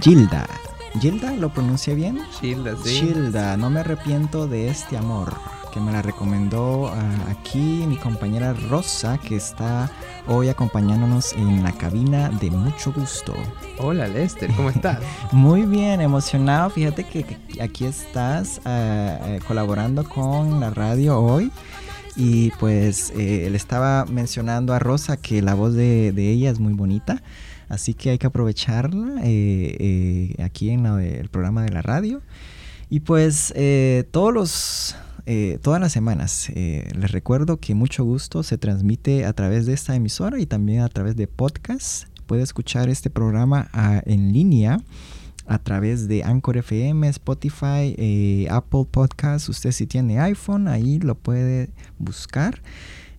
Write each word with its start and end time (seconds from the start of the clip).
Gilda. 0.00 0.46
¿Gilda 1.00 1.32
lo 1.32 1.50
pronuncia 1.50 1.94
bien? 1.94 2.20
Gilda, 2.40 2.74
sí. 2.82 3.00
Gilda, 3.00 3.56
no 3.56 3.70
me 3.70 3.80
arrepiento 3.80 4.46
de 4.46 4.68
este 4.68 4.96
amor 4.96 5.34
que 5.72 5.80
me 5.80 5.92
la 5.92 6.02
recomendó 6.02 6.88
ah, 6.88 7.30
aquí 7.30 7.84
mi 7.86 7.96
compañera 7.96 8.54
Rosa, 8.54 9.18
que 9.18 9.36
está 9.36 9.90
hoy 10.26 10.48
acompañándonos 10.48 11.32
en 11.34 11.62
la 11.62 11.72
cabina 11.72 12.30
de 12.30 12.50
mucho 12.50 12.92
gusto. 12.92 13.34
Hola 13.78 14.08
Lester, 14.08 14.50
¿cómo 14.54 14.70
estás? 14.70 15.00
Muy 15.32 15.62
bien, 15.62 16.00
emocionado. 16.00 16.70
Fíjate 16.70 17.04
que 17.04 17.24
aquí 17.60 17.84
estás 17.84 18.60
eh, 18.64 19.40
colaborando 19.46 20.04
con 20.04 20.60
la 20.60 20.70
radio 20.70 21.20
hoy. 21.20 21.52
Y 22.20 22.50
pues 22.58 23.12
eh, 23.16 23.46
le 23.48 23.56
estaba 23.56 24.04
mencionando 24.06 24.74
a 24.74 24.80
Rosa 24.80 25.16
que 25.16 25.40
la 25.40 25.54
voz 25.54 25.74
de, 25.74 26.12
ella 26.16 26.50
es 26.50 26.58
muy 26.58 26.72
bonita. 26.72 27.22
Así 27.68 27.94
que 27.94 28.10
hay 28.10 28.18
que 28.18 28.26
aprovecharla 28.26 29.20
eh, 29.24 30.34
aquí 30.42 30.70
en 30.70 30.86
el 30.86 31.28
programa 31.28 31.62
de 31.62 31.70
la 31.70 31.82
radio. 31.82 32.22
Y 32.90 33.00
pues 33.00 33.52
todos 34.10 34.32
los 34.32 34.96
eh, 35.30 35.58
todas 35.60 35.78
las 35.78 35.92
semanas. 35.92 36.48
Eh, 36.54 36.88
les 36.98 37.12
recuerdo 37.12 37.58
que 37.58 37.74
mucho 37.74 38.02
gusto 38.02 38.42
se 38.42 38.56
transmite 38.56 39.26
a 39.26 39.34
través 39.34 39.66
de 39.66 39.74
esta 39.74 39.94
emisora 39.94 40.40
y 40.40 40.46
también 40.46 40.80
a 40.80 40.88
través 40.88 41.16
de 41.16 41.26
podcast. 41.26 42.04
Puede 42.24 42.42
escuchar 42.42 42.88
este 42.88 43.10
programa 43.10 43.68
ah, 43.74 44.00
en 44.06 44.32
línea 44.32 44.80
a 45.46 45.58
través 45.58 46.08
de 46.08 46.24
Anchor 46.24 46.56
FM, 46.56 47.06
Spotify, 47.08 47.94
eh, 47.98 48.46
Apple 48.50 48.86
Podcasts. 48.90 49.50
Usted 49.50 49.72
si 49.72 49.86
tiene 49.86 50.18
iPhone, 50.18 50.66
ahí 50.66 50.98
lo 50.98 51.14
puede 51.14 51.68
buscar. 51.98 52.62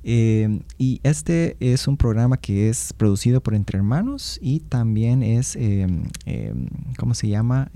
Em, 0.04 0.62
y 0.78 1.00
este 1.04 1.58
es 1.60 1.88
un 1.88 1.98
programa 1.98 2.38
que 2.38 2.70
es 2.70 2.94
producido 2.94 3.42
por 3.42 3.54
Entre 3.54 3.78
Hermanos 3.78 4.40
y 4.42 4.62
también 4.62 5.24
es, 5.24 5.56
em, 5.56 6.04
¿cómo 6.98 7.14
se 7.14 7.28
llama? 7.28 7.72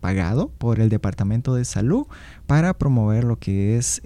pagado 0.00 0.50
por 0.58 0.80
el 0.80 0.88
Departamento 0.88 1.54
de 1.54 1.64
Salud 1.64 2.06
para 2.46 2.74
promover 2.74 3.24
lo 3.24 3.36
que 3.36 3.76
es 3.76 4.00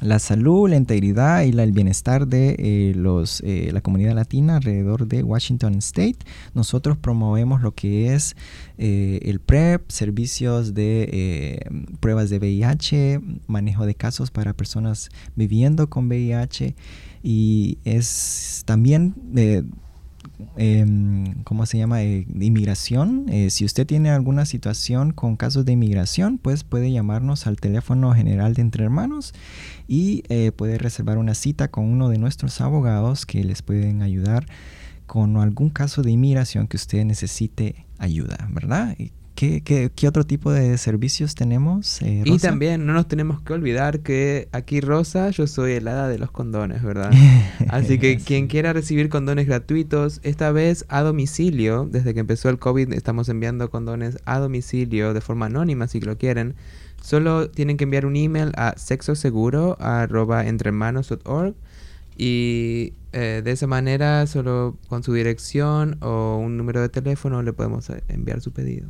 la 0.00 0.18
salud, 0.18 0.68
la 0.68 0.76
integridad 0.76 1.42
y 1.42 1.50
el 1.50 1.72
bienestar 1.72 2.28
de 2.28 2.56
eh, 2.58 2.92
los, 2.94 3.40
eh, 3.44 3.70
la 3.72 3.80
comunidad 3.80 4.14
latina 4.14 4.56
alrededor 4.56 5.06
de 5.06 5.22
Washington 5.22 5.74
State. 5.78 6.18
Nosotros 6.54 6.96
promovemos 6.96 7.62
lo 7.62 7.72
que 7.72 8.14
es 8.14 8.36
eh, 8.78 9.20
el 9.22 9.40
PrEP, 9.40 9.90
servicios 9.90 10.74
de 10.74 11.66
pruebas 12.00 12.30
de 12.30 12.38
VIH, 12.38 13.20
manejo 13.46 13.86
de 13.86 13.94
casos 13.94 14.30
para 14.30 14.52
personas 14.52 15.10
viviendo 15.34 15.88
con 15.88 16.06
VIH 16.08 16.74
y 17.22 17.78
es 17.84 18.62
también 18.66 19.14
Em, 20.56 21.42
¿cómo 21.44 21.66
se 21.66 21.78
llama? 21.78 22.02
Eh, 22.02 22.24
de 22.28 22.46
inmigración. 22.46 23.26
Eh, 23.28 23.50
si 23.50 23.64
usted 23.64 23.86
tiene 23.86 24.10
alguna 24.10 24.46
situación 24.46 25.12
con 25.12 25.36
casos 25.36 25.64
de 25.64 25.72
inmigración, 25.72 26.38
pues 26.38 26.64
puede 26.64 26.92
llamarnos 26.92 27.46
al 27.46 27.56
teléfono 27.56 28.12
general 28.12 28.54
de 28.54 28.62
Entre 28.62 28.84
Hermanos 28.84 29.34
y 29.88 30.22
eh, 30.28 30.52
puede 30.52 30.78
reservar 30.78 31.18
una 31.18 31.34
cita 31.34 31.68
con 31.68 31.84
uno 31.86 32.10
de 32.10 32.18
nuestros 32.18 32.60
abogados 32.60 33.26
que 33.26 33.42
les 33.42 33.62
pueden 33.62 34.02
ayudar 34.02 34.46
con 35.06 35.38
algún 35.38 35.70
caso 35.70 36.02
de 36.02 36.10
inmigración 36.10 36.68
que 36.68 36.76
usted 36.76 37.04
necesite 37.04 37.86
ayuda, 37.98 38.48
¿verdad? 38.52 38.94
¿Qué, 39.34 39.92
otro 40.08 40.26
tipo 40.26 40.50
de 40.50 40.76
servicios 40.78 41.36
tenemos? 41.36 42.02
Eh, 42.02 42.24
y 42.24 42.38
también 42.38 42.84
no 42.86 42.92
nos 42.92 43.06
tenemos 43.06 43.40
que 43.40 43.52
olvidar 43.52 44.00
que 44.00 44.48
aquí 44.50 44.80
Rosa, 44.80 45.30
yo 45.30 45.46
soy 45.46 45.72
el 45.74 45.86
hada 45.86 46.08
de 46.08 46.18
los 46.18 46.32
condones, 46.32 46.82
¿verdad? 46.82 47.12
Así 47.68 47.98
que 47.98 48.18
quien 48.18 48.48
quiera 48.48 48.72
recibir 48.72 49.08
condones 49.08 49.46
gratuitos, 49.46 50.18
esta 50.24 50.50
vez 50.50 50.84
a 50.88 51.02
domicilio, 51.02 51.88
desde 51.88 52.14
que 52.14 52.20
empezó 52.20 52.48
el 52.48 52.58
COVID 52.58 52.92
estamos 52.92 53.28
enviando 53.28 53.70
condones 53.70 54.18
a 54.24 54.40
domicilio 54.40 55.14
de 55.14 55.20
forma 55.20 55.46
anónima 55.46 55.86
si 55.86 56.00
lo 56.00 56.18
quieren. 56.18 56.56
Solo 57.02 57.50
tienen 57.50 57.76
que 57.76 57.84
enviar 57.84 58.06
un 58.06 58.16
email 58.16 58.52
a 58.56 58.74
sexoseguro.entrehermanos.org 58.76 61.54
y 62.16 62.94
eh, 63.12 63.42
de 63.44 63.52
esa 63.52 63.66
manera, 63.66 64.26
solo 64.26 64.78
con 64.88 65.02
su 65.02 65.12
dirección 65.14 65.98
o 66.02 66.36
un 66.36 66.56
número 66.56 66.80
de 66.82 66.88
teléfono 66.88 67.42
le 67.42 67.52
podemos 67.52 67.90
eh, 67.90 68.02
enviar 68.08 68.40
su 68.40 68.52
pedido. 68.52 68.88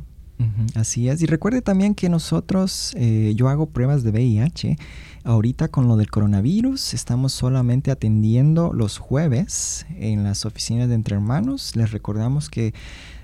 Así 0.73 1.09
es. 1.09 1.21
Y 1.21 1.25
recuerde 1.25 1.61
también 1.61 1.95
que 1.95 2.07
nosotros, 2.07 2.93
eh, 2.95 3.33
yo 3.35 3.49
hago 3.49 3.67
pruebas 3.67 4.03
de 4.03 4.11
VIH. 4.11 4.77
Ahorita 5.25 5.67
con 5.67 5.89
lo 5.89 5.97
del 5.97 6.09
coronavirus, 6.09 6.93
estamos 6.93 7.33
solamente 7.33 7.91
atendiendo 7.91 8.71
los 8.73 8.97
jueves 8.97 9.85
en 9.97 10.23
las 10.23 10.45
oficinas 10.45 10.87
de 10.87 10.95
Entre 10.95 11.15
Hermanos. 11.15 11.75
Les 11.75 11.91
recordamos 11.91 12.49
que 12.49 12.73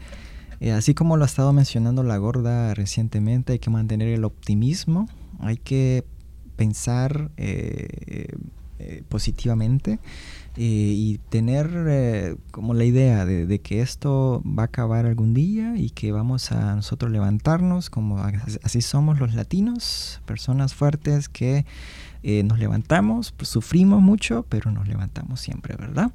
así 0.74 0.94
como 0.94 1.18
lo 1.18 1.24
ha 1.24 1.28
estado 1.28 1.54
mencionando 1.54 2.04
la 2.04 2.18
gorda 2.18 2.74
recientemente, 2.74 3.54
hay 3.54 3.60
que 3.60 3.70
mantener 3.70 4.08
el 4.10 4.24
optimismo, 4.24 5.08
hay 5.40 5.58
que 5.58 6.06
pensar 6.56 7.32
positivamente 9.10 10.00
y 10.58 11.20
tener 11.30 11.70
eh, 11.88 12.36
como 12.52 12.74
la 12.74 12.86
idea 12.86 13.26
de, 13.26 13.60
que 13.60 13.82
esto 13.82 14.42
va 14.46 14.64
a 14.64 14.66
acabar 14.68 15.06
algún 15.06 15.34
día 15.34 15.76
y 15.76 15.90
que 15.90 16.12
vamos 16.12 16.52
a 16.52 16.76
nosotros 16.76 17.12
levantarnos, 17.12 17.90
como 17.90 18.20
así 18.64 18.82
somos 18.82 19.20
los 19.20 19.34
latinos, 19.34 20.22
personas 20.26 20.74
fuertes 20.74 21.28
que 21.28 21.66
eh, 22.24 22.44
nos 22.44 22.60
levantamos, 22.60 23.32
pues, 23.32 23.50
sufrimos 23.50 24.02
mucho, 24.02 24.46
pero 24.48 24.72
nos 24.72 24.88
levantamos 24.88 25.40
siempre, 25.42 25.76
¿verdad? 25.76 26.12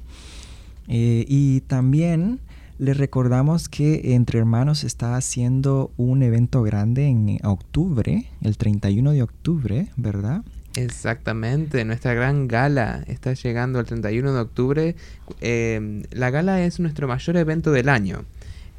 y 0.93 1.61
también 1.67 2.41
les 2.77 2.97
recordamos 2.97 3.69
que 3.69 4.15
Entre 4.15 4.39
Hermanos 4.39 4.83
está 4.83 5.15
haciendo 5.15 5.91
un 5.97 6.23
evento 6.23 6.63
grande 6.63 7.07
en 7.07 7.37
octubre, 7.43 8.25
el 8.41 8.57
31 8.57 9.11
de 9.11 9.21
octubre, 9.21 9.87
¿verdad? 9.95 10.43
Exactamente, 10.75 11.83
nuestra 11.83 12.13
gran 12.13 12.47
gala 12.47 13.03
está 13.07 13.33
llegando 13.33 13.79
el 13.79 13.85
31 13.85 14.33
de 14.33 14.39
octubre. 14.39 14.95
Em, 15.41 16.03
la 16.11 16.29
gala 16.29 16.63
es 16.63 16.79
nuestro 16.79 17.07
mayor 17.07 17.37
evento 17.37 17.71
del 17.71 17.89
año. 17.89 18.25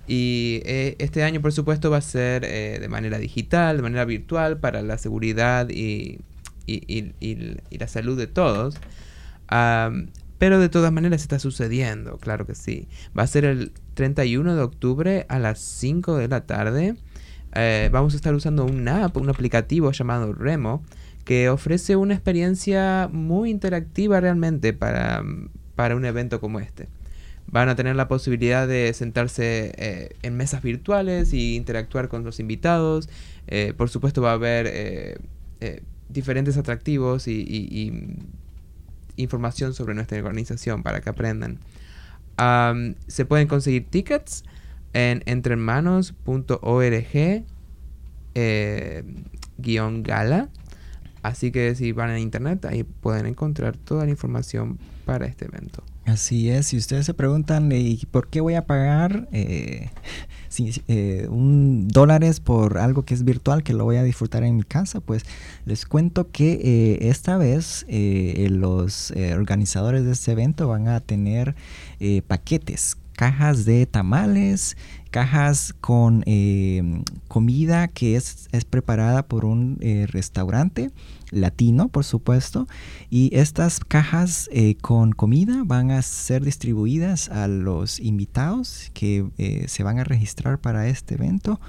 Y 0.07 0.63
eh, 0.65 0.97
este 0.99 1.23
año, 1.23 1.41
por 1.41 1.53
supuesto, 1.53 1.91
va 1.91 1.99
a 1.99 2.01
ser 2.03 2.45
eh, 2.45 2.79
de 2.81 2.89
manera 2.89 3.19
digital, 3.19 3.77
de 3.77 3.83
manera 3.83 4.05
virtual, 4.05 4.59
para 4.59 4.83
la 4.83 4.99
seguridad 4.99 5.69
y, 5.69 6.21
y, 6.67 7.57
la 7.71 7.89
salud 7.89 8.17
de 8.19 8.27
todos. 8.27 8.77
pero 10.39 10.59
de 10.59 10.69
todas 10.69 10.93
maneras 10.93 11.23
está 11.23 11.39
sucediendo, 11.39 12.19
claro 12.19 12.47
que 12.47 12.55
sí. 12.55 12.89
Va 13.17 13.23
a 13.25 13.27
ser 13.27 13.45
el 13.45 13.73
31 13.95 14.57
de 14.57 14.63
octubre 14.63 15.27
a 15.29 15.39
las 15.39 15.61
5 15.61 16.17
de 16.17 16.29
la 16.29 16.47
tarde. 16.47 16.97
Eh, 17.55 17.91
vamos 17.93 18.15
a 18.15 18.17
estar 18.17 18.35
usando 18.35 18.65
una 18.65 19.05
app, 19.05 19.17
un 19.19 19.29
aplicativo 19.29 19.93
llamado 19.93 20.33
Remo, 20.33 20.83
que 21.25 21.49
ofrece 21.49 21.97
una 21.97 22.15
experiencia 22.15 23.09
muy 23.13 23.51
interactiva 23.51 24.21
realmente 24.21 24.73
para, 24.73 25.23
para 25.77 25.97
un 25.97 26.05
evento 26.05 26.41
como 26.41 26.61
este. 26.61 26.89
Van 27.47 27.69
a 27.69 27.77
tener 27.77 27.97
la 27.97 28.09
posibilidad 28.09 28.67
de 28.67 28.93
sentarse 28.95 29.73
eh, 29.77 30.17
en 30.23 30.37
mesas 30.37 30.63
virtuales 30.63 31.33
y 31.33 31.57
interactuar 31.57 32.09
con 32.09 32.25
los 32.25 32.41
invitados. 32.41 33.09
Eh, 33.47 33.75
por 33.77 33.91
supuesto 33.91 34.23
va 34.23 34.31
a 34.31 34.35
haber 34.35 34.67
eh, 34.71 35.19
diferentes 36.09 36.57
atractivos 36.57 37.29
y, 37.29 37.93
información 39.17 39.75
sobre 39.75 39.95
nuestra 39.95 40.19
organización 40.19 40.83
para 40.83 41.03
que 41.03 41.11
aprendan. 41.11 41.59
se 43.07 43.25
pueden 43.27 43.47
conseguir 43.47 43.87
tickets 43.91 44.43
en 44.95 45.23
entrehermanos.org 45.27 47.45
guion 49.59 50.03
gala. 50.03 50.49
Así 51.23 51.53
que 51.53 51.75
si 51.75 51.93
van 51.93 52.11
a 52.11 52.19
internet, 52.19 52.65
ahí 52.65 52.83
pueden 52.83 53.27
encontrar 53.27 53.77
toda 53.77 54.05
la 54.05 54.11
información 54.11 54.79
para 55.05 55.27
este 55.27 55.45
evento. 55.45 55.85
Así 56.05 56.51
es, 56.51 56.67
si 56.67 56.77
ustedes 56.77 57.07
se 57.07 57.15
preguntan, 57.15 57.71
¿y 57.71 57.97
por 58.11 58.27
qué 58.27 58.41
voy 58.41 58.55
a 58.55 58.67
pagar 58.67 59.29
eh, 59.31 59.91
eh, 60.89 61.27
un 61.31 61.87
dólares 61.87 62.41
por 62.41 62.79
algo 62.79 63.05
que 63.05 63.15
es 63.15 63.25
virtual, 63.25 63.63
que 63.63 63.73
lo 63.73 63.85
voy 63.85 63.97
a 63.97 64.03
disfrutar 64.03 64.43
en 64.43 64.57
mi 64.57 64.65
casa? 64.65 65.01
Pues 65.01 65.25
les 65.65 65.87
cuento 65.87 66.29
que 66.33 66.55
eh, 66.55 67.09
esta 67.09 67.37
vez 67.37 67.87
los 67.89 69.13
organizadores 69.13 70.05
de 70.05 70.13
este 70.13 70.33
evento 70.33 70.67
van 70.67 70.89
a 70.89 70.99
tener 70.99 71.55
paquetes, 72.27 72.97
cajas 73.13 73.65
de 73.65 73.87
tamales, 73.87 74.77
cajas 75.13 75.75
con 75.81 76.25
comida 77.29 77.87
que 77.87 78.17
es, 78.17 78.49
es, 78.51 78.65
preparada 78.65 79.23
por 79.23 79.45
un 79.45 79.79
restaurante 80.09 80.91
latino, 81.33 81.89
por 81.89 82.05
supuesto. 82.05 82.69
Y 83.11 83.31
estas 83.33 83.81
cajas 83.81 84.49
eh, 84.53 84.77
con 84.81 85.13
comida 85.13 85.63
van 85.65 85.91
a 85.91 86.03
ser 86.03 86.45
distribuidas 86.45 87.29
a 87.31 87.49
los 87.49 87.99
invitados 87.99 88.91
que 88.95 89.27
eh, 89.39 89.65
se 89.67 89.83
van 89.83 89.99
a 89.99 90.05
registrar 90.05 90.61
para 90.61 90.87
este 90.87 91.15
evento. 91.15 91.61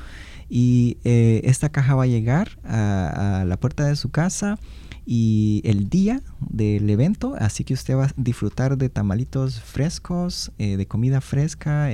Y 0.50 0.98
eh, 1.04 1.42
esta 1.46 1.69
caja 1.69 1.96
va 1.96 2.04
a 2.04 2.07
llegar 2.07 2.60
a, 2.63 3.44
la 3.48 3.57
puerta 3.57 3.86
de 3.86 3.96
su 3.96 4.12
casa 4.12 4.60
y 5.06 5.62
el 5.66 5.89
día 5.89 6.22
del 6.39 6.89
evento, 6.89 7.36
así 7.39 7.63
que 7.63 7.74
usted 7.74 7.96
va 7.96 8.06
a 8.06 8.13
disfrutar 8.16 8.78
de 8.78 8.89
tamalitos 8.89 9.60
frescos, 9.60 10.51
de 10.57 10.86
comida 10.86 11.19
fresca 11.19 11.89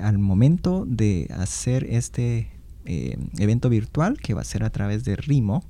al 0.00 0.18
momento 0.18 0.84
de 0.86 1.28
hacer 1.36 1.84
este 1.84 2.50
evento 2.84 3.68
virtual 3.68 4.18
que 4.18 4.34
va 4.34 4.40
a 4.40 4.44
ser 4.44 4.64
a 4.64 4.70
través 4.70 5.04
de 5.04 5.16
Rimo. 5.16 5.62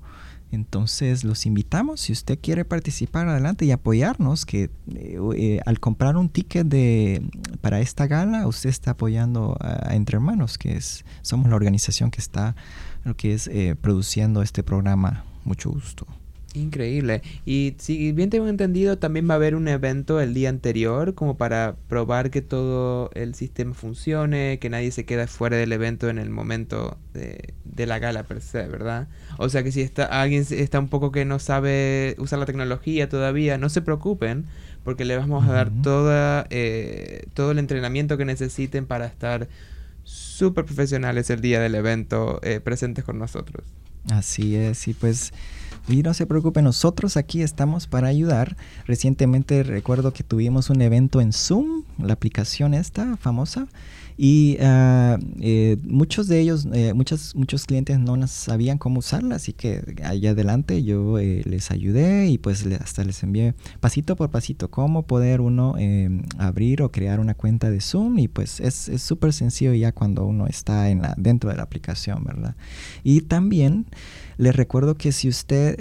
Entonces 0.51 1.25
los 1.25 1.45
invitamos, 1.45 2.01
si 2.01 2.13
usted 2.13 2.39
quiere 2.41 2.65
participar 2.65 3.29
adelante 3.29 3.67
y 3.67 3.71
apoyarnos, 3.71 4.47
que 4.47 4.71
eh, 4.95 5.19
eh, 5.37 5.61
al 5.67 5.79
comprar 5.79 6.17
un 6.17 6.31
ticket 6.31 6.67
de, 6.67 7.23
para 7.61 7.81
esta 7.81 8.07
gala, 8.07 8.47
usted 8.47 8.71
está 8.71 8.93
apoyando 8.93 9.59
a, 9.61 9.95
Entre 9.95 10.17
Hermanos, 10.17 10.57
que 10.57 10.77
es, 10.77 11.05
somos 11.21 11.51
la 11.51 11.57
organización 11.57 12.11
que 12.11 12.21
está, 12.21 12.57
lo 13.05 13.15
que 13.15 13.35
es 13.35 13.47
eh, 13.49 13.77
produciendo 13.79 14.41
este 14.41 14.63
programa. 14.63 15.25
Mucho 15.45 15.71
gusto. 15.71 16.07
Increíble. 16.55 17.23
Y 17.45 17.75
si 17.79 18.13
bien 18.13 18.31
tengo 18.31 18.49
entendido, 18.49 18.99
también 18.99 19.29
va 19.29 19.35
a 19.35 19.37
haber 19.37 19.55
un 19.55 19.69
evento 19.69 20.21
el 20.21 20.33
día 20.33 20.49
anterior 20.49 21.15
como 21.15 21.37
para 21.37 21.77
probar 21.89 22.31
que 22.31 22.41
todo 22.41 23.11
el 23.15 23.35
sistema 23.35 23.75
funcione, 23.75 24.59
que 24.59 24.71
nadie 24.71 24.91
se 24.91 25.05
quede 25.05 25.27
fuera 25.27 25.59
del 25.59 25.73
evento 25.73 26.09
en 26.09 26.19
el 26.19 26.31
momento 26.31 26.97
de, 27.13 27.55
la 27.87 27.99
gala 27.99 28.25
per 28.25 28.41
se, 28.41 28.67
¿verdad? 28.67 29.09
O 29.37 29.49
sea 29.49 29.63
que 29.63 29.73
si 29.73 29.83
está, 29.83 30.05
alguien 30.05 30.45
está 30.51 30.79
un 30.81 30.89
poco 30.89 31.13
que 31.13 31.25
no 31.25 31.39
sabe 31.39 32.17
usar 32.19 32.39
la 32.39 32.47
tecnología 32.47 33.09
todavía, 33.09 33.59
no 33.59 33.69
se 33.69 33.83
preocupen 33.83 34.47
porque 34.85 35.05
le 35.05 35.17
vamos 35.17 35.47
a 35.47 35.53
dar 35.53 35.71
toda, 35.83 36.47
eh, 36.51 37.27
todo 37.35 37.51
el 37.51 37.59
entrenamiento 37.59 38.17
que 38.17 38.25
necesiten 38.25 38.87
para 38.87 39.07
estar 39.07 39.49
súper 40.03 40.65
profesionales 40.65 41.29
el 41.29 41.43
día 41.43 41.61
del 41.61 41.75
evento 41.75 42.41
eh, 42.43 42.61
presentes 42.61 43.05
con 43.05 43.19
nosotros. 43.19 43.65
Así 44.11 44.57
es, 44.57 44.89
y 44.89 44.95
pues 44.95 45.33
y 45.89 46.03
no 46.03 46.13
se 46.13 46.27
preocupe, 46.27 46.61
nosotros 46.61 47.17
aquí 47.17 47.43
estamos 47.43 47.87
para 47.87 48.09
ayudar. 48.09 48.57
Recientemente 48.87 49.63
recuerdo 49.63 50.13
que 50.13 50.23
tuvimos 50.23 50.69
un 50.69 50.83
evento 50.83 51.21
en 51.21 51.33
Zoom, 51.33 51.85
la 51.99 52.13
aplicación 52.13 52.75
esta 52.75 53.17
famosa, 53.17 53.69
y 54.21 54.57
eh, 54.59 55.77
muchos 55.85 56.27
de 56.27 56.41
ellos, 56.41 56.67
eh, 56.73 56.93
muchos, 56.93 57.37
muchos 57.37 57.67
clientes 57.67 58.01
no 58.01 58.27
sabían 58.27 58.77
cómo 58.77 58.99
usarla, 58.99 59.37
así 59.37 59.53
que 59.53 59.95
allá 60.03 60.31
adelante 60.31 60.83
yo 60.83 61.21
eh, 61.21 61.43
les 61.45 61.71
ayudé 61.71 62.27
y 62.27 62.37
pues 62.37 62.67
hasta 62.81 63.05
les 63.05 63.23
envié 63.23 63.55
pasito 63.79 64.17
por 64.17 64.31
pasito 64.31 64.73
cómo 64.73 65.05
poder 65.05 65.41
uno 65.41 65.77
em, 65.79 66.25
abrir 66.37 66.83
o 66.83 66.91
crear 66.91 67.21
una 67.21 67.35
cuenta 67.35 67.71
de 67.71 67.81
Zoom 67.81 68.19
y 68.19 68.27
pues 68.27 68.59
es 68.59 68.91
súper 69.01 69.33
sencillo 69.33 69.73
ya 69.73 69.93
cuando 69.93 70.27
uno 70.27 70.49
está 70.49 70.91
en 70.91 71.03
la, 71.03 71.15
dentro 71.17 71.51
de 71.51 71.57
la 71.57 71.63
aplicación, 71.63 72.25
¿verdad? 72.25 72.57
Y 73.05 73.21
también 73.21 73.87
les 74.37 74.57
recuerdo 74.57 74.97
que 74.97 75.13
si 75.13 75.29
usted 75.29 75.77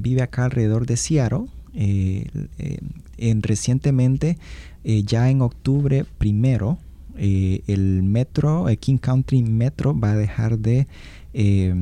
vive 0.00 0.22
acá 0.22 0.44
alrededor 0.44 0.86
de 0.86 0.96
Seattle, 0.96 1.46
en, 1.74 3.42
recientemente, 3.42 4.38
ya 4.84 5.30
en 5.30 5.42
octubre 5.42 6.04
primero, 6.18 6.78
eh, 7.16 7.62
el 7.66 8.02
metro, 8.02 8.68
el 8.68 8.78
King 8.78 8.98
Country 8.98 9.42
Metro 9.42 9.98
va 9.98 10.12
a 10.12 10.16
dejar 10.16 10.58
de, 10.58 10.86
eh, 11.32 11.72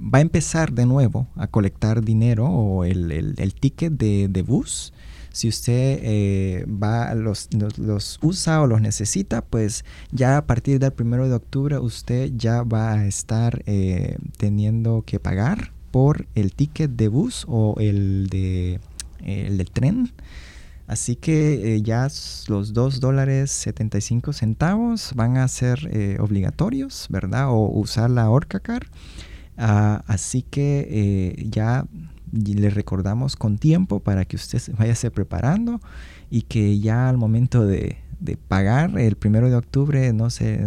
va 0.00 0.18
a 0.18 0.20
empezar 0.20 0.72
de 0.72 0.86
nuevo 0.86 1.26
a 1.36 1.46
colectar 1.46 2.04
dinero 2.04 2.46
o 2.46 2.84
el, 2.84 3.54
ticket 3.58 3.92
de, 3.92 4.42
bus. 4.42 4.92
Si 5.32 5.48
usted 5.48 5.98
eh, 6.02 6.66
va, 6.68 7.14
los, 7.14 7.48
los, 7.78 8.18
usa 8.22 8.60
o 8.60 8.66
los 8.66 8.80
necesita, 8.80 9.42
pues 9.42 9.84
ya 10.10 10.36
a 10.36 10.46
partir 10.46 10.78
del 10.78 10.92
primero 10.92 11.28
de 11.28 11.34
octubre 11.34 11.78
usted 11.78 12.32
ya 12.36 12.62
va 12.62 12.92
a 12.92 13.06
estar 13.06 13.64
teniendo 14.36 15.02
que 15.06 15.18
pagar 15.18 15.72
por 15.90 16.26
el 16.34 16.52
ticket 16.52 16.90
de 16.92 17.08
bus 17.08 17.44
o 17.48 17.76
el 17.78 18.28
de, 18.28 18.80
el 19.24 19.58
de 19.58 19.64
tren 19.64 20.12
Así 20.92 21.16
que 21.16 21.76
eh, 21.76 21.80
ya 21.80 22.06
los 22.48 22.74
2 22.74 23.00
dólares 23.00 23.50
75 23.50 24.34
centavos 24.34 25.12
van 25.14 25.38
a 25.38 25.48
ser 25.48 25.88
eh, 25.90 26.18
obligatorios, 26.20 27.06
¿verdad? 27.08 27.48
O 27.48 27.66
usar 27.80 28.10
la 28.10 28.28
Orcacar. 28.28 28.88
Ah, 29.56 30.04
así 30.06 30.42
que 30.42 30.86
eh, 30.90 31.46
ya 31.48 31.86
le 32.30 32.68
recordamos 32.68 33.36
con 33.36 33.56
tiempo 33.56 34.00
para 34.00 34.26
que 34.26 34.36
usted 34.36 34.60
vaya 34.76 34.94
preparando 35.10 35.80
y 36.30 36.42
que 36.42 36.78
ya 36.78 37.08
al 37.08 37.16
momento 37.16 37.64
de, 37.64 37.96
pagar 38.48 38.98
el 38.98 39.16
primero 39.16 39.48
de 39.48 39.56
octubre 39.56 40.12
no 40.12 40.28
se 40.28 40.60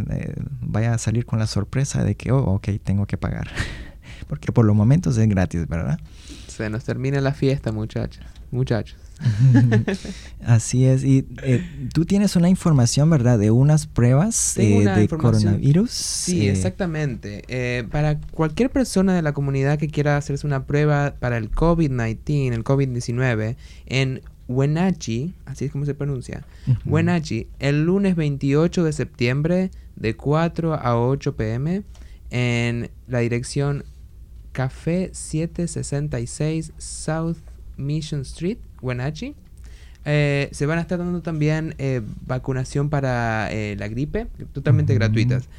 vaya 0.60 0.96
a 0.96 0.98
salir 0.98 1.28
con 1.28 1.38
la 1.38 1.46
sorpresa 1.46 2.04
de 2.04 2.16
que, 2.16 2.32
oh, 2.32 2.40
ok, 2.56 2.70
tengo 2.84 3.06
que 3.06 3.18
pagar. 3.18 3.48
Porque 4.28 4.52
por 4.52 4.66
los 4.66 4.76
momentos 4.76 5.20
es 5.20 5.30
gratis, 5.30 5.68
¿verdad? 5.68 6.00
Se 6.48 6.68
nos 6.72 6.84
termina 6.84 7.22
la 7.22 7.32
fiesta, 7.32 7.72
muchachos. 7.72 8.26
Muchachos. 8.50 9.05
Así 10.46 10.86
es. 10.86 11.04
Y 11.04 11.26
eh, 11.44 11.64
tú 11.94 12.06
tienes 12.06 12.36
una 12.36 12.50
información, 12.50 13.10
¿verdad? 13.10 13.40
De 13.40 13.52
unas 13.52 13.88
pruebas 13.88 14.58
eh, 14.58 14.84
de 14.84 15.08
coronavirus. 15.08 15.92
Sí, 15.92 16.48
eh, 16.48 16.52
exactamente. 16.52 17.86
para 17.92 18.20
cualquier 18.20 18.70
persona 18.70 19.16
de 19.16 19.22
la 19.22 19.34
comunidad 19.34 19.80
que 19.80 19.88
quiera 19.88 20.18
hacerse 20.18 20.46
una 20.46 20.66
prueba 20.66 21.16
para 21.20 21.38
el 21.38 21.52
COVID-19, 21.52 22.54
el 22.54 22.64
COVID-19, 22.64 23.56
en 23.88 24.22
Wenatchee, 24.48 25.34
así 25.46 25.66
es 25.66 25.72
como 25.72 25.86
se 25.86 25.96
pronuncia, 25.96 26.46
Wenatchee, 26.86 27.48
el 27.60 27.86
lunes 27.86 28.16
28 28.16 28.84
de 28.84 28.94
septiembre 28.94 29.72
de 29.96 30.16
4 30.16 30.76
a 30.76 31.00
8 31.00 31.36
pm 31.36 31.84
en 32.30 32.92
la 33.08 33.20
dirección 33.20 33.86
Café 34.52 35.10
766 35.14 36.74
South 36.78 37.38
Mission 37.78 38.22
Street, 38.22 38.58
Wenatchee. 38.86 39.36
Eh, 40.06 40.50
se 40.52 40.68
van 40.68 40.78
a 40.78 40.82
estar 40.82 41.00
dando 41.00 41.22
también 41.22 41.74
eh, 41.80 42.02
vacunación 42.28 42.90
para 42.90 43.52
eh, 43.52 43.76
la 43.78 43.88
gripe, 43.88 44.28
totalmente 44.54 44.94
gratuitas. 44.94 45.50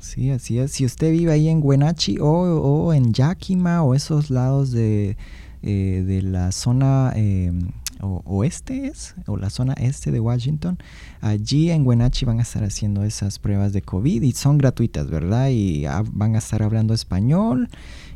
sí, 0.00 0.30
así 0.30 0.58
es. 0.58 0.72
Si 0.72 0.86
usted 0.86 1.12
vive 1.12 1.32
ahí 1.32 1.48
en 1.48 1.60
Wenatchee 1.62 2.16
o, 2.20 2.94
en 2.94 3.12
Yakima 3.12 3.82
o 3.82 3.94
esos 3.94 4.30
lados 4.30 4.72
de, 4.72 5.18
de 5.62 6.22
la 6.22 6.50
zona 6.50 7.12
o, 8.00 8.22
oeste 8.24 8.86
es, 8.86 9.14
o 9.26 9.36
la 9.36 9.50
zona 9.50 9.74
este 9.74 10.10
de 10.10 10.20
Washington, 10.20 10.78
allí 11.20 11.70
en 11.70 11.86
Wenatchee 11.86 12.24
van 12.24 12.38
a 12.38 12.42
estar 12.42 12.64
haciendo 12.64 13.04
esas 13.04 13.38
pruebas 13.38 13.74
de 13.74 13.82
COVID 13.82 14.22
y 14.22 14.32
son 14.32 14.56
gratuitas, 14.56 15.10
¿verdad? 15.10 15.50
Y 15.50 15.84
van 16.12 16.36
a 16.36 16.38
estar 16.38 16.62
hablando 16.62 16.94
español 16.94 17.68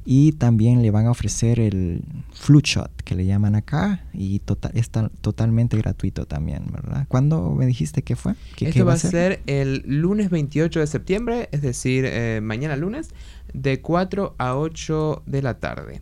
y 0.04 0.33
también 0.33 0.83
le 0.83 0.90
van 0.90 1.07
a 1.07 1.11
ofrecer 1.11 1.61
el 1.61 2.02
flu 2.33 2.61
shot 2.61 2.90
que 3.02 3.14
le 3.14 3.26
llaman 3.26 3.54
acá 3.54 4.04
y 4.12 4.38
total, 4.40 4.73
está 4.75 5.09
totalmente 5.21 5.76
gratuito 5.76 6.26
también, 6.26 6.64
¿verdad? 6.73 7.07
¿Cuándo 7.09 7.50
me 7.50 7.66
dijiste 7.66 8.02
que 8.02 8.16
fue? 8.16 8.35
Esto 8.59 8.85
va 8.85 8.95
a 8.95 8.97
ser? 8.97 9.40
el 9.47 9.83
lunes 9.87 10.30
28 10.30 10.80
de 10.80 10.87
septiembre, 10.87 11.49
es 11.52 11.62
decir, 11.62 12.04
eh, 12.07 12.40
mañana 12.42 12.76
lunes, 12.76 13.11
de 13.52 13.80
4 13.80 14.35
a 14.38 14.57
8 14.57 15.23
de 15.26 15.42
la 15.42 15.59
tarde. 15.59 16.00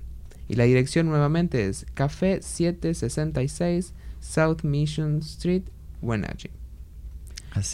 Y 0.48 0.54
la 0.54 0.64
dirección 0.64 1.08
nuevamente 1.08 1.66
es 1.66 1.86
Café 1.94 2.40
766 2.40 3.92
South 4.20 4.62
Mission 4.62 5.18
Street, 5.18 5.64
Wenatchee. 6.02 6.57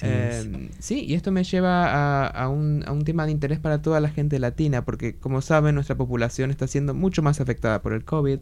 Em, 0.03 0.71
sí, 0.79 1.05
y 1.07 1.14
esto 1.14 1.33
me 1.33 1.45
lleva 1.45 2.26
a, 2.26 2.49
un, 2.49 3.03
tema 3.05 3.26
de 3.26 3.33
interés 3.33 3.59
para 3.59 3.83
toda 3.83 4.00
la 4.00 4.11
gente 4.11 4.38
latina, 4.38 4.85
porque 4.85 5.17
como 5.17 5.41
saben, 5.41 5.75
nuestra 5.75 5.97
población 5.97 6.50
está 6.50 6.67
siendo 6.67 6.95
mucho 6.95 7.23
más 7.23 7.41
afectada 7.41 7.83
por 7.83 7.93
el 7.93 8.05
COVID 8.05 8.38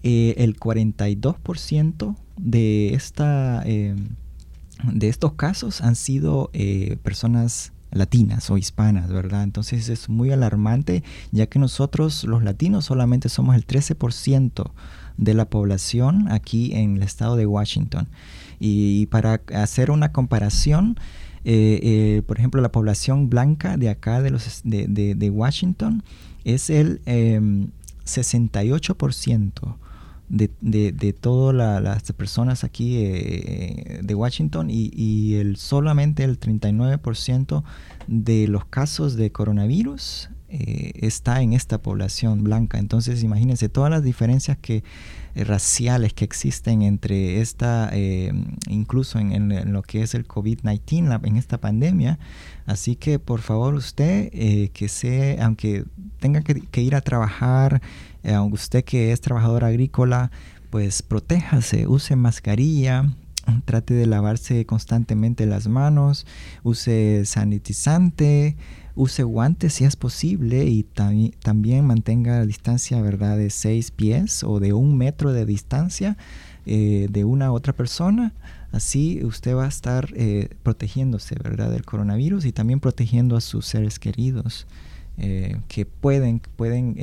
eh, 0.04 0.36
el 0.38 0.56
42% 0.56 2.16
de, 2.36 2.94
esta, 2.94 3.64
eh, 3.66 3.96
de 4.84 5.08
estos 5.08 5.32
casos 5.32 5.80
han 5.80 5.96
sido 5.96 6.52
personas 7.02 7.72
latinas 7.90 8.50
o 8.50 8.58
hispanas, 8.58 9.10
¿verdad? 9.10 9.44
Entonces 9.44 9.88
es 9.88 10.08
muy 10.08 10.30
alarmante, 10.30 11.02
ya 11.30 11.46
que 11.46 11.58
nosotros 11.58 12.24
los 12.24 12.42
latinos 12.42 12.84
solamente 12.84 13.28
somos 13.28 13.56
el 13.56 13.66
13% 13.66 14.72
de 15.16 15.34
la 15.34 15.48
población 15.48 16.30
aquí 16.30 16.74
en 16.74 16.96
el 16.96 17.02
estado 17.02 17.34
de 17.36 17.46
Washington. 17.46 18.08
Y 18.58 19.06
para 19.06 19.40
hacer 19.54 19.90
una 19.90 20.12
comparación, 20.12 20.98
eh, 21.44 21.80
eh, 21.82 22.22
por 22.26 22.38
ejemplo, 22.38 22.60
la 22.60 22.70
población 22.72 23.30
blanca 23.30 23.76
de 23.76 23.90
acá 23.90 24.22
de, 24.22 24.30
los, 24.30 24.62
de, 24.64 25.14
de, 25.14 25.30
Washington 25.30 26.02
es 26.44 26.70
el 26.70 27.00
68% 27.04 29.76
em, 30.40 30.50
de, 30.60 30.92
de, 30.92 31.12
todas 31.12 31.82
las 31.82 32.12
personas 32.12 32.64
aquí 32.64 32.96
eh, 32.98 34.00
de 34.02 34.14
Washington 34.14 34.70
y, 34.70 34.90
y, 34.94 35.34
el, 35.36 35.56
solamente 35.56 36.24
el 36.24 36.38
39% 36.38 37.62
de 38.06 38.48
los 38.48 38.64
casos 38.64 39.16
de 39.16 39.30
coronavirus 39.30 40.30
está 40.48 41.42
en 41.42 41.52
esta 41.52 41.82
población 41.82 42.44
blanca. 42.44 42.78
Entonces, 42.78 43.24
imagínense 43.24 43.68
todas 43.68 43.90
las 43.90 44.04
diferencias 44.04 44.56
que 44.56 44.84
eh, 45.34 45.42
raciales 45.42 46.12
que 46.12 46.24
existen 46.24 46.82
entre 46.82 47.40
esta, 47.40 47.90
eh, 47.92 48.32
incluso 48.68 49.18
en, 49.18 49.72
lo 49.72 49.82
que 49.82 50.02
es 50.02 50.14
el 50.14 50.28
COVID-19, 50.28 51.26
en 51.26 51.36
esta 51.36 51.58
pandemia. 51.58 52.20
Así 52.66 52.94
que 52.94 53.18
por 53.18 53.40
favor 53.40 53.74
usted, 53.74 54.30
eh, 54.32 54.70
que 54.72 54.88
sea, 54.88 55.44
aunque 55.44 55.84
tenga 56.20 56.42
que, 56.42 56.80
ir 56.80 56.94
a 56.94 57.00
trabajar, 57.00 57.82
aunque 58.24 58.54
usted 58.54 58.84
que 58.84 59.12
es 59.12 59.20
trabajador 59.20 59.64
agrícola, 59.64 60.30
pues 60.70 61.02
protéjase, 61.02 61.86
use 61.86 62.16
mascarilla, 62.16 63.14
trate 63.64 63.94
de 63.94 64.06
lavarse 64.06 64.64
constantemente 64.66 65.46
las 65.46 65.68
manos, 65.68 66.26
use 66.62 67.24
sanitizante, 67.26 68.56
use 68.94 69.22
guantes 69.22 69.74
si 69.74 69.84
es 69.84 69.96
posible 69.96 70.64
y 70.64 70.84
también 70.84 71.86
mantenga 71.86 72.38
la 72.38 72.46
distancia 72.46 73.00
¿verdad? 73.00 73.36
de 73.36 73.50
seis 73.50 73.90
pies 73.90 74.44
o 74.44 74.60
de 74.60 74.72
un 74.72 74.96
metro 74.96 75.32
de 75.32 75.46
distancia 75.46 76.16
eh, 76.66 77.08
de 77.10 77.24
una 77.24 77.52
otra 77.52 77.72
persona. 77.72 78.32
Así 78.72 79.24
usted 79.24 79.54
va 79.54 79.66
a 79.66 79.68
estar 79.68 80.08
eh, 80.16 80.48
protegiéndose 80.62 81.36
¿verdad? 81.36 81.70
del 81.70 81.84
coronavirus 81.84 82.44
y 82.44 82.52
también 82.52 82.80
protegiendo 82.80 83.36
a 83.36 83.40
sus 83.40 83.66
seres 83.66 83.98
queridos. 83.98 84.66
Eh, 85.16 85.60
que 85.68 85.86
pueden, 85.86 86.40
pueden 86.56 86.96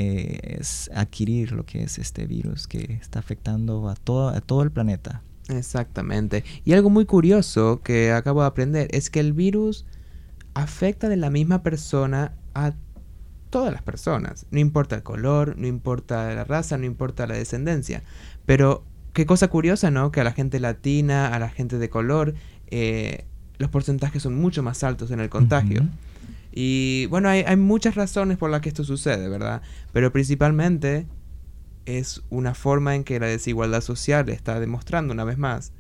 adquirir 0.94 1.54
lo 1.54 1.66
que 1.66 1.84
es 1.84 1.98
este 1.98 2.26
virus 2.26 2.68
que 2.68 3.00
está 3.02 3.20
afectando 3.20 3.88
a 3.88 3.96
todo, 3.96 4.30
a 4.30 4.42
todo 4.42 4.64
el 4.64 4.72
planeta. 4.72 5.22
Exactamente. 5.48 6.44
Y 6.66 6.74
algo 6.74 6.90
muy 6.90 7.06
curioso 7.06 7.82
que 7.84 8.12
acabo 8.12 8.42
de 8.42 8.48
aprender 8.48 8.88
es 8.92 9.10
que 9.10 9.20
el 9.20 9.34
virus 9.34 9.86
afecta 10.54 11.10
de 11.10 11.18
la 11.18 11.30
misma 11.30 11.64
persona 11.64 12.34
a 12.54 12.74
todas 13.50 13.72
las 13.72 13.82
personas. 13.82 14.46
No 14.52 14.60
importa 14.60 14.96
el 14.96 15.04
color, 15.04 15.58
no 15.58 15.68
importa 15.68 16.34
la 16.34 16.44
raza, 16.44 16.78
no 16.78 16.86
importa 16.86 17.28
la 17.28 17.36
descendencia. 17.36 18.04
Pero 18.46 18.84
qué 19.14 19.26
cosa 19.26 19.50
curiosa, 19.50 19.92
¿no? 19.92 20.12
Que 20.12 20.22
a 20.22 20.24
la 20.24 20.34
gente 20.34 20.60
latina, 20.60 21.28
a 21.28 21.40
la 21.40 21.50
gente 21.50 21.78
de 21.78 21.90
color, 21.90 22.34
eh, 22.68 23.26
los 23.58 23.70
porcentajes 23.70 24.24
son 24.24 24.36
mucho 24.36 24.64
más 24.64 24.84
altos 24.84 25.12
en 25.12 25.20
el 25.20 25.30
contagio. 25.30 25.84
Y 26.52 27.06
bueno, 27.08 27.30
hay, 27.30 27.42
hay, 27.42 27.56
muchas 27.56 27.96
razones 27.96 28.38
por 28.38 28.50
las 28.50 28.62
que 28.62 28.70
esto 28.70 28.84
sucede, 28.84 29.30
¿verdad? 29.30 29.62
Pero 29.94 30.12
principalmente 30.12 31.08
es 31.86 32.22
una 32.30 32.54
forma 32.54 32.96
en 32.96 33.04
que 33.04 33.20
la 33.20 33.28
desigualdad 33.28 33.82
social 33.82 34.30
está 34.30 34.60
demostrando 34.60 35.14
una 35.14 35.24
vez 35.24 35.38
más 35.38 35.72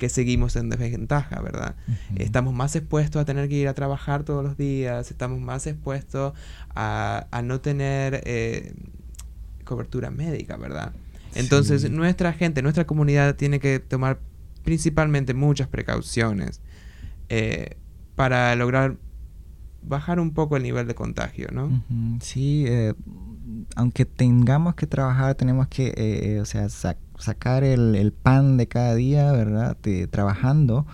que 0.00 0.08
seguimos 0.08 0.56
en 0.56 0.70
desventaja, 0.70 1.42
¿verdad? 1.42 1.76
Estamos 2.16 2.54
más 2.54 2.74
expuestos 2.74 3.20
a 3.20 3.26
tener 3.26 3.50
que 3.50 3.56
ir 3.56 3.68
a 3.68 3.74
trabajar 3.74 4.22
todos 4.22 4.42
los 4.42 4.56
días, 4.56 5.10
estamos 5.10 5.40
más 5.40 5.66
expuestos 5.66 6.32
a, 6.74 7.42
no 7.44 7.60
tener 7.60 8.22
eh, 8.24 8.72
cobertura 9.64 10.10
médica, 10.10 10.56
¿verdad? 10.56 10.94
Entonces 11.34 11.90
nuestra 11.90 12.32
gente, 12.32 12.62
nuestra 12.62 12.86
comunidad 12.86 13.36
tiene 13.36 13.60
que 13.60 13.78
tomar 13.78 14.20
principalmente 14.64 15.34
muchas 15.34 15.68
precauciones 15.68 16.62
eh, 17.28 17.76
para 18.16 18.56
lograr 18.56 18.96
bajar 19.82 20.20
un 20.20 20.32
poco 20.32 20.56
el 20.56 20.62
nivel 20.62 20.86
de 20.86 20.94
contagio, 20.94 21.48
¿no? 21.52 21.82
Sí, 22.20 22.64
eh, 22.66 22.94
aunque 23.76 24.04
tengamos 24.04 24.74
que 24.74 24.86
trabajar, 24.86 25.34
tenemos 25.34 25.68
que, 25.68 26.38
o 26.40 26.44
sea, 26.44 26.68
sacar 26.68 27.64
el, 27.64 28.12
pan 28.12 28.56
de 28.56 28.66
cada 28.66 28.94
día, 28.94 29.32
¿verdad? 29.32 29.76
trabajando. 30.10 30.86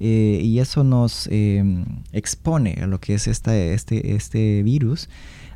Eh, 0.00 0.40
y 0.42 0.60
eso 0.60 0.84
nos 0.84 1.28
em, 1.30 1.84
expone 2.12 2.78
a 2.80 2.86
lo 2.86 3.00
que 3.00 3.14
es 3.14 3.26
esta, 3.26 3.56
este, 3.56 4.14
este 4.14 4.62
virus. 4.62 5.08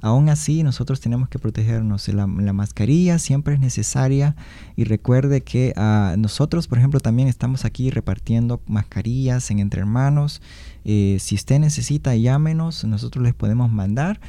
Aún 0.02 0.28
así, 0.28 0.64
nosotros 0.64 1.00
tenemos 1.00 1.28
que 1.28 1.38
protegernos. 1.38 2.08
La, 2.08 2.26
mascarilla 2.26 3.20
siempre 3.20 3.54
es 3.54 3.60
necesaria 3.60 4.34
y 4.76 4.82
recuerde 4.82 5.42
que 5.42 5.72
uh, 5.76 6.18
nosotros, 6.18 6.66
por 6.66 6.78
ejemplo, 6.78 6.98
también 6.98 7.28
estamos 7.28 7.64
aquí 7.64 7.88
repartiendo 7.88 8.60
mascarillas 8.66 9.48
en 9.52 9.60
entre 9.60 9.80
hermanos. 9.80 10.42
Eh, 10.84 11.18
si 11.20 11.36
usted 11.36 11.60
necesita, 11.60 12.16
llámenos, 12.16 12.84
nosotros 12.84 13.24
les 13.24 13.32
podemos 13.32 13.70
mandar. 13.70 14.20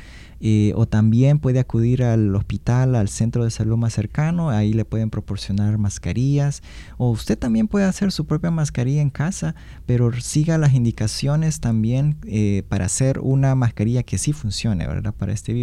Eh, 0.46 0.74
o 0.76 0.86
también 0.86 1.40
puede 1.40 1.62
acudir 1.62 2.04
al 2.04 2.36
hospital, 2.36 2.96
al 2.96 3.08
centro 3.08 3.46
de 3.46 3.50
salud 3.50 3.78
más 3.78 3.94
cercano, 3.94 4.50
ahí 4.50 4.74
le 4.74 4.84
pueden 4.84 5.10
proporcionar 5.10 5.78
mascarillas. 5.78 6.62
O 6.98 7.12
usted 7.12 7.38
también 7.38 7.70
puede 7.70 7.86
hacer 7.86 8.12
su 8.12 8.26
propia 8.26 8.52
mascarilla 8.52 9.02
en 9.02 9.10
casa, 9.10 9.56
pero 9.86 10.12
siga 10.20 10.58
las 10.58 10.74
indicaciones 10.74 11.62
también 11.62 12.18
eh, 12.28 12.64
para 12.68 12.88
hacer 12.88 13.20
una 13.20 13.56
mascarilla 13.56 14.04
que 14.04 14.18
sí 14.18 14.34
funcione, 14.34 14.86
¿verdad? 14.86 15.14
Para 15.18 15.32
este 15.32 15.54
virus. 15.54 15.63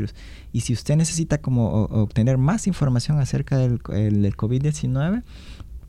Y 0.53 0.61
si 0.61 0.73
usted 0.73 0.97
necesita 0.97 1.39
como 1.39 1.85
obtener 1.85 2.39
más 2.39 2.67
información 2.67 3.19
acerca 3.19 3.57
del, 3.57 3.79
del 3.79 4.37
COVID-19, 4.37 5.23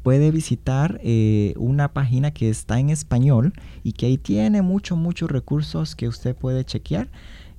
puede 0.04 0.32
visitar 0.32 1.00
eh, 1.04 1.54
una 1.58 1.94
página 1.94 2.32
que 2.32 2.50
está 2.50 2.80
en 2.80 2.90
español 2.90 3.54
y 3.84 3.92
que 3.94 4.08
ahí 4.08 4.18
tiene 4.18 4.62
muchos, 4.62 4.98
muchos 4.98 5.32
recursos 5.32 5.96
que 5.96 6.08
usted 6.08 6.36
puede 6.36 6.66
chequear. 6.66 7.10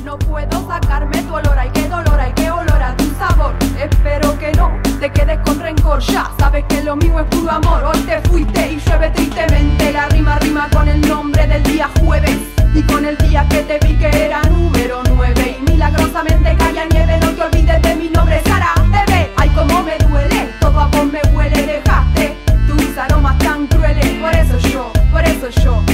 No 0.04 0.18
puedo 0.18 0.68
sacarme 0.68 1.22
tu 1.22 1.34
olor, 1.34 1.58
ay 1.58 1.70
qué 1.72 1.88
dolor, 1.88 2.20
ay 2.20 2.32
qué 2.36 2.50
olor 2.50 2.82
a 2.82 2.94
tu 2.96 3.04
sabor. 3.18 3.54
Espero 3.82 4.38
que 4.38 4.52
no 4.52 4.70
te 5.00 5.10
quedes 5.10 5.38
con 5.40 5.58
rencor, 5.58 6.00
ya 6.00 6.30
sabes 6.38 6.64
que 6.68 6.84
lo 6.84 6.94
mío 6.96 7.20
es 7.20 7.26
puro 7.26 7.50
amor. 7.50 7.84
Hoy 7.84 7.98
te 8.00 8.20
fuiste 8.28 8.72
y 8.72 8.80
llueve 8.80 9.10
tristemente, 9.10 9.92
la 9.92 10.08
rima 10.08 10.38
rima 10.40 10.68
con 10.70 10.88
el 10.88 11.00
nombre 11.00 11.46
del 11.46 11.62
día 11.62 11.90
jueves. 12.00 12.63
Y 12.74 12.82
con 12.82 13.04
el 13.04 13.16
día 13.18 13.46
que 13.48 13.62
te 13.62 13.78
vi 13.86 13.94
que 13.94 14.08
era 14.08 14.42
número 14.42 15.02
9 15.08 15.58
Y 15.60 15.70
milagrosamente 15.70 16.56
caía 16.56 16.84
nieve, 16.86 17.18
no 17.20 17.30
te 17.30 17.42
olvides 17.42 17.82
de 17.82 17.94
mi 17.94 18.08
nombre, 18.08 18.42
Sara 18.44 18.74
Bebé. 18.90 19.30
Ay, 19.36 19.48
como 19.50 19.82
me 19.84 19.96
duele, 19.98 20.48
todo 20.60 20.80
a 20.80 20.86
vos 20.88 21.06
me 21.06 21.20
huele, 21.32 21.66
dejaste 21.66 22.36
tus 22.66 22.98
aromas 22.98 23.38
tan 23.38 23.66
crueles. 23.68 24.06
Por 24.20 24.34
eso 24.34 24.58
yo, 24.68 24.92
por 25.12 25.24
eso 25.24 25.48
yo, 25.62 25.82
por 25.84 25.84
eso 25.84 25.93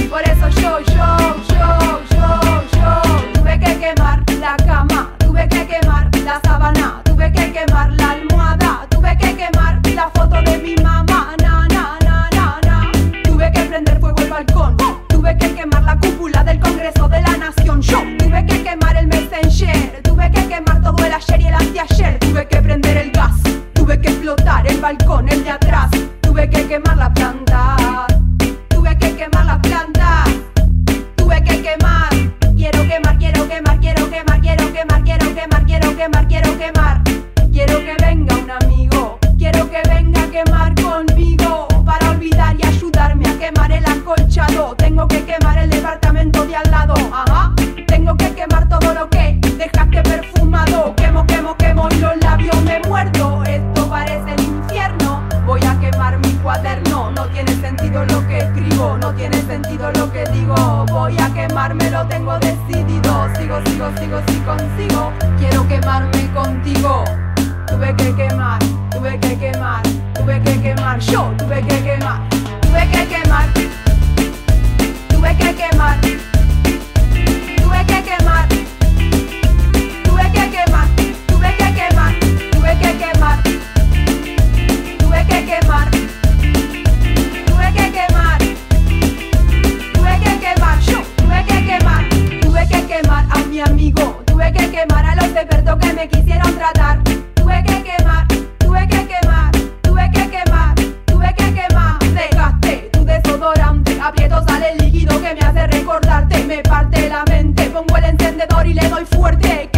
y 108.65 108.73
le 108.73 108.89
doy 108.89 109.05
fuerte. 109.05 109.70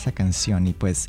Esa 0.00 0.12
canción 0.12 0.66
y 0.66 0.72
pues 0.72 1.08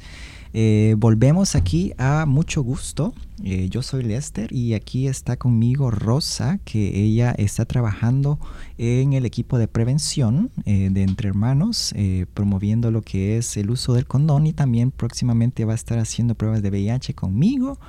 eh, 0.53 0.95
volvemos 0.97 1.55
aquí 1.55 1.93
a 1.97 2.25
mucho 2.25 2.61
gusto. 2.61 3.13
Eh, 3.43 3.69
yo 3.69 3.81
soy 3.81 4.03
Lester 4.03 4.51
y 4.51 4.73
aquí 4.73 5.07
está 5.07 5.37
conmigo 5.37 5.89
Rosa, 5.91 6.59
que 6.65 6.99
ella 7.01 7.31
está 7.31 7.65
trabajando 7.65 8.37
en 8.77 9.13
el 9.13 9.25
equipo 9.25 9.57
de 9.57 9.69
prevención 9.69 10.51
eh, 10.65 10.89
de 10.91 11.03
Entre 11.03 11.29
Hermanos, 11.29 11.95
promoviendo 12.33 12.91
lo 12.91 13.01
que 13.01 13.37
es 13.37 13.55
el 13.55 13.71
uso 13.71 13.93
del 13.93 14.05
condón 14.05 14.45
y 14.45 14.53
también 14.53 14.91
próximamente 14.91 15.63
va 15.63 15.71
a 15.71 15.75
estar 15.75 15.97
haciendo 15.97 16.35
pruebas 16.35 16.61
de 16.61 16.69
VIH 16.69 17.13
conmigo 17.13 17.79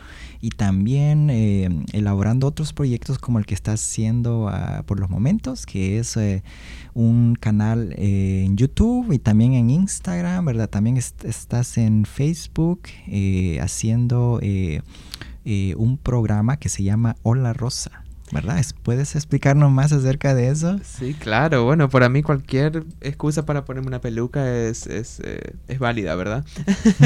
y 0.42 0.50
también 0.50 1.30
elaborando 1.92 2.46
otros 2.46 2.74
proyectos 2.74 3.18
como 3.18 3.38
el 3.38 3.46
que 3.46 3.54
está 3.54 3.72
haciendo 3.72 4.48
ah, 4.50 4.82
por 4.86 5.00
los 5.00 5.08
momentos, 5.08 5.64
que 5.64 5.98
es 5.98 6.18
un 6.92 7.36
canal 7.40 7.94
en 7.96 8.56
YouTube 8.58 9.12
y 9.12 9.18
también 9.18 9.54
en 9.54 9.70
Instagram, 9.70 10.44
¿verdad? 10.44 10.68
También 10.68 10.98
estás 10.98 11.78
en 11.78 12.04
Facebook 12.04 12.82
haciendo 13.60 14.40
eh, 15.44 15.74
un 15.76 15.98
programa 15.98 16.56
que 16.56 16.68
se 16.68 16.84
llama 16.84 17.16
Hola 17.22 17.52
Rosa. 17.52 18.01
¿Verdad? 18.32 18.64
¿Puedes 18.82 19.14
explicarnos 19.14 19.70
más 19.70 19.92
acerca 19.92 20.34
de 20.34 20.48
eso? 20.48 20.78
Sí, 20.82 21.14
claro. 21.14 21.64
Bueno, 21.64 21.88
para 21.90 22.08
mí 22.08 22.22
cualquier 22.22 22.84
excusa 23.02 23.44
para 23.44 23.64
ponerme 23.64 23.88
una 23.88 24.00
peluca 24.00 24.56
es, 24.56 24.86
es, 24.86 25.20
eh, 25.22 25.54
es 25.68 25.78
válida, 25.78 26.14
¿verdad? 26.14 26.44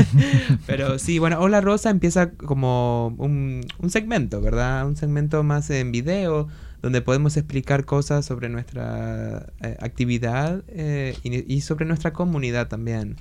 Pero 0.67 0.99
sí, 0.99 1.19
bueno, 1.19 1.41
Hola 1.41 1.61
Rosa 1.61 1.91
empieza 1.91 2.31
como 2.31 3.09
un, 3.19 3.67
un, 3.79 3.91
segmento, 3.91 4.41
¿verdad? 4.41 4.87
Un 4.87 4.97
segmento 4.97 5.43
más 5.43 5.69
en 5.71 5.91
video, 5.91 6.47
donde 6.81 7.03
podemos 7.03 7.37
explicar 7.37 7.85
cosas 7.85 8.25
sobre 8.25 8.49
nuestra 8.49 9.53
eh, 9.63 9.77
actividad 9.81 10.63
y, 11.25 11.53
y, 11.53 11.61
sobre 11.63 11.87
nuestra 11.87 12.13
comunidad 12.13 12.69
también. 12.69 13.17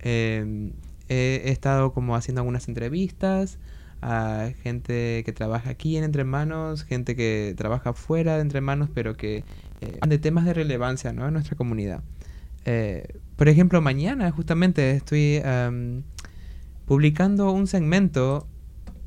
he 0.00 0.70
estado 1.50 1.92
como 1.92 2.14
haciendo 2.14 2.40
algunas 2.40 2.68
entrevistas 2.68 3.58
a 4.02 4.50
gente 4.64 5.22
que 5.24 5.32
trabaja 5.32 5.70
aquí 5.70 5.96
en 5.96 6.02
Entre 6.02 6.24
Manos, 6.24 6.82
gente 6.82 7.14
que 7.14 7.54
trabaja 7.56 7.92
fuera 7.92 8.34
de 8.34 8.42
Entre 8.42 8.60
Manos, 8.60 8.90
pero 8.92 9.16
que 9.16 9.44
eh, 9.80 9.98
de 10.06 10.18
temas 10.18 10.44
de 10.44 10.54
relevancia 10.54 11.12
¿no? 11.12 11.28
en 11.28 11.32
nuestra 11.32 11.56
comunidad. 11.56 12.02
Eh, 12.64 13.06
por 13.36 13.48
ejemplo, 13.48 13.80
mañana 13.80 14.30
justamente 14.32 14.90
estoy 14.90 15.40
publicando 16.84 17.52
un 17.52 17.68
segmento 17.68 18.48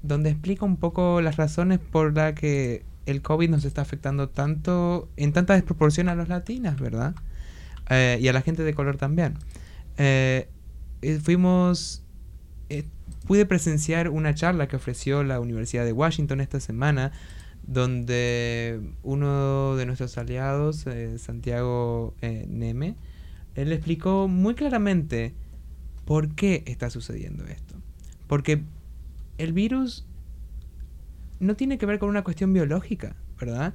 donde 0.01 0.29
explico 0.29 0.65
un 0.65 0.77
poco 0.77 1.21
las 1.21 1.35
razones 1.35 1.79
por 1.79 2.15
las 2.15 2.33
que 2.33 2.85
el 3.05 3.21
COVID 3.21 3.49
nos 3.49 3.65
está 3.65 3.81
afectando 3.81 4.29
tanto, 4.29 5.09
en 5.17 5.33
tanta 5.33 5.53
desproporción 5.55 6.07
a 6.07 6.15
los 6.15 6.29
latinas, 6.29 6.79
¿verdad? 6.79 7.15
Eh, 7.89 8.17
y 8.21 8.29
a 8.29 8.33
la 8.33 8.41
gente 8.41 8.63
de 8.63 8.73
color 8.73 8.95
también. 8.95 9.35
fuimos 11.21 12.04
pude 13.25 13.45
presenciar 13.45 14.09
una 14.09 14.33
charla 14.33 14.67
que 14.67 14.75
ofreció 14.75 15.23
la 15.23 15.39
Universidad 15.39 15.85
de 15.85 15.91
Washington 15.91 16.41
esta 16.41 16.59
semana, 16.59 17.11
donde 17.67 18.79
uno 19.03 19.75
de 19.75 19.85
nuestros 19.85 20.17
aliados, 20.17 20.85
eh, 20.87 21.17
Santiago 21.17 22.13
eh, 22.21 22.45
Neme, 22.47 22.95
él 23.55 23.71
explicó 23.71 24.27
muy 24.27 24.53
claramente 24.53 25.33
por 26.05 26.35
qué 26.35 26.63
está 26.67 26.89
sucediendo 26.89 27.45
esto. 27.45 27.75
Porque 28.27 28.61
el 29.37 29.53
virus 29.53 30.05
no 31.39 31.55
tiene 31.55 31.77
que 31.77 31.85
ver 31.85 31.99
con 31.99 32.09
una 32.09 32.23
cuestión 32.23 32.53
biológica, 32.53 33.15
¿verdad? 33.39 33.73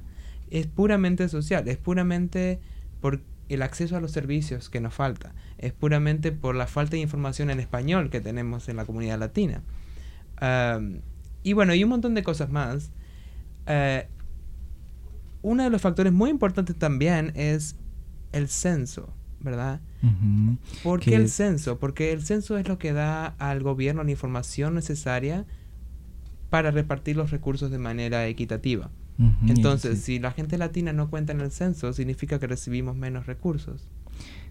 Es 0.49 0.67
puramente 0.67 1.27
social, 1.29 1.67
es 1.67 1.77
puramente 1.77 2.59
por 3.01 3.21
el 3.53 3.61
acceso 3.61 3.97
a 3.97 4.01
los 4.01 4.11
servicios 4.11 4.69
que 4.69 4.79
nos 4.79 4.93
falta. 4.93 5.33
Es 5.57 5.73
puramente 5.73 6.31
por 6.31 6.55
la 6.55 6.67
falta 6.67 6.91
de 6.91 7.01
información 7.01 7.49
en 7.49 7.59
español 7.59 8.09
que 8.09 8.21
tenemos 8.21 8.69
en 8.69 8.77
la 8.77 8.85
comunidad 8.85 9.19
latina. 9.19 9.61
y 11.43 11.53
bueno, 11.53 11.73
y 11.73 11.83
un 11.83 11.89
montón 11.89 12.13
de 12.13 12.23
cosas 12.23 12.49
más. 12.49 12.91
Uh, 13.67 14.07
uno 15.43 15.63
de 15.63 15.69
los 15.69 15.81
factores 15.81 16.13
muy 16.13 16.29
importantes 16.29 16.75
también 16.75 17.31
es 17.35 17.75
el 18.31 18.47
censo, 18.47 19.13
¿verdad? 19.39 19.81
¿Por 20.83 20.99
qué 20.99 21.15
el 21.15 21.29
censo? 21.29 21.79
Porque 21.79 22.11
el 22.11 22.23
censo 22.23 22.57
es 22.57 22.67
lo 22.67 22.77
que 22.77 22.93
da 22.93 23.27
al 23.39 23.61
gobierno 23.61 24.03
la 24.03 24.11
información 24.11 24.75
necesaria 24.75 25.45
para 26.49 26.71
repartir 26.71 27.15
los 27.15 27.31
recursos 27.31 27.71
de 27.71 27.77
manera 27.77 28.25
equitativa. 28.27 28.91
Entonces, 29.47 30.01
si 30.01 30.19
la 30.19 30.31
gente 30.31 30.57
latina 30.57 30.93
no 30.93 31.09
cuenta 31.09 31.33
en 31.33 31.41
el 31.41 31.51
censo, 31.51 31.93
significa 31.93 32.39
que 32.39 32.47
recibimos 32.47 32.95
menos 32.95 33.25
recursos. 33.25 33.87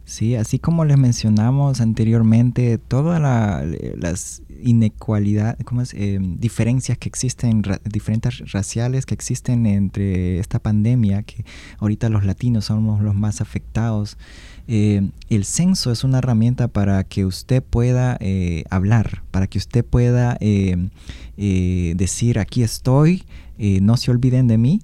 Sí, 0.05 0.35
así 0.35 0.59
como 0.59 0.85
les 0.85 0.99
mencionamos 0.99 1.81
anteriormente, 1.81 2.79
todas 2.79 3.21
las 3.21 4.43
inequalidades, 4.61 5.65
¿cómo 5.65 5.83
es? 5.83 5.95
Em, 5.95 6.37
diferencias 6.39 6.99
que 6.99 7.09
existen, 7.09 7.63
diferentes 7.85 8.51
raciales 8.51 9.07
que 9.07 9.15
existen 9.15 9.67
entre 9.67 10.41
esta 10.41 10.59
pandemia, 10.59 11.23
que 11.23 11.45
ahorita 11.79 12.09
los 12.09 12.25
latinos 12.25 12.65
somos 12.65 13.01
los 13.03 13.15
más 13.15 13.41
afectados. 13.41 14.19
Em, 14.67 15.13
el 15.29 15.45
censo 15.45 15.93
es 15.93 16.03
una 16.03 16.19
herramienta 16.19 16.67
para 16.67 17.05
que 17.05 17.25
usted 17.25 17.63
pueda 17.63 18.17
eh, 18.21 18.65
hablar, 18.71 19.23
para 19.31 19.47
que 19.47 19.59
usted 19.59 19.85
pueda 19.85 20.37
em, 20.41 20.91
eh, 21.37 21.95
decir 21.97 22.39
aquí 22.39 22.63
estoy, 22.65 23.25
eh, 23.61 23.79
no 23.81 23.97
se 23.97 24.11
olviden 24.11 24.49
de 24.49 24.59
mí, 24.59 24.81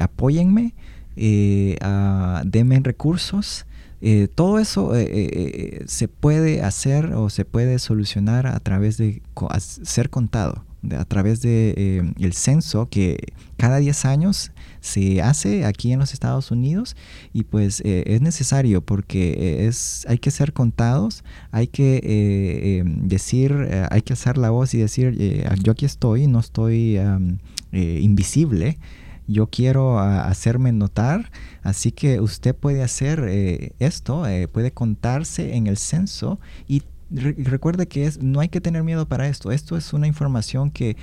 apóyenme, 0.00 0.74
denme 1.16 2.80
recursos. 2.80 3.64
Eh, 4.06 4.28
todo 4.28 4.58
eso 4.58 4.94
eh, 4.94 5.08
eh, 5.10 5.84
se 5.86 6.08
puede 6.08 6.60
hacer 6.60 7.14
o 7.14 7.30
se 7.30 7.46
puede 7.46 7.78
solucionar 7.78 8.46
a 8.46 8.60
través 8.60 8.98
de 8.98 9.22
ser 9.58 10.10
contado, 10.10 10.62
a 10.94 11.06
través 11.06 11.40
de 11.40 12.12
el 12.18 12.34
censo 12.34 12.86
que 12.90 13.32
cada 13.56 13.78
10 13.78 14.04
años 14.04 14.52
se 14.82 15.22
hace 15.22 15.64
aquí 15.64 15.90
en 15.90 16.00
los 16.00 16.12
Estados 16.12 16.50
Unidos 16.50 16.96
y 17.32 17.44
pues 17.44 17.80
es 17.82 18.20
necesario 18.20 18.82
porque 18.82 19.66
es 19.66 20.04
hay 20.06 20.18
que 20.18 20.30
ser 20.30 20.52
contados, 20.52 21.24
hay 21.50 21.68
que 21.68 22.84
decir, 23.04 23.54
hay 23.90 24.02
que 24.02 24.12
hacer 24.12 24.36
la 24.36 24.50
voz 24.50 24.74
y 24.74 24.78
decir 24.80 25.16
yo 25.62 25.72
aquí 25.72 25.86
estoy, 25.86 26.26
no 26.26 26.40
estoy 26.40 26.98
invisible 27.76 28.78
yo 29.26 29.46
quiero 29.46 29.98
ah, 29.98 30.26
hacerme 30.26 30.72
notar, 30.72 31.30
así 31.62 31.92
que 31.92 32.20
usted 32.20 32.54
puede 32.54 32.82
hacer 32.82 33.24
eh, 33.28 33.72
esto, 33.78 34.26
eh, 34.26 34.48
puede 34.48 34.72
contarse 34.72 35.54
en 35.54 35.66
el 35.66 35.78
censo 35.78 36.38
y 36.68 36.82
recuerde 37.10 37.86
que 37.86 38.06
es, 38.06 38.22
no 38.22 38.40
hay 38.40 38.48
que 38.48 38.60
tener 38.60 38.82
miedo 38.82 39.06
para 39.06 39.28
esto, 39.28 39.50
esto 39.50 39.76
es 39.76 39.92
una 39.92 40.06
información 40.06 40.70
que 40.70 40.96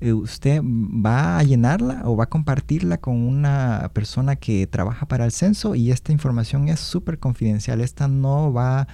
eh, 0.00 0.12
usted 0.12 0.60
va 0.62 1.38
a 1.38 1.42
llenarla 1.42 2.02
o 2.04 2.16
va 2.16 2.24
a 2.24 2.28
compartirla 2.28 2.98
con 2.98 3.16
una 3.16 3.90
persona 3.94 4.36
que 4.36 4.66
trabaja 4.66 5.06
para 5.06 5.24
el 5.24 5.32
censo 5.32 5.74
y 5.74 5.90
esta 5.90 6.12
información 6.12 6.68
es 6.68 6.80
súper 6.80 7.18
confidencial, 7.18 7.80
esta 7.80 8.06
no 8.06 8.52
va 8.52 8.80
a 8.80 8.88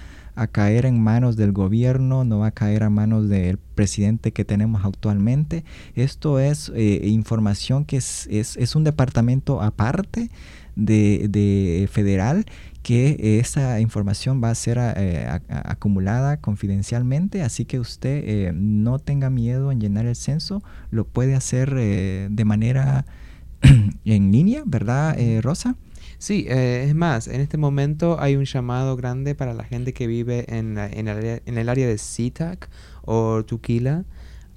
caer 0.47 0.85
en 0.85 1.01
manos 1.01 1.35
del 1.35 1.51
gobierno, 1.51 2.23
no 2.23 2.39
va 2.39 2.47
a 2.47 2.51
caer 2.51 2.83
a 2.83 2.89
manos 2.89 3.29
del 3.29 3.57
presidente 3.57 4.31
que 4.31 4.45
tenemos 4.45 4.83
actualmente. 4.85 5.63
Esto 5.95 6.39
es 6.39 6.71
eh, 6.75 7.01
información 7.05 7.85
que 7.85 7.97
es, 7.97 8.27
es, 8.29 8.75
un 8.75 8.83
departamento 8.83 9.61
aparte 9.61 10.29
de, 10.75 11.87
federal 11.91 12.45
que 12.81 13.39
esa 13.39 13.79
información 13.79 14.41
va 14.43 14.49
a 14.49 14.55
ser 14.55 14.77
eh, 14.79 15.27
acumulada 15.47 16.37
confidencialmente, 16.37 17.41
así 17.41 17.63
que 17.63 17.79
usted 17.79 18.23
eh, 18.25 18.51
no 18.53 18.99
tenga 18.99 19.29
miedo 19.29 19.71
en 19.71 19.79
llenar 19.79 20.05
el 20.05 20.15
censo, 20.15 20.63
lo 20.91 21.05
puede 21.05 21.35
hacer 21.35 21.73
de 21.73 22.45
manera 22.45 23.05
en 24.05 24.31
línea, 24.31 24.63
¿verdad, 24.65 25.15
Rosa? 25.41 25.75
Sí, 26.23 26.45
eh, 26.47 26.85
es 26.87 26.95
más, 26.95 27.27
en 27.27 27.41
este 27.41 27.57
momento 27.57 28.17
hay 28.17 28.37
un 28.37 28.45
llamado 28.45 28.95
grande 28.95 29.35
para 29.35 29.53
la 29.53 29.65
gente 29.65 29.91
que 29.91 30.07
vive 30.07 30.45
en, 30.47 30.77
en, 30.77 31.09
el, 31.09 31.67
área 31.67 31.85
de 31.85 31.97
SeaTac 31.97 32.69
o 33.01 33.43
Tuquila. 33.43 34.05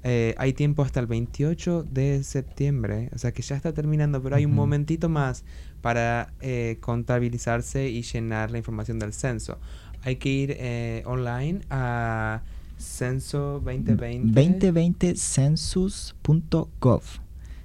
Eh, 0.05 0.33
hay 0.37 0.53
tiempo 0.53 0.83
hasta 0.83 1.01
el 1.01 1.07
28 1.07 1.85
de 1.91 2.23
septiembre, 2.23 3.09
o 3.13 3.17
sea 3.17 3.33
que 3.33 3.41
ya 3.41 3.57
está 3.57 3.73
terminando, 3.73 4.23
pero 4.23 4.37
hay 4.37 4.45
un 4.45 4.55
momentito 4.55 5.09
más 5.09 5.43
para 5.81 6.31
eh, 6.39 6.77
contabilizarse 6.79 7.89
y 7.89 8.01
llenar 8.01 8.49
la 8.49 8.59
información 8.59 8.97
del 8.97 9.11
censo. 9.11 9.59
Hay 10.03 10.15
que 10.15 10.29
ir 10.29 10.57
online 11.05 11.59
a 11.69 12.43
censo 12.77 13.59
2020. 13.59 14.71
2020census.gov 14.71 17.03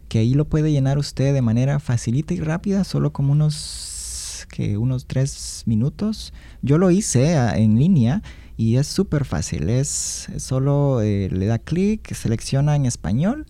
que 0.08 0.18
ahí 0.18 0.34
lo 0.34 0.44
puede 0.44 0.70
llenar 0.70 0.98
usted 0.98 1.32
de 1.32 1.40
manera 1.40 1.78
facilita 1.78 2.34
y 2.34 2.40
rápida, 2.40 2.84
solo 2.84 3.14
como 3.14 3.32
unos 3.32 3.91
que 4.52 4.76
unos 4.76 5.06
tres 5.06 5.64
minutos. 5.66 6.32
Yo 6.62 6.78
lo 6.78 6.92
hice 6.92 7.34
en 7.34 7.76
línea 7.76 8.22
y 8.56 8.76
es 8.76 8.86
súper 8.86 9.24
fácil. 9.24 9.68
Es 9.68 10.28
solo 10.36 11.02
eh, 11.02 11.28
le 11.32 11.46
da 11.46 11.58
clic, 11.58 12.14
selecciona 12.14 12.76
en 12.76 12.86
español 12.86 13.46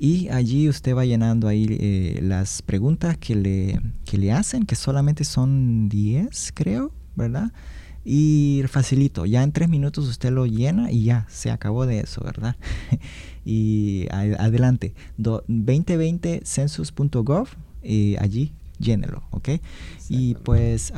y 0.00 0.28
allí 0.30 0.68
usted 0.68 0.96
va 0.96 1.04
llenando 1.04 1.46
ahí 1.46 1.66
eh, 1.70 2.18
las 2.22 2.62
preguntas 2.62 3.16
que 3.18 3.36
le, 3.36 3.80
que 4.04 4.18
le 4.18 4.32
hacen, 4.32 4.64
que 4.64 4.74
solamente 4.74 5.22
son 5.22 5.88
10, 5.88 6.52
creo. 6.54 6.92
¿verdad? 7.18 7.52
Y 8.04 8.62
facilito, 8.68 9.26
ya 9.26 9.42
en 9.42 9.50
tres 9.52 9.68
minutos 9.68 10.08
usted 10.08 10.30
lo 10.30 10.46
llena 10.46 10.90
y 10.90 11.04
ya, 11.04 11.26
se 11.28 11.50
acabó 11.50 11.84
de 11.84 12.00
eso, 12.00 12.22
¿verdad? 12.24 12.56
y 13.44 14.06
adelante, 14.10 14.94
2020census.gov, 15.18 17.48
y 17.82 18.16
allí 18.16 18.54
llénelo, 18.78 19.22
¿ok? 19.30 19.50
Y 20.08 20.34
pues... 20.36 20.92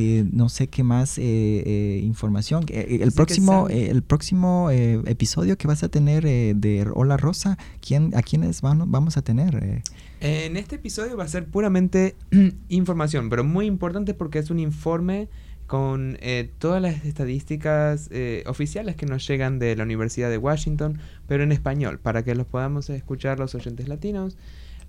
Eh, 0.00 0.24
no 0.30 0.48
sé 0.48 0.68
qué 0.68 0.84
más 0.84 1.18
eh, 1.18 1.22
eh, 1.24 2.00
información. 2.04 2.64
el, 2.68 3.10
próximo, 3.10 3.68
el 3.68 4.02
próximo 4.02 4.70
episodio 4.70 5.58
que 5.58 5.66
vas 5.66 5.82
a 5.82 5.88
tener 5.88 6.22
de 6.22 6.88
Hola 6.94 7.16
Rosa, 7.16 7.58
¿quién, 7.80 8.12
¿a 8.14 8.22
quiénes 8.22 8.60
vamos 8.60 9.16
a 9.16 9.22
tener? 9.22 9.82
En 10.20 10.56
este 10.56 10.76
episodio 10.76 11.16
va 11.16 11.24
a 11.24 11.28
ser 11.28 11.46
puramente 11.46 12.14
información, 12.68 13.28
pero 13.28 13.42
muy 13.42 13.66
importante 13.66 14.14
porque 14.14 14.38
es 14.38 14.50
un 14.50 14.60
informe 14.60 15.28
con 15.66 16.16
todas 16.58 16.80
las 16.80 17.04
estadísticas 17.04 18.08
oficiales 18.46 18.94
que 18.94 19.04
nos 19.04 19.26
llegan 19.26 19.58
de 19.58 19.74
la 19.74 19.82
Universidad 19.82 20.30
de 20.30 20.38
Washington, 20.38 20.98
pero 21.26 21.42
en 21.42 21.50
español, 21.50 21.98
para 21.98 22.22
que 22.22 22.36
los 22.36 22.46
podamos 22.46 22.88
escuchar 22.88 23.38
los 23.38 23.54
oyentes 23.54 23.88
latinos. 23.88 24.36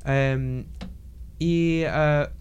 Em, 0.06 0.66
y 1.40 1.84
ah, 1.88 2.32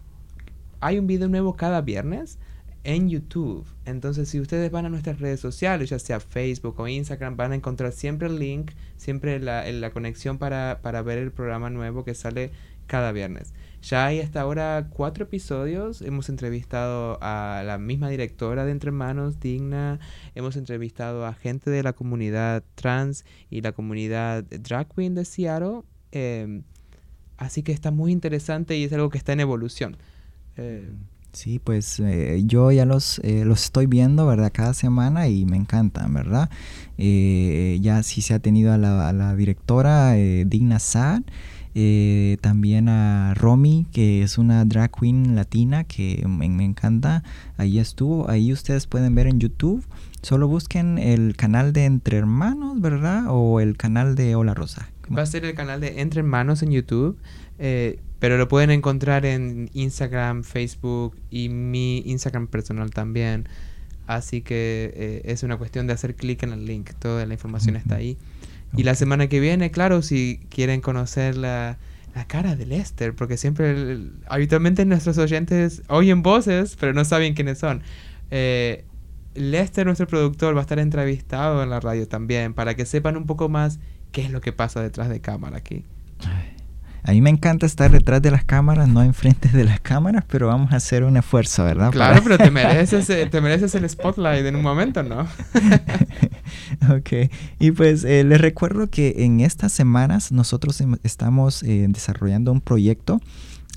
hay 0.81 0.99
un 0.99 1.07
video 1.07 1.27
nuevo 1.27 1.55
cada 1.55 1.81
viernes 1.81 2.37
en 2.83 3.09
YouTube. 3.09 3.65
Entonces, 3.85 4.29
si 4.29 4.39
ustedes 4.39 4.71
van 4.71 4.85
a 4.85 4.89
nuestras 4.89 5.19
redes 5.19 5.39
sociales, 5.39 5.89
ya 5.89 5.99
sea 5.99 6.19
Facebook 6.19 6.79
o 6.79 6.87
Instagram, 6.87 7.35
van 7.35 7.51
a 7.51 7.55
encontrar 7.55 7.91
siempre 7.91 8.27
el 8.27 8.39
link, 8.39 8.71
siempre 8.97 9.39
la, 9.39 9.69
la 9.71 9.91
conexión 9.91 10.37
para, 10.37 10.79
para, 10.81 11.01
ver 11.01 11.17
el 11.17 11.31
programa 11.31 11.69
nuevo 11.69 12.03
que 12.03 12.13
sale 12.13 12.51
cada 12.87 13.11
viernes. 13.11 13.53
Ya 13.81 14.07
hay 14.07 14.19
hasta 14.19 14.41
ahora 14.41 14.87
cuatro 14.89 15.25
episodios. 15.25 16.01
Hemos 16.01 16.27
entrevistado 16.29 17.17
a 17.21 17.63
la 17.65 17.77
misma 17.77 18.09
directora 18.09 18.65
de 18.65 18.71
Entre 18.71 18.91
Manos, 18.91 19.39
Digna. 19.39 19.99
Hemos 20.35 20.57
entrevistado 20.57 21.25
a 21.25 21.33
gente 21.33 21.69
de 21.69 21.83
la 21.83 21.93
comunidad 21.93 22.63
trans 22.75 23.23
y 23.49 23.61
la 23.61 23.71
comunidad 23.71 24.43
drag 24.43 24.93
queen 24.93 25.15
de 25.15 25.23
Seattle. 25.23 25.83
Em, 26.11 26.63
así 27.39 27.63
que 27.63 27.71
está 27.71 27.91
muy 27.91 28.11
interesante 28.11 28.77
y 28.77 28.83
es 28.83 28.93
algo 28.93 29.09
que 29.09 29.17
está 29.17 29.33
en 29.33 29.39
evolución. 29.39 29.97
Eh, 30.57 30.89
Sí, 31.31 31.59
pues 31.59 31.99
eh, 31.99 32.41
yo 32.45 32.71
ya 32.71 32.85
los, 32.85 33.19
eh, 33.19 33.43
los 33.45 33.65
estoy 33.65 33.85
viendo, 33.85 34.25
¿verdad? 34.25 34.51
Cada 34.51 34.73
semana 34.73 35.27
y 35.27 35.45
me 35.45 35.57
encantan, 35.57 36.11
¿verdad? 36.13 36.49
Eh, 36.97 37.77
ya 37.81 38.01
sí 38.01 38.21
se 38.21 38.33
ha 38.33 38.39
tenido 38.39 38.73
a 38.73 38.77
la, 38.77 39.35
directora 39.35 40.13
Digna 40.13 40.79
Sad, 40.79 41.21
también 42.41 42.89
a 42.89 43.35
Romy, 43.35 43.85
que 43.91 44.23
es 44.23 44.37
una 44.37 44.65
drag 44.65 44.91
queen 44.91 45.35
latina 45.35 45.83
que 45.83 46.25
me, 46.27 46.65
encanta. 46.65 47.23
Ahí 47.57 47.79
estuvo, 47.79 48.29
ahí 48.29 48.51
ustedes 48.51 48.87
pueden 48.87 49.13
ver 49.13 49.27
en 49.27 49.39
YouTube. 49.39 49.85
Solo 50.23 50.47
busquen 50.47 50.97
el 50.97 51.35
canal 51.35 51.73
de 51.73 51.85
Entre 51.85 52.17
Hermanos, 52.17 52.81
¿verdad? 52.81 53.25
O 53.29 53.59
el 53.59 53.77
canal 53.77 54.15
de 54.15 54.35
Hola 54.35 54.55
Rosa. 54.55 54.89
Va 55.15 55.23
a 55.23 55.25
ser 55.25 55.45
el 55.45 55.55
canal 55.55 55.81
de 55.81 56.01
Entre 56.01 56.19
Hermanos 56.19 56.61
en 56.63 56.71
YouTube. 56.71 57.17
Pero 58.19 58.37
lo 58.37 58.47
pueden 58.49 58.69
encontrar 58.69 59.25
en 59.25 59.69
Instagram, 59.73 60.43
Facebook 60.43 61.15
y 61.31 61.49
mi 61.49 61.99
Instagram 62.05 62.47
personal 62.47 62.91
también. 62.91 63.47
Así 64.07 64.41
que 64.41 64.91
eh, 64.95 65.21
es 65.25 65.43
una 65.43 65.57
cuestión 65.57 65.87
de 65.87 65.93
hacer 65.93 66.15
clic 66.15 66.43
en 66.43 66.51
el 66.51 66.65
link. 66.65 66.91
Toda 66.99 67.25
la 67.25 67.33
información 67.33 67.75
está 67.77 67.95
ahí. 67.95 68.17
Y 68.75 68.83
la 68.83 68.95
semana 68.95 69.27
que 69.27 69.39
viene, 69.39 69.71
claro, 69.71 70.01
si 70.01 70.41
quieren 70.49 70.81
conocer 70.81 71.37
la, 71.37 71.77
cara 72.27 72.57
de 72.57 72.65
Lester, 72.65 73.15
porque 73.15 73.37
siempre, 73.37 73.97
habitualmente 74.27 74.83
nuestros 74.83 75.17
oyentes 75.17 75.83
oyen 75.87 76.21
voces, 76.21 76.75
pero 76.77 76.93
no 76.93 77.05
saben 77.05 77.33
quiénes 77.33 77.59
son. 77.59 77.81
Eh, 78.29 78.83
Lester, 79.35 79.85
nuestro 79.85 80.05
productor, 80.07 80.53
va 80.53 80.59
a 80.59 80.63
estar 80.63 80.79
entrevistado 80.79 81.63
en 81.63 81.69
la 81.69 81.79
radio 81.79 82.05
también, 82.07 82.53
para 82.53 82.75
que 82.75 82.85
sepan 82.85 83.15
un 83.15 83.25
poco 83.25 83.47
más 83.47 83.79
qué 84.11 84.23
es 84.23 84.31
lo 84.31 84.41
que 84.41 84.51
pasa 84.51 84.81
detrás 84.81 85.09
de 85.09 85.19
cámara 85.21 85.57
aquí. 85.57 85.85
A 87.03 87.11
mí 87.11 87.21
me 87.21 87.29
encanta 87.29 87.65
estar 87.65 87.91
detrás 87.91 88.21
de 88.21 88.29
las 88.29 88.43
cámaras, 88.43 88.87
no 88.87 89.01
enfrente 89.01 89.49
de 89.49 89.63
las 89.63 89.79
cámaras, 89.79 90.25
pero 90.27 90.47
vamos 90.47 90.73
a 90.73 90.75
hacer 90.75 91.03
un 91.03 91.15
esfuerzo, 91.17 91.63
¿verdad? 91.63 91.91
Claro, 91.91 92.21
pero 92.23 92.37
te 92.37 92.51
mereces, 92.51 93.09
eh, 93.09 93.25
te 93.25 93.41
mereces 93.41 93.73
el 93.75 93.89
spotlight 93.89 94.45
en 94.45 94.55
un 94.55 94.61
momento, 94.61 95.01
¿no? 95.01 95.21
ok, 96.95 97.31
y 97.57 97.71
pues 97.71 98.03
eh, 98.03 98.23
les 98.23 98.41
recuerdo 98.41 98.89
que 98.89 99.15
en 99.19 99.39
estas 99.39 99.71
semanas 99.71 100.31
nosotros 100.31 100.83
estamos 101.03 101.63
eh, 101.63 101.85
desarrollando 101.89 102.51
un 102.51 102.61
proyecto 102.61 103.21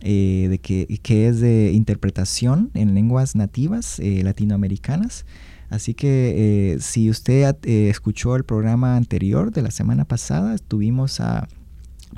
de 0.03 0.59
que, 0.61 0.99
que, 1.01 1.29
es 1.29 1.41
de 1.41 1.71
interpretación 1.71 2.73
en 2.75 2.93
lenguas 2.93 3.37
nativas 3.37 4.01
latinoamericanas. 4.03 5.25
Así 5.73 5.95
que 5.95 6.77
si 6.81 7.09
usted 7.09 7.57
escuchó 7.65 8.37
el 8.37 8.45
programa 8.45 8.97
anterior 8.97 9.53
de 9.53 9.63
la 9.63 9.71
semana 9.71 10.05
pasada, 10.05 10.55
estuvimos 10.55 11.19
a 11.19 11.49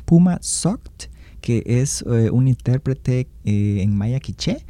Puma 0.04 0.38
Soct, 0.42 1.04
que 1.40 1.62
es 1.66 2.02
eh, 2.10 2.30
un 2.30 2.48
intérprete 2.48 3.28
eh, 3.44 3.82
en 3.82 3.96
maya 3.96 4.18
quiché 4.18 4.64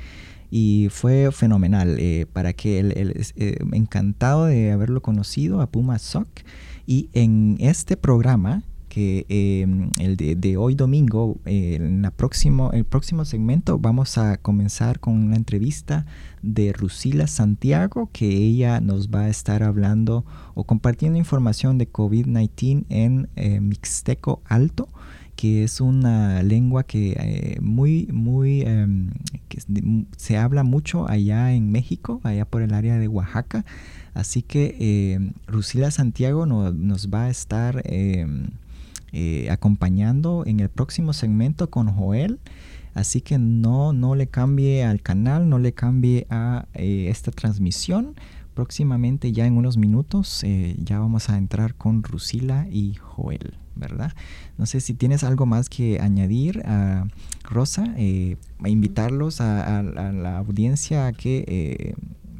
y 0.51 0.89
fue 0.91 1.31
fenomenal. 1.33 1.97
Eh, 1.99 2.27
para 2.33 2.53
que 2.53 2.79
él, 2.79 3.25
encantado 3.73 4.47
de 4.47 4.71
haberlo 4.71 5.01
conocido 5.01 5.61
a 5.61 5.67
Puma 5.67 5.99
Soc. 5.99 6.29
Y 6.87 7.09
en 7.13 7.57
este 7.61 7.97
programa, 7.97 8.63
que 8.95 9.27
em, 9.29 9.91
el 9.99 10.17
de, 10.17 10.57
hoy 10.57 10.77
domingo, 10.77 11.41
en 11.47 12.03
la 12.03 12.13
próximo, 12.13 12.71
el 12.71 12.85
próximo 12.85 13.25
segmento, 13.25 13.77
vamos 13.77 14.19
a 14.19 14.37
comenzar 14.37 15.01
con 15.01 15.15
una 15.15 15.35
entrevista 15.35 16.07
de 16.43 16.73
Rusila 16.73 17.27
Santiago, 17.27 18.09
que 18.13 18.29
ella 18.29 18.79
nos 18.81 19.09
va 19.11 19.23
a 19.23 19.29
estar 19.31 19.65
hablando 19.65 20.25
o 20.55 20.63
compartiendo 20.63 21.19
información 21.19 21.77
de 21.77 21.91
COVID-19 21.91 22.85
en 23.35 23.69
Mixteco 23.69 24.43
Alto 24.45 24.89
que 25.35 25.65
es 25.65 25.81
una 25.81 26.45
lengua 26.45 26.85
que 26.85 27.17
eh, 27.19 27.59
muy, 27.61 28.07
muy, 28.13 28.63
em, 28.63 29.11
se 30.17 30.37
habla 30.37 30.63
mucho 30.63 31.09
allá 31.11 31.53
en 31.53 31.73
México, 31.73 32.21
allá 32.23 32.45
por 32.45 32.63
el 32.63 32.73
área 32.73 32.97
de 32.99 33.09
Oaxaca. 33.09 33.65
Así 34.15 34.43
que 34.43 34.77
eh, 34.79 35.33
Rusila 35.49 35.91
Santiago 35.91 36.47
nos 36.47 37.09
va 37.09 37.25
a 37.25 37.31
estar 37.31 37.83
em, 37.87 38.51
eh, 39.15 39.49
acompañando 39.51 40.45
en 40.47 40.61
el 40.61 40.69
próximo 40.69 41.13
segmento 41.13 41.71
con 41.71 41.89
Joel. 41.89 42.41
Así 42.93 43.21
que 43.21 43.39
no, 43.39 43.93
no 43.93 44.15
le 44.15 44.27
cambie 44.27 44.85
al 44.85 45.01
canal, 45.01 45.49
no 45.49 45.59
le 45.59 45.73
cambie 45.73 46.27
a 46.31 46.67
esta 46.75 47.31
transmisión. 47.31 48.15
Próximamente, 48.55 49.33
ya 49.33 49.47
en 49.47 49.57
unos 49.57 49.77
minutos, 49.77 50.45
ya 50.77 51.01
vamos 51.01 51.29
a 51.29 51.39
entrar 51.39 51.75
con 51.75 52.05
Rusila 52.05 52.69
y 52.71 52.95
Joel. 52.95 53.55
¿verdad? 53.77 54.13
No 54.59 54.67
sé 54.67 54.81
si 54.81 54.95
tienes 54.95 55.25
algo 55.25 55.47
más 55.47 55.69
que 55.69 56.01
añadir, 56.01 56.63
a 56.65 57.07
Rosa, 57.43 57.95
eh, 57.97 58.37
invitarlos 58.65 59.41
a, 59.41 59.83
la 59.83 60.39
audiencia 60.39 61.07
a 61.07 61.13
que 61.13 61.45
eh, 61.47 61.95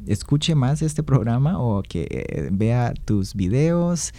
escuche 0.07 0.55
más 0.55 0.81
este 0.81 1.03
programa 1.03 1.59
o 1.59 1.83
que 1.83 2.07
eh, 2.09 2.49
vea 2.51 2.93
tus 3.05 3.35
videos. 3.35 4.13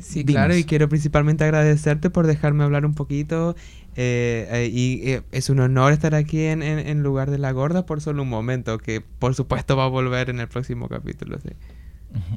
Sí, 0.00 0.24
claro, 0.24 0.56
y 0.56 0.64
quiero 0.64 0.88
principalmente 0.88 1.44
agradecerte 1.44 2.10
por 2.10 2.26
dejarme 2.26 2.64
hablar 2.64 2.86
un 2.86 2.94
poquito. 2.94 3.56
y 3.96 5.16
es 5.32 5.50
un 5.50 5.60
honor 5.60 5.92
estar 5.92 6.14
aquí 6.14 6.42
en, 6.42 6.62
en, 6.62 7.02
lugar 7.02 7.30
de 7.30 7.38
la 7.38 7.52
gorda 7.52 7.86
por 7.86 8.00
solo 8.00 8.22
un 8.22 8.28
momento, 8.28 8.78
que 8.78 9.00
por 9.00 9.34
supuesto 9.34 9.76
va 9.76 9.84
a 9.84 9.88
volver 9.88 10.30
en 10.30 10.40
el 10.40 10.48
próximo 10.48 10.88
capítulo. 10.88 11.38
¿sí? 11.40 11.50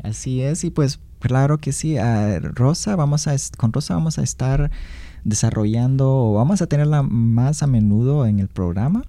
Así 0.03 0.41
es, 0.41 0.63
y 0.63 0.71
pues 0.71 0.99
claro 1.19 1.57
que 1.57 1.71
sí, 1.71 1.97
a 1.97 2.39
Rosa 2.39 2.95
vamos 2.95 3.27
a, 3.27 3.35
con 3.57 3.71
Rosa 3.71 3.93
vamos 3.93 4.17
a 4.17 4.23
estar 4.23 4.71
desarrollando, 5.23 6.33
vamos 6.33 6.61
a 6.61 6.67
tenerla 6.67 7.03
más 7.03 7.63
a 7.63 7.67
menudo 7.67 8.25
en 8.25 8.39
el 8.39 8.47
programa, 8.47 9.03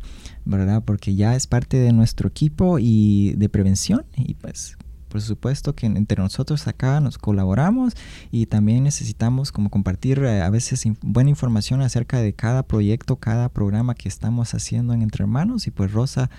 ¿verdad? 0.44 0.82
Porque 0.84 1.14
ya 1.14 1.34
es 1.34 1.46
parte 1.46 1.78
de 1.78 1.92
nuestro 1.92 2.28
equipo 2.28 2.78
y 2.78 3.32
de 3.36 3.48
prevención, 3.48 4.04
y 4.16 4.34
pues 4.34 4.76
por 5.12 5.20
supuesto 5.20 5.74
que 5.74 5.86
entre 5.86 6.22
nosotros 6.22 6.66
acá 6.66 6.98
nos 7.00 7.18
colaboramos 7.18 7.94
y 8.30 8.46
también 8.46 8.82
necesitamos 8.82 9.52
como 9.52 9.70
compartir 9.70 10.18
eh, 10.20 10.42
a 10.42 10.50
veces 10.50 10.82
buena 11.02 11.30
información 11.30 11.82
acerca 11.82 12.20
de 12.20 12.32
cada 12.32 12.62
proyecto, 12.62 13.16
cada 13.16 13.48
programa 13.48 13.94
que 13.94 14.08
estamos 14.08 14.54
haciendo 14.54 14.94
en 14.94 15.02
Entre 15.02 15.22
Hermanos 15.22 15.66
y 15.66 15.70
pues 15.70 15.92
Rosa, 15.92 16.30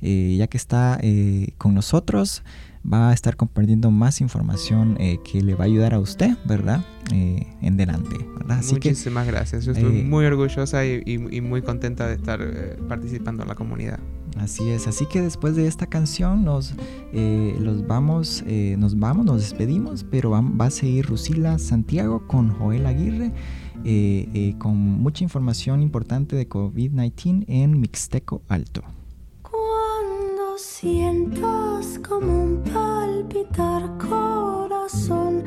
eh, 0.00 0.36
ya 0.38 0.46
que 0.46 0.56
está 0.56 0.98
eh, 1.02 1.54
con 1.58 1.74
nosotros, 1.74 2.42
va 2.90 3.10
a 3.10 3.12
estar 3.12 3.36
compartiendo 3.36 3.90
más 3.90 4.20
información 4.20 4.96
eh, 4.98 5.18
que 5.24 5.42
le 5.42 5.54
va 5.54 5.64
a 5.64 5.66
ayudar 5.66 5.94
a 5.94 5.98
usted, 5.98 6.36
¿verdad? 6.44 6.84
Eh, 7.12 7.46
en 7.60 7.76
delante, 7.76 8.16
¿verdad? 8.38 8.58
Así 8.58 8.74
Muchísimas 8.74 9.26
gracias. 9.26 9.64
Yo 9.64 9.72
estoy 9.72 10.00
eh, 10.00 10.04
muy 10.04 10.24
orgullosa 10.24 10.84
y, 10.84 11.18
muy 11.18 11.62
contenta 11.62 12.06
de 12.06 12.14
estar 12.14 12.40
participando 12.88 13.42
en 13.42 13.48
la 13.48 13.54
comunidad. 13.54 13.98
Así 14.36 14.68
es. 14.70 14.86
Así 14.86 15.06
que 15.06 15.20
después 15.20 15.56
de 15.56 15.66
esta 15.66 15.86
canción 15.86 16.44
nos, 16.44 16.74
los 17.12 17.86
vamos, 17.86 18.44
nos 18.78 18.98
vamos, 18.98 19.26
nos 19.26 19.40
despedimos, 19.42 20.04
pero 20.04 20.30
va, 20.30 20.66
a 20.66 20.70
seguir 20.70 21.06
Rusila 21.06 21.58
Santiago 21.58 22.26
con 22.26 22.50
Joel 22.50 22.86
Aguirre. 22.86 23.32
con 24.58 24.76
mucha 24.76 25.24
información 25.24 25.82
importante 25.82 26.36
de 26.36 26.48
COVID-19 26.48 27.44
en 27.48 27.80
Mixteco 27.80 28.42
Alto. 28.48 28.82
Cuando 29.42 30.58
sientas 30.58 31.98
como 32.06 32.44
un 32.44 32.62
palpitar 32.62 33.98
corazón, 33.98 35.44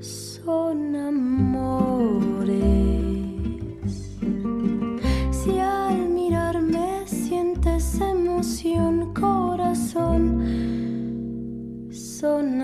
son 0.00 0.96
amores. 0.96 2.37
Emoción, 8.38 9.12
corazón, 9.14 10.22
son 11.90 12.62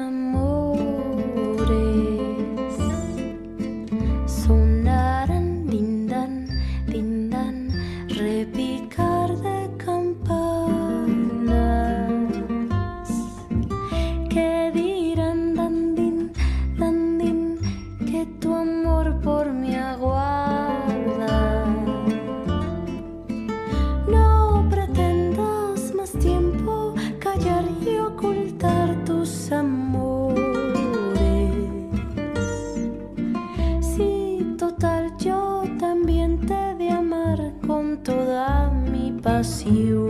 you. 39.44 40.03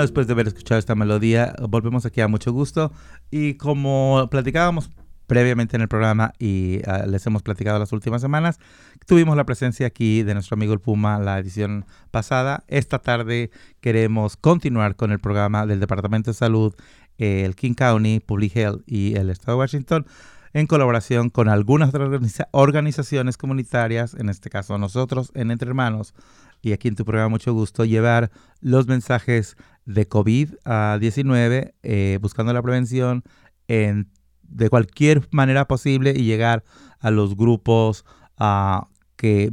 Amores. 0.00 0.10
después 0.10 0.26
de 0.26 0.32
haber 0.32 0.48
escuchado 0.48 0.78
esta 0.78 0.94
melodía, 0.94 1.54
volvemos 1.68 2.06
aquí 2.06 2.20
a 2.20 2.28
mucho 2.28 2.52
gusto. 2.52 2.92
Y 3.30 3.54
como 3.54 4.28
platicábamos 4.30 4.90
previamente 5.26 5.76
en 5.76 5.82
el 5.82 5.88
programa 5.88 6.32
y 6.40 6.80
ah, 6.86 7.04
les 7.06 7.24
hemos 7.26 7.42
platicado 7.42 7.78
las 7.78 7.92
últimas 7.92 8.20
semanas, 8.20 8.58
tuvimos 9.06 9.36
la 9.36 9.44
presencia 9.44 9.86
aquí 9.86 10.24
de 10.24 10.34
nuestro 10.34 10.56
amigo 10.56 10.72
el 10.72 10.80
Puma 10.80 11.18
la 11.18 11.38
edición 11.38 11.86
pasada. 12.10 12.64
Esta 12.66 12.98
tarde 12.98 13.50
queremos 13.80 14.36
continuar 14.36 14.96
con 14.96 15.12
el 15.12 15.20
programa 15.20 15.66
del 15.66 15.78
Departamento 15.78 16.30
de 16.30 16.34
Salud, 16.34 16.74
el 17.18 17.54
King 17.54 17.74
County, 17.74 18.20
Public 18.20 18.56
Health 18.56 18.82
y 18.86 19.16
el 19.16 19.30
Estado 19.30 19.58
de 19.58 19.60
Washington 19.60 20.06
en 20.52 20.66
colaboración 20.66 21.30
con 21.30 21.48
algunas 21.48 21.90
otras 21.90 22.10
organizaciones 22.50 23.36
comunitarias, 23.36 24.14
en 24.14 24.28
este 24.28 24.50
caso 24.50 24.78
nosotros 24.78 25.30
en 25.34 25.50
Entre 25.50 25.68
Hermanos, 25.68 26.14
y 26.62 26.72
aquí 26.72 26.88
en 26.88 26.96
tu 26.96 27.04
programa 27.04 27.28
mucho 27.28 27.52
gusto, 27.52 27.84
llevar 27.84 28.30
los 28.60 28.86
mensajes 28.86 29.56
de 29.84 30.08
COVID-19, 30.08 31.74
eh, 31.82 32.18
buscando 32.20 32.52
la 32.52 32.62
prevención 32.62 33.22
en, 33.68 34.10
de 34.42 34.68
cualquier 34.68 35.26
manera 35.30 35.66
posible 35.66 36.12
y 36.16 36.24
llegar 36.24 36.64
a 36.98 37.10
los 37.10 37.36
grupos 37.36 38.04
uh, 38.38 38.86
que 39.16 39.50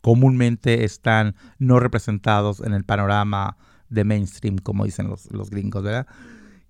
comúnmente 0.00 0.84
están 0.84 1.36
no 1.58 1.80
representados 1.80 2.60
en 2.60 2.74
el 2.74 2.84
panorama 2.84 3.56
de 3.88 4.04
mainstream, 4.04 4.58
como 4.58 4.84
dicen 4.84 5.08
los, 5.08 5.30
los 5.30 5.50
gringos, 5.50 5.82
¿verdad? 5.82 6.06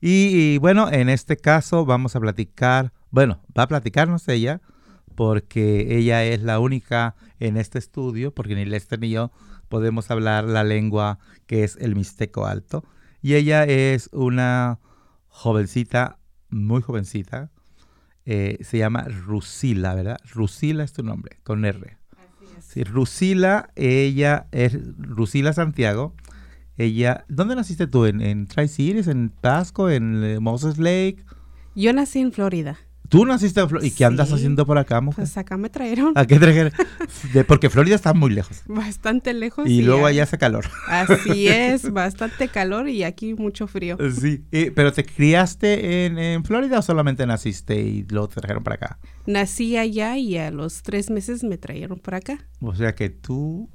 Y, 0.05 0.59
bueno, 0.59 0.91
en 0.91 1.09
este 1.09 1.37
caso 1.37 1.85
vamos 1.87 2.17
a 2.17 2.21
platicar, 2.21 2.93
bueno, 3.11 3.41
va 3.57 3.63
a 3.63 3.69
platicarnos 3.69 4.27
ella, 4.27 4.61
porque 5.15 5.97
ella 5.97 6.25
es 6.25 6.43
la 6.43 6.59
única 6.59 7.15
en 7.39 7.57
este 7.57 7.79
estudio, 7.79 8.35
porque 8.35 8.57
ni 8.57 8.65
Lester 8.65 8.99
ni 8.99 9.11
yo 9.11 9.31
podemos 9.73 10.11
hablar 10.11 10.45
la 10.45 10.65
lengua 10.65 11.19
que 11.47 11.65
es 11.65 11.79
el 11.81 11.97
mixteco 11.97 12.45
alto. 12.45 12.85
Y 13.23 13.37
ella 13.37 13.65
es 13.65 14.11
una 14.13 14.81
jovencita, 15.29 16.19
muy 16.51 16.83
jovencita. 16.83 17.51
Eh, 18.27 18.59
se 18.61 18.77
llama 18.77 19.05
Rusila, 19.05 19.95
¿verdad? 19.95 20.19
Rusila 20.31 20.85
es 20.85 20.93
tu 20.93 21.03
nombre, 21.03 21.39
con 21.43 21.65
R. 21.65 21.97
Así 22.19 22.45
es. 22.59 22.65
Sí, 22.67 22.85
Rusila, 22.85 23.71
ella 23.75 24.47
es 24.53 24.77
Rusila 24.99 25.55
Santiago. 25.55 26.15
Ella, 26.77 27.25
¿dónde 27.29 27.57
naciste 27.57 27.87
tú? 27.87 28.05
¿En, 28.05 28.21
en 28.21 28.47
Tri-Cities, 28.49 29.09
en 29.09 29.31
Pasco, 29.31 29.89
en 29.89 30.23
eh, 30.23 30.39
Moses 30.39 30.77
Lake? 30.77 31.25
Yo 31.75 31.95
nací 31.95 32.21
en 32.21 32.33
Florida. 32.33 32.77
Tú 33.13 33.27
naciste 33.27 33.61
en 33.61 33.69
Florida. 33.69 33.87
¿Y 33.87 33.91
qué 33.91 34.07
andas 34.07 34.33
haciendo 34.33 34.65
por 34.65 34.79
acá, 34.79 35.03
mujer? 35.03 35.25
Pues 35.27 35.37
acá 35.37 35.59
me 35.59 35.69
trajeron. 35.69 36.15
¿A 36.17 36.25
qué 36.25 36.39
trajeron? 36.39 36.73
porque 37.47 37.69
Florida 37.69 37.95
está 37.95 38.15
muy 38.15 38.31
lejos. 38.31 38.63
Bastante 38.65 39.35
lejos. 39.35 39.69
Y, 39.69 39.83
luego 39.83 40.07
allá 40.07 40.23
hace 40.23 40.39
calor. 40.39 40.65
Así 40.89 41.47
es, 41.49 41.93
bastante 41.93 42.49
calor 42.49 42.89
y 42.89 43.03
aquí 43.05 43.35
mucho 43.35 43.67
frío. 43.67 43.99
Sí. 44.19 44.47
¿Pero 44.75 44.95
te 44.95 45.05
criaste 45.05 46.07
en, 46.07 46.43
Florida 46.43 46.79
o 46.79 46.83
solamente 46.83 47.27
naciste 47.27 47.79
y 47.83 48.05
luego 48.05 48.29
te 48.29 48.41
trajeron 48.41 48.65
para 48.65 48.77
acá? 48.77 48.99
Nací 49.27 49.77
allá 49.77 50.17
y 50.17 50.39
a 50.39 50.51
los 50.51 50.83
tres 50.83 51.11
meses 51.11 51.45
me 51.45 51.59
trajeron 51.59 51.99
para 51.99 52.17
acá. 52.17 52.39
O 52.63 52.75
sea 52.75 52.95
que 52.95 53.11
tú 53.11 53.69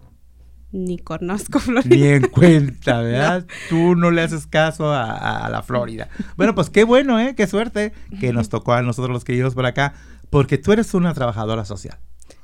Ni 0.72 0.98
conozco 0.98 1.60
Florida. 1.62 1.96
Ni 1.96 2.04
en 2.04 2.28
cuenta, 2.28 3.02
¿verdad? 3.02 3.46
Tú 3.70 3.96
no 3.96 4.12
le 4.12 4.22
haces 4.22 4.48
caso 4.48 4.92
a, 4.92 5.04
a- 5.12 5.46
a 5.46 5.50
la 5.50 5.62
Florida. 5.64 6.10
Bueno, 6.36 6.54
pues 6.56 6.70
qué 6.70 6.84
bueno, 6.84 7.20
¿eh? 7.20 7.36
Qué 7.36 7.48
suerte 7.48 7.94
que 8.20 8.34
nos 8.34 8.50
tocó 8.50 8.74
a 8.74 8.82
nosotros 8.82 9.14
los 9.14 9.24
que 9.24 9.32
vivimos 9.34 9.56
por 9.56 9.66
acá, 9.66 9.94
porque 10.30 10.58
tú 10.58 10.72
eres 10.74 10.94
una 10.94 11.14
trabajadora 11.14 11.64
social. 11.66 11.98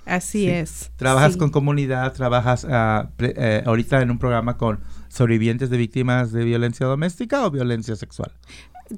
Así 0.06 0.46
Sí. 0.46 0.50
es. 0.50 0.92
Trabajas 0.98 1.34
sí. 1.34 1.40
con 1.40 1.50
comunidad, 1.50 2.12
trabajas 2.14 2.66
ah, 2.70 3.10
pre- 3.16 3.34
eh, 3.38 3.64
ahorita 3.66 4.02
en 4.02 4.12
un 4.12 4.20
programa 4.20 4.58
con 4.58 4.80
sobrevivientes 5.10 5.70
de 5.70 5.78
víctimas 5.78 6.32
de 6.32 6.44
violencia 6.44 6.86
doméstica 6.86 7.46
o 7.46 7.52
violencia 7.52 7.96
sexual. 7.96 8.32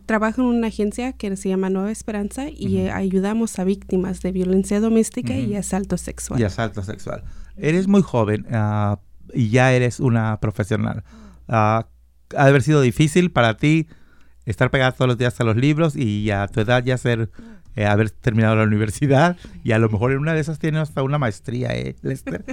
Trabajo 0.08 0.42
en 0.42 0.48
una 0.48 0.68
agencia 0.68 1.14
que 1.14 1.36
se 1.38 1.50
llama 1.50 1.70
Nueva 1.70 1.92
Esperanza 1.92 2.46
y 2.50 2.78
eh, 2.78 2.92
ayudamos 2.92 3.60
a 3.60 3.64
víctimas 3.64 4.22
de 4.22 4.32
violencia 4.32 4.80
doméstica 4.80 5.36
y 5.36 5.56
asalto 5.56 5.98
sexual. 5.98 6.40
y 6.40 6.44
asalto 6.44 6.82
sexual. 6.82 7.24
Eres 7.56 7.88
muy 7.88 8.02
joven 8.02 8.46
ah, 8.52 9.00
y 9.34 9.50
ya 9.50 9.74
eres 9.74 10.00
una 10.00 10.40
profesional. 10.40 11.04
Ah, 11.48 11.88
ha 12.36 12.44
de 12.44 12.50
haber 12.50 12.64
sido 12.64 12.82
difícil 12.82 13.32
para 13.32 13.58
ti 13.58 13.88
estar 14.46 14.72
pegada 14.72 14.92
todos 14.92 15.08
los 15.08 15.18
días 15.18 15.40
a 15.40 15.44
los 15.44 15.56
libros 15.56 15.96
y 15.96 16.30
a 16.32 16.48
tu 16.48 16.60
edad 16.60 16.84
ya 16.84 16.98
ser 16.98 17.30
eh, 17.76 17.86
haber 17.86 18.10
terminado 18.10 18.56
la 18.56 18.64
universidad 18.64 19.36
y 19.64 19.74
a 19.74 19.80
lo 19.80 19.90
mejor 19.90 20.12
en 20.12 20.20
una 20.20 20.34
de 20.34 20.40
esas 20.40 20.60
tienes 20.60 20.82
hasta 20.82 21.04
una 21.04 21.18
maestría, 21.18 21.76
¿eh, 21.76 21.96
Lester? 22.02 22.46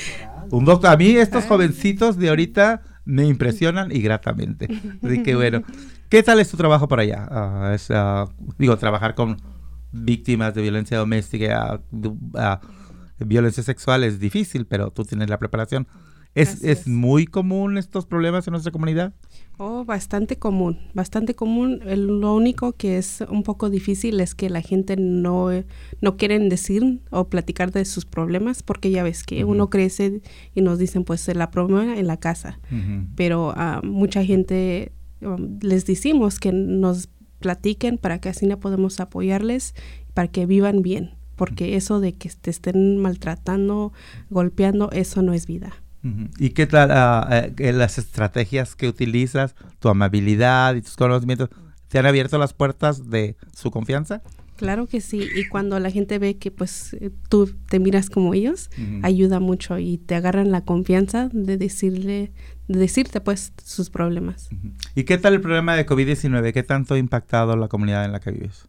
Un 0.50 0.64
doctor. 0.64 0.90
A 0.90 0.96
mí 0.96 1.10
estos 1.10 1.44
jovencitos 1.44 2.16
de 2.16 2.30
ahorita 2.30 2.82
me 3.04 3.26
impresionan 3.26 3.92
y 3.92 4.00
gratamente. 4.00 4.68
Así 5.02 5.22
que 5.22 5.34
bueno, 5.34 5.62
¿qué 6.08 6.22
tal 6.22 6.40
es 6.40 6.50
tu 6.50 6.56
trabajo 6.56 6.88
por 6.88 7.00
allá? 7.00 7.28
Ah, 7.30 7.72
es, 7.74 7.90
ah, 7.90 8.26
digo, 8.58 8.76
trabajar 8.78 9.14
con 9.14 9.36
víctimas 9.92 10.54
de 10.54 10.62
violencia 10.62 10.96
doméstica, 10.96 11.80
ah, 12.36 12.60
violencia 13.18 13.62
sexual 13.62 14.04
es 14.04 14.18
difícil, 14.18 14.66
pero 14.66 14.90
tú 14.90 15.04
tienes 15.04 15.28
la 15.28 15.38
preparación. 15.38 15.88
¿Es, 16.34 16.62
es 16.62 16.80
es. 16.80 16.86
muy 16.86 17.26
común 17.26 17.76
estos 17.76 18.06
problemas 18.06 18.46
en 18.46 18.52
nuestra 18.52 18.70
comunidad? 18.72 19.12
Oh, 19.58 19.84
bastante 19.84 20.38
común, 20.38 20.78
bastante 20.94 21.34
común. 21.34 21.80
El- 21.84 22.06
lo 22.20 22.34
único 22.34 22.72
que 22.72 22.98
es 22.98 23.22
un 23.28 23.42
poco 23.42 23.68
difícil 23.68 24.20
es 24.20 24.34
que 24.34 24.48
la 24.48 24.62
gente 24.62 24.96
no, 24.96 25.48
no 26.00 26.16
quieren 26.16 26.48
decir 26.48 27.00
o 27.10 27.28
platicar 27.28 27.72
de 27.72 27.84
sus 27.84 28.04
problemas 28.06 28.62
porque 28.62 28.90
ya 28.90 29.02
ves 29.02 29.22
que 29.24 29.44
uno 29.44 29.68
crece 29.70 30.22
y 30.54 30.62
nos 30.62 30.78
dicen 30.78 31.04
pues 31.04 31.26
la 31.34 31.50
problema 31.50 31.98
en 31.98 32.06
la 32.06 32.16
casa. 32.16 32.60
Pero 33.16 33.52
a 33.56 33.80
mucha 33.82 34.24
gente 34.24 34.92
um, 35.20 35.58
les 35.60 35.84
decimos 35.84 36.38
que 36.38 36.52
nos 36.52 37.08
platiquen 37.40 37.98
para 37.98 38.20
que 38.20 38.28
así 38.28 38.46
no 38.46 38.58
podemos 38.60 39.00
apoyarles, 39.00 39.74
para 40.14 40.28
que 40.28 40.46
vivan 40.46 40.80
bien. 40.82 41.10
Porque 41.36 41.76
eso 41.76 42.00
de 42.00 42.12
que 42.14 42.30
te 42.40 42.50
estén 42.50 42.98
maltratando, 42.98 43.92
golpeando, 44.30 44.90
eso 44.92 45.22
no 45.22 45.32
es 45.32 45.46
vida. 45.46 45.72
¿Y 46.38 46.50
qué 46.50 46.66
tal 46.66 46.90
ah, 46.92 47.28
eh, 47.30 47.52
que 47.54 47.72
las 47.72 47.98
estrategias 47.98 48.74
que 48.74 48.88
utilizas, 48.88 49.54
tu 49.78 49.88
amabilidad 49.88 50.74
y 50.74 50.82
tus 50.82 50.96
conocimientos, 50.96 51.50
te 51.88 51.98
han 51.98 52.06
abierto 52.06 52.38
las 52.38 52.54
puertas 52.54 53.10
de 53.10 53.36
su 53.54 53.70
confianza? 53.70 54.22
Claro 54.56 54.86
que 54.86 55.00
sí, 55.00 55.26
y 55.36 55.48
cuando 55.48 55.80
la 55.80 55.90
gente 55.90 56.18
ve 56.18 56.36
que 56.36 56.50
pues 56.50 56.92
eh, 56.94 57.10
tú 57.30 57.50
te 57.68 57.78
miras 57.78 58.10
como 58.10 58.34
ellos, 58.34 58.70
ayuda 59.02 59.40
mucho 59.40 59.78
y 59.78 59.96
te 59.96 60.14
agarran 60.14 60.50
la 60.50 60.66
confianza 60.66 61.30
de 61.32 61.56
decirle, 61.56 62.32
de 62.68 62.78
decirte 62.78 63.22
pues 63.22 63.54
sus 63.64 63.88
problemas. 63.88 64.50
¿Y 64.94 65.04
qué 65.04 65.16
tal 65.16 65.32
el 65.32 65.40
problema 65.40 65.76
de 65.76 65.86
COVID-19? 65.86 66.52
¿Qué 66.52 66.62
tanto 66.62 66.92
ha 66.92 66.98
impactado 66.98 67.56
la 67.56 67.68
comunidad 67.68 68.04
en 68.04 68.12
la 68.12 68.20
que 68.20 68.32
vives? 68.32 68.68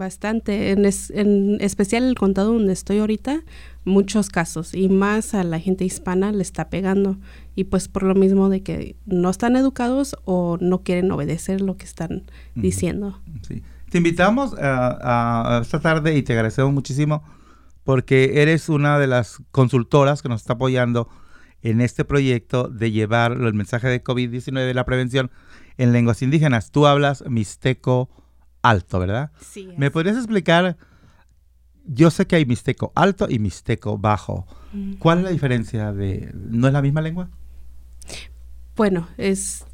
Bastante, 0.00 0.70
en, 0.70 0.86
es- 0.86 1.10
en 1.10 1.58
especial 1.60 2.04
el 2.04 2.14
condado 2.14 2.54
donde 2.54 2.72
estoy 2.72 2.98
ahorita, 3.00 3.42
muchos 3.84 4.30
casos 4.30 4.72
y 4.74 4.88
más 4.88 5.34
a 5.34 5.44
la 5.44 5.60
gente 5.60 5.84
hispana 5.84 6.32
le 6.32 6.40
está 6.40 6.70
pegando 6.70 7.18
y 7.54 7.64
pues 7.64 7.88
por 7.88 8.04
lo 8.04 8.14
mismo 8.14 8.48
de 8.48 8.62
que 8.62 8.96
no 9.04 9.28
están 9.28 9.56
educados 9.56 10.16
o 10.24 10.56
no 10.58 10.82
quieren 10.82 11.10
obedecer 11.12 11.60
lo 11.60 11.76
que 11.76 11.84
están 11.84 12.22
diciendo. 12.54 13.20
Sí. 13.46 13.62
Te 13.90 13.98
invitamos 13.98 14.54
a, 14.58 15.58
a 15.58 15.60
esta 15.60 15.80
tarde 15.80 16.16
y 16.16 16.22
te 16.22 16.32
agradecemos 16.32 16.72
muchísimo 16.72 17.22
porque 17.84 18.40
eres 18.42 18.70
una 18.70 18.98
de 18.98 19.06
las 19.06 19.42
consultoras 19.50 20.22
que 20.22 20.30
nos 20.30 20.40
está 20.40 20.54
apoyando 20.54 21.08
en 21.60 21.82
este 21.82 22.06
proyecto 22.06 22.68
de 22.68 22.90
llevar 22.90 23.32
el 23.32 23.52
mensaje 23.52 23.88
de 23.88 24.02
COVID-19 24.02 24.70
y 24.70 24.72
la 24.72 24.86
prevención 24.86 25.30
en 25.76 25.92
lenguas 25.92 26.22
indígenas. 26.22 26.70
Tú 26.70 26.86
hablas 26.86 27.22
mixteco 27.28 28.08
alto, 28.62 28.98
¿verdad? 28.98 29.30
Sí, 29.40 29.68
¿Me 29.76 29.90
podrías 29.90 30.16
explicar? 30.16 30.76
Yo 31.84 32.10
sé 32.10 32.26
que 32.26 32.36
hay 32.36 32.44
mixteco 32.44 32.92
alto 32.94 33.26
y 33.28 33.38
mixteco 33.38 33.98
bajo. 33.98 34.46
¿Cuál 34.98 35.18
es 35.18 35.24
la 35.24 35.30
diferencia 35.30 35.92
de... 35.92 36.30
¿No 36.34 36.68
es 36.68 36.72
la 36.72 36.82
misma 36.82 37.00
lengua? 37.00 37.28
Bueno, 38.76 39.08
es 39.18 39.64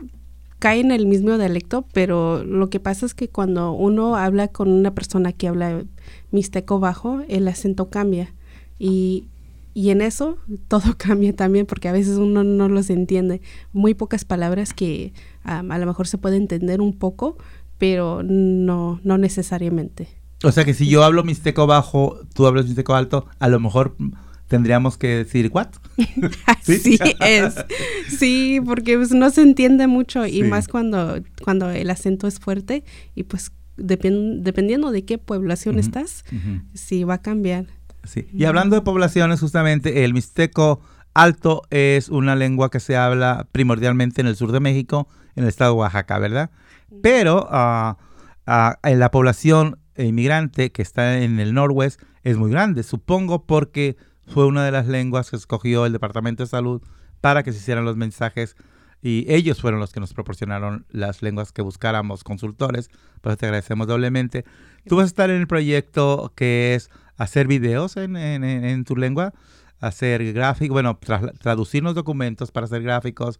cae 0.58 0.80
en 0.80 0.90
el 0.90 1.06
mismo 1.06 1.36
dialecto, 1.36 1.86
pero 1.92 2.42
lo 2.44 2.70
que 2.70 2.80
pasa 2.80 3.06
es 3.06 3.14
que 3.14 3.28
cuando 3.28 3.72
uno 3.72 4.16
habla 4.16 4.48
con 4.48 4.70
una 4.70 4.94
persona 4.94 5.32
que 5.32 5.48
habla 5.48 5.84
mixteco 6.30 6.80
bajo, 6.80 7.20
el 7.28 7.46
acento 7.48 7.90
cambia. 7.90 8.34
Y, 8.78 9.28
y 9.74 9.90
en 9.90 10.00
eso 10.00 10.38
todo 10.68 10.94
cambia 10.98 11.34
también, 11.34 11.66
porque 11.66 11.88
a 11.88 11.92
veces 11.92 12.16
uno 12.16 12.42
no 12.44 12.68
los 12.68 12.90
entiende. 12.90 13.42
Muy 13.72 13.94
pocas 13.94 14.24
palabras 14.24 14.72
que 14.72 15.12
a 15.44 15.62
lo 15.62 15.86
mejor 15.86 16.08
se 16.08 16.18
puede 16.18 16.36
entender 16.36 16.80
un 16.80 16.92
poco, 16.92 17.36
pero 17.78 18.22
no, 18.22 19.00
no 19.04 19.18
necesariamente. 19.18 20.08
O 20.44 20.52
sea 20.52 20.64
que 20.64 20.74
si 20.74 20.86
yo 20.88 21.02
hablo 21.04 21.24
mixteco 21.24 21.66
bajo, 21.66 22.18
tú 22.34 22.46
hablas 22.46 22.66
mixteco 22.66 22.94
alto, 22.94 23.26
a 23.38 23.48
lo 23.48 23.58
mejor 23.60 23.96
tendríamos 24.48 24.96
que 24.96 25.08
decir 25.08 25.50
what? 25.52 25.68
Así 26.46 26.98
es. 27.20 27.54
Sí, 28.08 28.60
porque 28.64 28.96
pues, 28.96 29.10
no 29.12 29.30
se 29.30 29.42
entiende 29.42 29.86
mucho 29.86 30.26
y 30.26 30.42
más 30.42 30.68
cuando, 30.68 31.18
cuando 31.42 31.70
el 31.70 31.90
acento 31.90 32.26
es 32.26 32.38
fuerte 32.38 32.84
y 33.14 33.24
pues 33.24 33.50
depend- 33.76 34.42
dependiendo 34.42 34.90
de 34.90 35.04
qué 35.04 35.18
población 35.18 35.78
estás, 35.78 36.24
sí 36.74 37.04
va 37.04 37.14
a 37.14 37.22
cambiar. 37.22 37.66
Sí. 38.04 38.26
Y 38.32 38.44
hablando 38.44 38.76
de 38.76 38.82
poblaciones, 38.82 39.40
justamente 39.40 40.04
el 40.04 40.14
mixteco 40.14 40.80
alto 41.12 41.62
es 41.70 42.08
una 42.08 42.36
lengua 42.36 42.70
que 42.70 42.78
se 42.78 42.96
habla 42.96 43.48
primordialmente 43.50 44.20
en 44.20 44.26
el 44.28 44.36
sur 44.36 44.52
de 44.52 44.60
México, 44.60 45.08
en 45.34 45.42
el 45.44 45.48
estado 45.48 45.72
de 45.72 45.78
Oaxaca, 45.80 46.18
¿verdad? 46.18 46.50
Pero 47.02 47.46
ah, 47.50 47.96
ah, 48.46 48.78
en 48.82 48.98
la 48.98 49.10
población 49.10 49.78
inmigrante 49.96 50.70
que 50.72 50.82
está 50.82 51.18
en 51.22 51.40
el 51.40 51.54
noroeste 51.54 52.04
es 52.22 52.36
muy 52.36 52.50
grande, 52.50 52.82
supongo 52.82 53.44
porque 53.46 53.96
fue 54.26 54.46
una 54.46 54.64
de 54.64 54.72
las 54.72 54.86
lenguas 54.88 55.30
que 55.30 55.36
escogió 55.36 55.86
el 55.86 55.92
Departamento 55.92 56.42
de 56.42 56.48
Salud 56.48 56.82
para 57.20 57.42
que 57.42 57.52
se 57.52 57.58
hicieran 57.58 57.84
los 57.84 57.96
mensajes 57.96 58.56
y 59.02 59.24
ellos 59.28 59.60
fueron 59.60 59.78
los 59.78 59.92
que 59.92 60.00
nos 60.00 60.12
proporcionaron 60.14 60.84
las 60.90 61.22
lenguas 61.22 61.52
que 61.52 61.62
buscáramos 61.62 62.24
consultores, 62.24 62.88
por 63.20 63.30
eso 63.30 63.36
te 63.38 63.46
agradecemos 63.46 63.86
doblemente. 63.86 64.44
Tú 64.88 64.96
vas 64.96 65.04
a 65.04 65.06
estar 65.06 65.30
en 65.30 65.36
el 65.36 65.46
proyecto 65.46 66.32
que 66.34 66.74
es 66.74 66.90
hacer 67.16 67.46
videos 67.46 67.96
en, 67.96 68.16
en- 68.16 68.42
en- 68.44 68.84
tu 68.84 68.96
lengua, 68.96 69.32
hacer 69.80 70.32
gráficos, 70.32 70.72
bueno, 70.74 70.98
tra- 71.00 71.32
traducir 71.38 71.82
los 71.84 71.94
documentos 71.94 72.50
para 72.50 72.66
hacer 72.66 72.82
gráficos. 72.82 73.38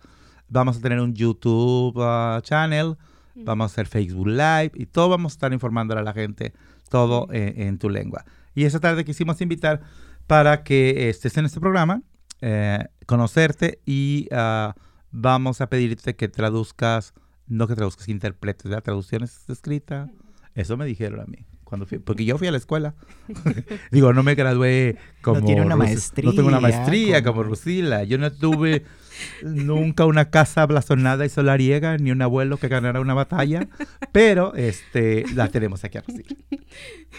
Vamos 0.49 0.77
a 0.77 0.81
tener 0.81 1.01
un 1.01 1.15
YouTube 1.15 1.95
ah, 2.01 2.39
channel, 2.43 2.97
vamos 3.45 3.65
a 3.65 3.73
hacer 3.73 3.87
Facebook 3.87 4.29
Live 4.29 4.73
y 4.75 4.87
todo 4.87 5.09
vamos 5.09 5.33
a 5.33 5.35
estar 5.35 5.53
informándole 5.53 6.01
a 6.01 6.05
la 6.05 6.13
gente, 6.13 6.53
todo 6.89 7.29
en, 7.33 7.61
en 7.61 7.79
tu 7.79 7.91
lengua. 7.91 8.25
Y 8.55 8.65
esta 8.65 8.81
tarde 8.81 9.05
quisimos 9.05 9.41
invitar 9.41 9.83
para 10.27 10.65
que 10.65 11.09
estés 11.09 11.37
en 11.37 11.45
este 11.45 11.61
programa, 11.61 12.03
eh, 12.41 12.85
conocerte 13.07 13.81
y 13.87 14.29
ah, 14.33 14.75
vamos 15.11 15.61
a 15.61 15.69
pedirte 15.69 16.17
que 16.17 16.29
traduzcas, 16.29 17.15
no 17.47 17.69
que 17.69 17.75
traduzcas, 17.75 18.07
que 18.07 18.13
interpretes, 18.13 18.65
¿verdad? 18.65 18.83
Traducciones 18.83 19.49
escritas. 19.49 20.11
Eso 20.55 20.77
me 20.77 20.87
dijeron 20.87 21.21
a 21.21 21.27
mí. 21.27 21.47
Cuando 21.67 21.85
fui, 21.85 21.99
porque 21.99 22.25
yo 22.25 22.39
fui 22.39 22.47
a 22.47 22.53
la 22.53 22.59
escuela. 22.59 22.95
Digo, 23.91 24.13
no 24.13 24.23
me 24.23 24.37
gradué 24.37 24.99
como. 25.21 25.45
tiene 25.45 25.63
una 25.63 25.75
Rus- 25.75 26.13
No 26.23 26.33
tengo 26.33 26.47
una 26.47 26.61
maestría, 26.61 26.87
maestría 26.87 27.23
como 27.25 27.39
como- 27.39 27.49
Rusila. 27.51 28.05
Yo 28.05 28.19
no 28.19 28.31
tuve 28.33 28.85
nunca 29.43 30.05
una 30.07 30.31
casa 30.31 30.65
blasonada 30.67 31.27
y 31.27 31.29
solariega, 31.29 31.97
ni 31.99 32.13
un 32.13 32.23
abuelo 32.23 32.57
que 32.59 32.69
ganara 32.69 33.01
una 33.01 33.15
batalla. 33.15 33.67
Pero 34.13 34.55
este 34.55 35.25
la 35.35 35.49
tenemos 35.49 35.83
aquí 35.83 35.99
a 35.99 36.03
Rusila. 36.03 36.37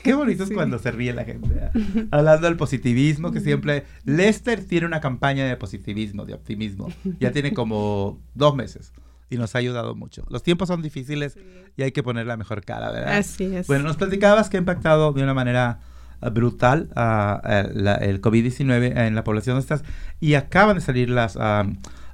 Qué 0.01 0.13
bonito 0.13 0.45
es 0.45 0.51
cuando 0.51 0.79
se 0.79 0.91
ríe 0.91 1.11
la 1.11 1.25
gente. 1.25 1.49
¿eh? 1.53 2.07
Hablando 2.11 2.47
del 2.47 2.55
positivismo, 2.55 3.31
que 3.33 3.41
siempre. 3.41 3.83
Lester 4.05 4.63
tiene 4.63 4.85
una 4.85 5.01
campaña 5.01 5.45
de 5.45 5.57
positivismo, 5.57 6.25
de 6.25 6.35
optimismo. 6.35 6.87
Ya 7.19 7.33
tiene 7.33 7.51
como 7.53 8.21
dos 8.33 8.55
meses. 8.55 8.93
Y 9.29 9.37
nos 9.37 9.55
ha 9.55 9.59
ayudado 9.59 9.93
mucho. 9.95 10.25
Los 10.29 10.41
tiempos 10.43 10.67
son 10.69 10.81
difíciles 10.81 11.37
y 11.75 11.83
hay 11.83 11.91
que 11.91 12.01
poner 12.03 12.25
la 12.27 12.37
mejor 12.37 12.63
cara, 12.63 12.91
¿verdad? 12.91 13.17
Así 13.17 13.43
es. 13.55 13.67
Bueno, 13.67 13.83
nos 13.83 13.97
platicabas 13.97 14.49
que 14.49 14.57
ha 14.57 14.59
impactado 14.59 15.11
de 15.11 15.21
una 15.23 15.33
manera 15.33 15.79
ah, 16.21 16.29
brutal 16.29 16.89
la- 16.95 17.99
el 18.01 18.21
COVID-19 18.21 18.97
en 19.05 19.15
la 19.15 19.23
población 19.23 19.57
de 19.57 19.61
estas 19.61 19.83
y 20.19 20.35
acaban 20.35 20.75
de 20.75 20.81
salir 20.81 21.09
las 21.09 21.37
ah, 21.37 21.65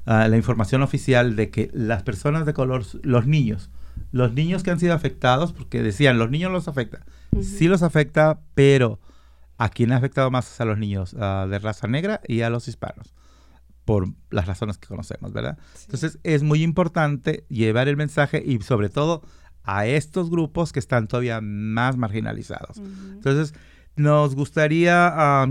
ah, 0.05 0.27
la 0.27 0.37
información 0.37 0.81
oficial 0.81 1.35
de 1.35 1.49
que 1.51 1.69
las 1.73 2.01
personas 2.03 2.45
de 2.45 2.53
color, 2.53 2.83
los 3.03 3.27
niños, 3.27 3.69
los 4.11 4.33
niños 4.33 4.63
que 4.63 4.71
han 4.71 4.79
sido 4.79 4.93
afectados, 4.93 5.53
porque 5.53 5.81
decían, 5.83 6.17
los 6.17 6.29
niños 6.31 6.51
los 6.51 6.67
afecta, 6.67 7.05
sí 7.41 7.67
los 7.67 7.83
afecta, 7.83 8.39
pero 8.55 8.99
a 9.59 9.69
quien 9.69 9.91
ha 9.91 9.97
afectado 9.97 10.31
más 10.31 10.51
es 10.51 10.59
a 10.61 10.65
los 10.65 10.77
niños 10.79 11.11
de 11.13 11.59
raza 11.59 11.87
negra 11.87 12.21
y 12.27 12.41
a 12.41 12.49
los 12.49 12.67
hispanos. 12.67 13.13
Por 13.85 14.07
las 14.29 14.45
razones 14.47 14.77
que 14.77 14.87
conocemos, 14.87 15.33
¿verdad? 15.33 15.57
Entonces 15.85 16.19
es 16.23 16.43
muy 16.43 16.63
importante 16.63 17.45
llevar 17.49 17.87
el 17.87 17.97
mensaje 17.97 18.41
y 18.45 18.59
sobre 18.61 18.89
todo 18.89 19.21
a 19.63 19.85
estos 19.85 20.29
grupos 20.29 20.71
que 20.73 20.79
están 20.79 21.07
todavía 21.07 21.39
más 21.41 21.97
marginalizados. 21.97 22.77
Entonces 22.77 23.53
nos 23.95 24.35
gustaría, 24.35 25.45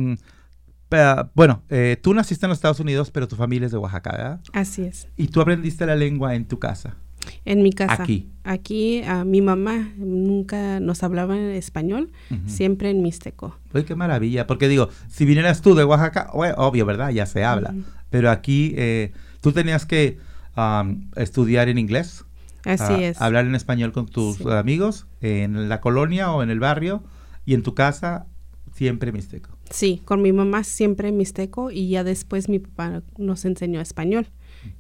pa- 0.88 1.30
bueno, 1.34 1.62
eh, 1.68 1.96
tú 2.02 2.12
naciste 2.14 2.46
en 2.46 2.50
los 2.50 2.58
Estados 2.58 2.80
Unidos, 2.80 3.10
pero 3.10 3.28
tu 3.28 3.36
familia 3.36 3.66
es 3.66 3.72
de 3.72 3.78
Oaxaca, 3.78 4.12
¿verdad? 4.12 4.40
Así 4.52 4.82
es. 4.82 5.08
Y 5.16 5.28
tú 5.28 5.40
aprendiste 5.40 5.86
la 5.86 5.96
lengua 5.96 6.34
en 6.34 6.46
tu 6.46 6.58
casa. 6.58 6.96
En 7.44 7.62
mi 7.62 7.72
casa. 7.72 8.02
Aquí. 8.02 8.28
Aquí, 8.42 9.02
a 9.04 9.24
mi 9.24 9.40
mamá 9.40 9.92
nunca 9.96 10.80
nos 10.80 11.02
hablaba 11.04 11.36
en 11.36 11.50
español, 11.50 12.10
Ujú. 12.30 12.40
siempre 12.48 12.90
en 12.90 13.00
mixteco. 13.00 13.56
Pues 13.70 13.84
qué 13.84 13.94
maravilla, 13.94 14.46
porque 14.48 14.66
digo, 14.68 14.88
si 15.08 15.24
vinieras 15.24 15.62
tú 15.62 15.74
de 15.76 15.84
Oaxaca, 15.84 16.30
obvio, 16.32 16.84
¿verdad? 16.84 17.10
Ya 17.10 17.26
se 17.26 17.44
habla. 17.44 17.70
Ujú. 17.70 17.84
Pero 18.12 18.30
aquí 18.30 18.74
eh, 18.76 19.10
tú 19.40 19.50
tenías 19.50 19.84
que 19.86 20.18
am, 20.54 21.10
estudiar 21.16 21.68
en 21.68 21.78
inglés. 21.78 22.24
Así 22.64 22.92
a- 22.92 23.08
es. 23.08 23.20
Hablar 23.20 23.46
en 23.46 23.56
español 23.56 23.90
con 23.92 24.06
tus 24.06 24.36
Sí. 24.36 24.44
amigos 24.48 25.06
en 25.20 25.68
la 25.68 25.80
colonia 25.80 26.30
o 26.30 26.44
en 26.44 26.50
el 26.50 26.60
barrio 26.60 27.02
y 27.44 27.54
en 27.54 27.64
tu 27.64 27.74
casa 27.74 28.26
siempre 28.74 29.10
mixteco. 29.10 29.50
Sí, 29.70 30.00
con 30.04 30.22
mi 30.22 30.32
mamá 30.32 30.62
siempre 30.64 31.10
mixteco 31.10 31.70
y 31.72 31.88
ya 31.88 32.04
después 32.04 32.48
mi 32.48 32.58
papá 32.60 33.02
nos 33.18 33.44
enseñó 33.44 33.80
español. 33.80 34.26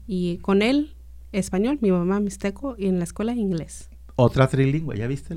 Y 0.06 0.36
con 0.38 0.62
él, 0.62 0.94
español, 1.32 1.78
mi 1.80 1.90
mamá 1.90 2.20
mixteco 2.20 2.76
y 2.78 2.86
en 2.86 2.98
la 2.98 3.04
escuela 3.04 3.32
inglés. 3.34 3.88
Otra 4.16 4.46
trilingüe, 4.48 4.96
¿ya 4.98 5.06
viste? 5.06 5.34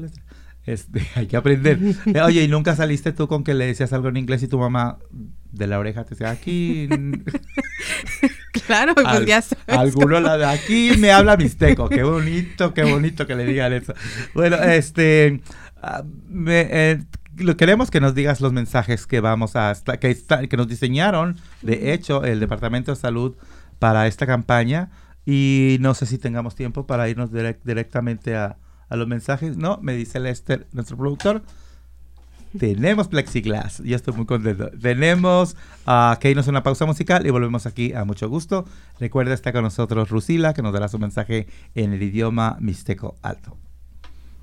Este, 0.65 1.01
hay 1.15 1.27
que 1.27 1.37
aprender. 1.37 1.79
Eh, 2.13 2.21
Oye, 2.21 2.43
¿y 2.43 2.47
nunca 2.47 2.75
saliste 2.75 3.11
tú 3.13 3.27
con 3.27 3.43
que 3.43 3.53
le 3.53 3.65
decías 3.65 3.93
algo 3.93 4.09
en 4.09 4.17
inglés 4.17 4.43
y 4.43 4.47
tu 4.47 4.59
mamá 4.59 4.99
de 5.51 5.67
la 5.67 5.79
oreja 5.79 6.03
te 6.03 6.11
decía, 6.11 6.29
aquí... 6.31 6.87
Claro, 8.65 8.95
pues 8.95 9.05
Al- 9.05 9.25
ya 9.25 9.41
sabes. 9.41 9.65
Alguno 9.67 10.19
la 10.21 10.37
de 10.37 10.45
aquí 10.45 10.91
me 10.97 11.11
habla 11.11 11.35
mixteco. 11.37 11.89
Qué 11.89 12.03
bonito, 12.03 12.73
qué 12.73 12.83
bonito 12.83 13.27
que 13.27 13.35
le 13.35 13.45
digan 13.45 13.73
eso. 13.73 13.93
Bueno, 14.33 14.55
este. 14.57 15.41
ah, 15.81 16.03
me, 16.29 16.61
eh, 16.71 17.03
lo 17.37 17.57
queremos 17.57 17.91
que 17.91 17.99
nos 17.99 18.15
digas 18.15 18.39
los 18.39 18.53
mensajes 18.53 19.05
que 19.07 19.19
vamos 19.19 19.55
a 19.57 19.73
que, 19.99 20.09
está- 20.09 20.47
que 20.47 20.55
nos 20.57 20.67
diseñaron, 20.69 21.37
de 21.61 21.93
hecho, 21.93 22.23
el 22.23 22.39
Departamento 22.39 22.91
de 22.93 22.95
Salud 22.95 23.35
para 23.77 24.07
esta 24.07 24.25
campaña. 24.25 24.89
Y 25.25 25.77
no 25.81 25.93
sé 25.95 26.05
si 26.05 26.17
tengamos 26.17 26.55
tiempo 26.55 26.87
para 26.87 27.09
irnos 27.09 27.31
direct- 27.31 27.63
directamente 27.65 28.35
a, 28.37 28.57
a 28.87 28.95
los 28.95 29.07
mensajes. 29.07 29.57
No, 29.57 29.79
me 29.81 29.93
dice 29.95 30.19
Lester, 30.19 30.65
nuestro 30.71 30.95
productor. 30.97 31.41
Tenemos 32.59 33.07
plexiglas. 33.07 33.81
Yo 33.83 33.95
estoy 33.95 34.13
muy 34.13 34.25
contento. 34.25 34.69
Tenemos 34.81 35.55
ah, 35.85 36.17
que 36.19 36.29
irnos 36.31 36.47
a 36.47 36.51
una 36.51 36.63
pausa 36.63 36.85
musical 36.85 37.25
y 37.25 37.29
volvemos 37.29 37.65
aquí 37.65 37.93
a 37.93 38.05
mucho 38.05 38.29
gusto. 38.29 38.65
Recuerda, 38.99 39.33
está 39.33 39.51
con 39.51 39.63
nosotros 39.63 40.09
Rusila, 40.09 40.53
que 40.53 40.61
nos 40.61 40.73
dará 40.73 40.87
su 40.87 40.99
mensaje 40.99 41.47
en 41.75 41.93
el 41.93 42.01
idioma 42.03 42.57
mixteco 42.59 43.15
alto. 43.21 43.57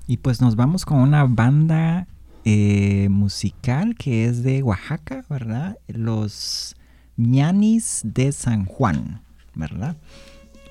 Y 0.07 0.17
pues 0.17 0.41
nos 0.41 0.55
vamos 0.55 0.85
con 0.85 0.99
una 0.99 1.23
banda 1.25 2.07
eh, 2.45 3.07
musical 3.09 3.95
que 3.95 4.25
es 4.25 4.43
de 4.43 4.61
Oaxaca, 4.63 5.23
¿verdad? 5.29 5.77
Los 5.87 6.75
ñanis 7.15 8.01
de 8.03 8.31
San 8.31 8.65
Juan, 8.65 9.21
¿verdad? 9.55 9.95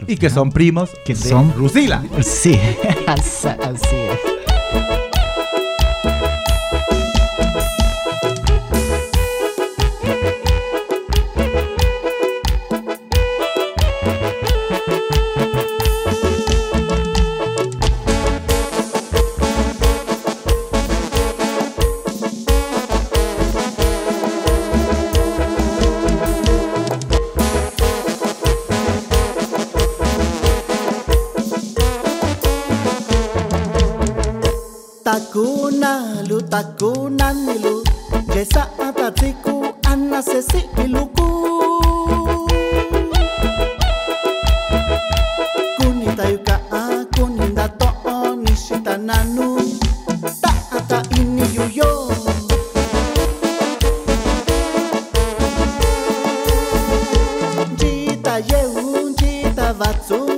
Y 0.06 0.16
que 0.16 0.30
son 0.30 0.50
primos 0.50 0.90
que 1.06 1.14
de 1.14 1.20
son- 1.20 1.52
Rusila. 1.54 2.02
Sí, 2.22 2.58
así 3.06 3.48
es. 3.96 5.01
Takuna 35.32 36.20
lu 36.28 36.42
takuna 36.44 37.32
nilu 37.32 37.80
Jesa 38.34 38.68
atatiku 38.78 39.64
anna 39.88 40.20
sesi 40.22 40.60
iluku 40.84 41.24
Kunita 45.80 46.28
yuka 46.28 46.60
kuninda 47.16 47.68
to 47.80 47.88
nishita 48.44 48.98
nanu. 48.98 49.56
Ta 50.42 50.52
ata 50.76 51.00
ini 51.16 51.42
yuyo. 51.56 52.12
Jita 57.78 58.34
yehu 58.50 59.10
jita 59.18 59.72
vatsu 59.72 60.31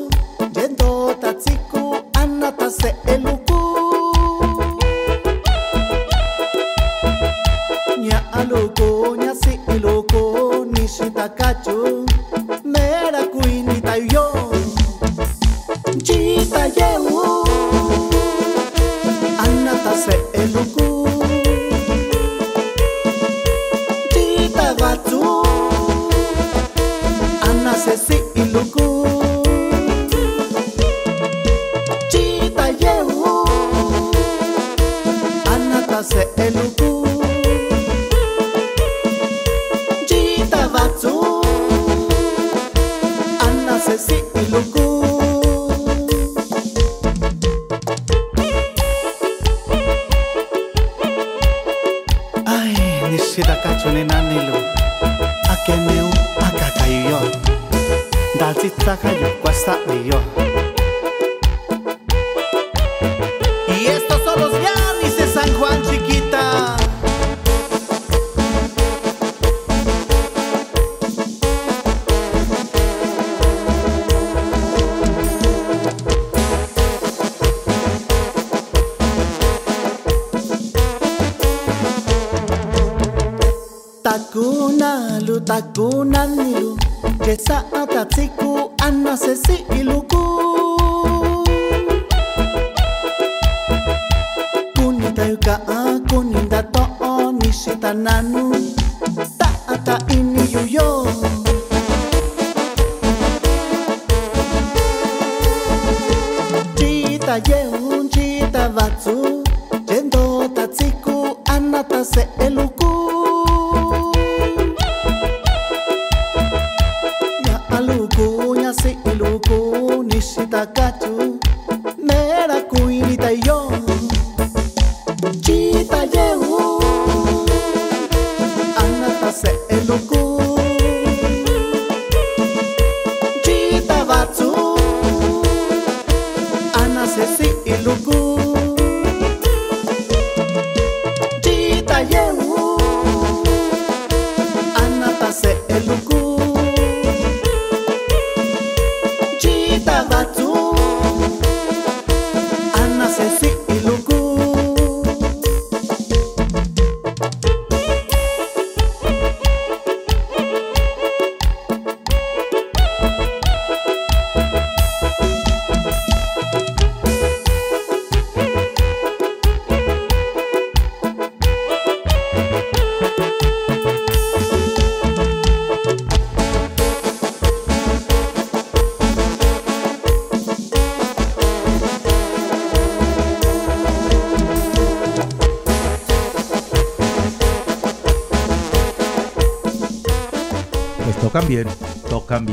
se 112.14 112.28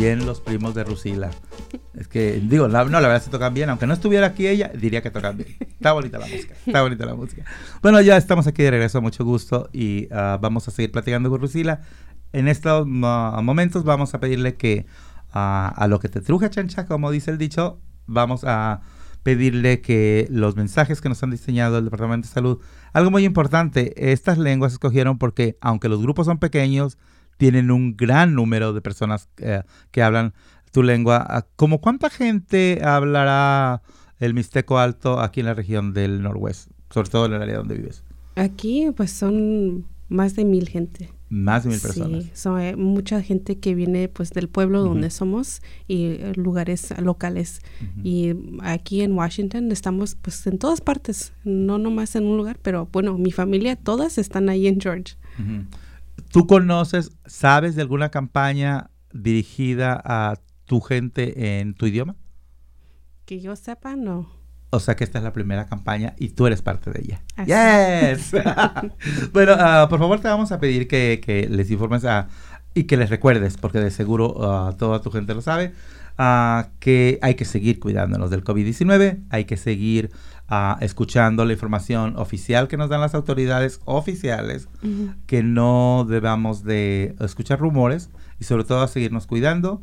bien 0.01 0.25
los 0.25 0.41
primos 0.41 0.73
de 0.73 0.83
Rusila. 0.83 1.29
Es 1.93 2.07
que, 2.07 2.41
digo, 2.43 2.67
la- 2.67 2.85
no, 2.85 2.99
la 2.99 3.07
verdad 3.07 3.21
se 3.21 3.29
tocan 3.29 3.53
bien, 3.53 3.69
aunque 3.69 3.85
no 3.85 3.93
estuviera 3.93 4.27
aquí 4.27 4.47
ella, 4.47 4.71
diría 4.73 5.03
que 5.03 5.11
tocan 5.11 5.37
bien. 5.37 5.55
Está 5.59 5.93
bonita 5.93 6.17
la 6.17 6.25
música, 6.25 6.55
está 6.65 6.81
bonita 6.81 7.05
la 7.05 7.13
música. 7.13 7.45
Bueno, 7.83 8.01
ya 8.01 8.17
estamos 8.17 8.47
aquí 8.47 8.63
de 8.63 8.71
regreso, 8.71 8.99
mucho 8.99 9.23
gusto, 9.23 9.69
y 9.71 10.07
ah, 10.11 10.39
vamos 10.41 10.67
a 10.67 10.71
seguir 10.71 10.91
platicando 10.91 11.29
con 11.29 11.39
Rusila. 11.39 11.81
En 12.33 12.47
estos 12.47 12.87
ah, 13.03 13.41
momentos 13.43 13.83
vamos 13.83 14.15
a 14.15 14.19
pedirle 14.19 14.55
que 14.55 14.87
ah, 15.33 15.71
a 15.75 15.87
lo 15.87 15.99
que 15.99 16.09
te 16.09 16.19
truje, 16.21 16.49
chancha, 16.49 16.87
como 16.87 17.11
dice 17.11 17.29
el 17.29 17.37
dicho, 17.37 17.79
vamos 18.07 18.43
a 18.43 18.81
pedirle 19.21 19.81
que 19.81 20.25
los 20.31 20.55
mensajes 20.55 20.99
que 20.99 21.09
nos 21.09 21.21
han 21.21 21.29
diseñado 21.29 21.77
el 21.77 21.83
Departamento 21.85 22.27
de 22.27 22.33
Salud, 22.33 22.57
algo 22.91 23.11
muy 23.11 23.23
importante, 23.23 24.11
estas 24.11 24.39
lenguas 24.39 24.73
escogieron 24.73 25.19
porque 25.19 25.59
aunque 25.61 25.89
los 25.89 26.01
grupos 26.01 26.25
son 26.25 26.39
pequeños, 26.39 26.97
tienen 27.41 27.71
un 27.71 27.97
gran 27.97 28.35
número 28.35 28.71
de 28.71 28.81
personas 28.81 29.27
eh, 29.37 29.63
que 29.89 30.03
hablan 30.03 30.35
tu 30.71 30.83
lengua. 30.83 31.25
Ah, 31.27 31.47
¿Cómo 31.55 31.81
cuánta 31.81 32.11
gente 32.11 32.81
hablará 32.83 33.81
el 34.19 34.35
Mixteco 34.35 34.77
Alto 34.77 35.19
aquí 35.19 35.39
en 35.39 35.47
la 35.47 35.55
región 35.55 35.91
del 35.91 36.21
Noroeste? 36.21 36.71
Sobre 36.91 37.09
todo 37.09 37.25
en 37.25 37.33
el 37.33 37.41
área 37.41 37.57
donde 37.57 37.77
vives. 37.77 38.03
Aquí 38.35 38.91
pues 38.95 39.09
son 39.09 39.87
más 40.07 40.35
de 40.35 40.45
mil 40.45 40.69
gente. 40.69 41.09
Más 41.29 41.63
de 41.63 41.71
mil 41.71 41.79
personas. 41.79 42.25
Sí, 42.25 42.31
son 42.35 42.61
eh, 42.61 42.75
mucha 42.75 43.23
gente 43.23 43.57
que 43.57 43.73
viene 43.73 44.07
pues 44.07 44.29
del 44.29 44.47
pueblo 44.47 44.83
donde 44.83 45.07
Ujú. 45.07 45.15
somos 45.15 45.63
y 45.87 46.03
eh, 46.19 46.33
lugares 46.35 46.93
locales. 46.99 47.61
Ujú. 47.81 48.01
Y 48.07 48.35
aquí 48.61 49.01
en 49.01 49.13
Washington 49.13 49.71
estamos 49.71 50.13
pues 50.13 50.45
en 50.45 50.59
todas 50.59 50.79
partes, 50.79 51.33
no 51.43 51.79
nomás 51.79 52.15
en 52.15 52.27
un 52.27 52.37
lugar, 52.37 52.59
pero 52.61 52.87
bueno, 52.91 53.17
mi 53.17 53.31
familia 53.31 53.75
todas 53.77 54.19
están 54.19 54.47
ahí 54.47 54.67
en 54.67 54.79
George. 54.79 55.15
Ujú. 55.39 55.65
¿Tú 56.31 56.47
conoces, 56.47 57.11
sabes 57.25 57.75
de 57.75 57.81
alguna 57.81 58.09
campaña 58.09 58.89
dirigida 59.13 60.01
a 60.03 60.35
tu 60.65 60.79
gente 60.79 61.59
en 61.59 61.73
tu 61.73 61.87
idioma? 61.87 62.15
Que 63.25 63.41
yo 63.41 63.55
sepa, 63.55 63.95
no. 63.95 64.29
O 64.69 64.79
sea 64.79 64.95
que 64.95 65.03
esta 65.03 65.17
es 65.17 65.23
la 65.25 65.33
primera 65.33 65.65
campaña 65.65 66.13
y 66.17 66.29
tú 66.29 66.47
eres 66.47 66.61
parte 66.61 66.91
de 66.91 67.01
ella. 67.01 67.21
Así 67.35 67.51
¡Yes! 67.51 68.31
bueno, 69.33 69.53
ah, 69.57 69.87
por 69.89 69.99
favor 69.99 70.21
te 70.21 70.29
vamos 70.29 70.51
a 70.53 70.59
pedir 70.59 70.87
que, 70.87 71.21
que 71.23 71.47
les 71.49 71.69
informes 71.69 72.05
a- 72.05 72.29
y 72.73 72.85
que 72.85 72.95
les 72.95 73.09
recuerdes, 73.09 73.57
porque 73.57 73.79
de 73.79 73.91
seguro 73.91 74.37
ah, 74.49 74.73
toda 74.77 75.01
tu 75.01 75.11
gente 75.11 75.33
lo 75.33 75.41
sabe, 75.41 75.73
ah, 76.23 76.69
que 76.79 77.17
hay 77.23 77.33
que 77.33 77.45
seguir 77.45 77.79
cuidándonos 77.79 78.29
del 78.29 78.43
COVID-19, 78.43 79.23
hay 79.31 79.45
que 79.45 79.57
seguir 79.57 80.11
ah, 80.47 80.77
escuchando 80.81 81.45
la 81.45 81.53
información 81.53 82.15
oficial 82.17 82.67
que 82.67 82.77
nos 82.77 82.89
dan 82.89 83.01
las 83.01 83.15
autoridades 83.15 83.79
oficiales, 83.85 84.69
que 85.25 85.41
no 85.41 86.05
debamos 86.07 86.63
de 86.63 87.15
escuchar 87.21 87.59
rumores 87.59 88.11
y 88.39 88.43
sobre 88.43 88.65
todo 88.65 88.81
a 88.81 88.87
seguirnos 88.87 89.25
cuidando. 89.25 89.81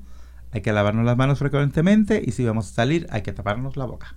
Hay 0.53 0.61
que 0.63 0.73
lavarnos 0.73 1.05
las 1.05 1.17
manos 1.17 1.41
frecuentemente 1.41 2.23
y 2.25 2.31
si 2.31 2.45
vamos 2.45 2.71
a 2.71 2.73
salir 2.73 3.09
hay 3.11 3.23
que 3.23 3.33
taparnos 3.33 3.77
la 3.77 3.85
boca. 3.87 4.15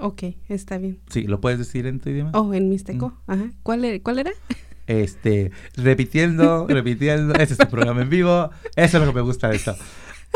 Ok, 0.00 0.22
está 0.48 0.78
bien. 0.78 1.00
Sí, 1.10 1.24
¿lo 1.24 1.40
puedes 1.40 1.58
decir 1.58 1.86
en 1.86 1.98
tu 1.98 2.08
idioma? 2.10 2.30
Oh, 2.34 2.54
en 2.54 2.68
Mixteco. 2.68 3.08
Mm. 3.26 3.30
Ajá. 3.32 3.50
¿Cuál, 3.64 3.84
e- 3.84 4.00
¿Cuál 4.02 4.20
era? 4.20 4.30
Este, 4.86 5.52
repitiendo, 5.76 6.66
repitiendo. 6.68 7.34
Ese 7.34 7.54
es 7.54 7.60
un 7.60 7.66
programa 7.70 8.02
en 8.02 8.10
vivo. 8.10 8.50
Eso 8.76 8.98
es 8.98 9.04
lo 9.04 9.10
que 9.12 9.16
me 9.16 9.22
gusta 9.22 9.48
de 9.48 9.56
esto. 9.56 9.76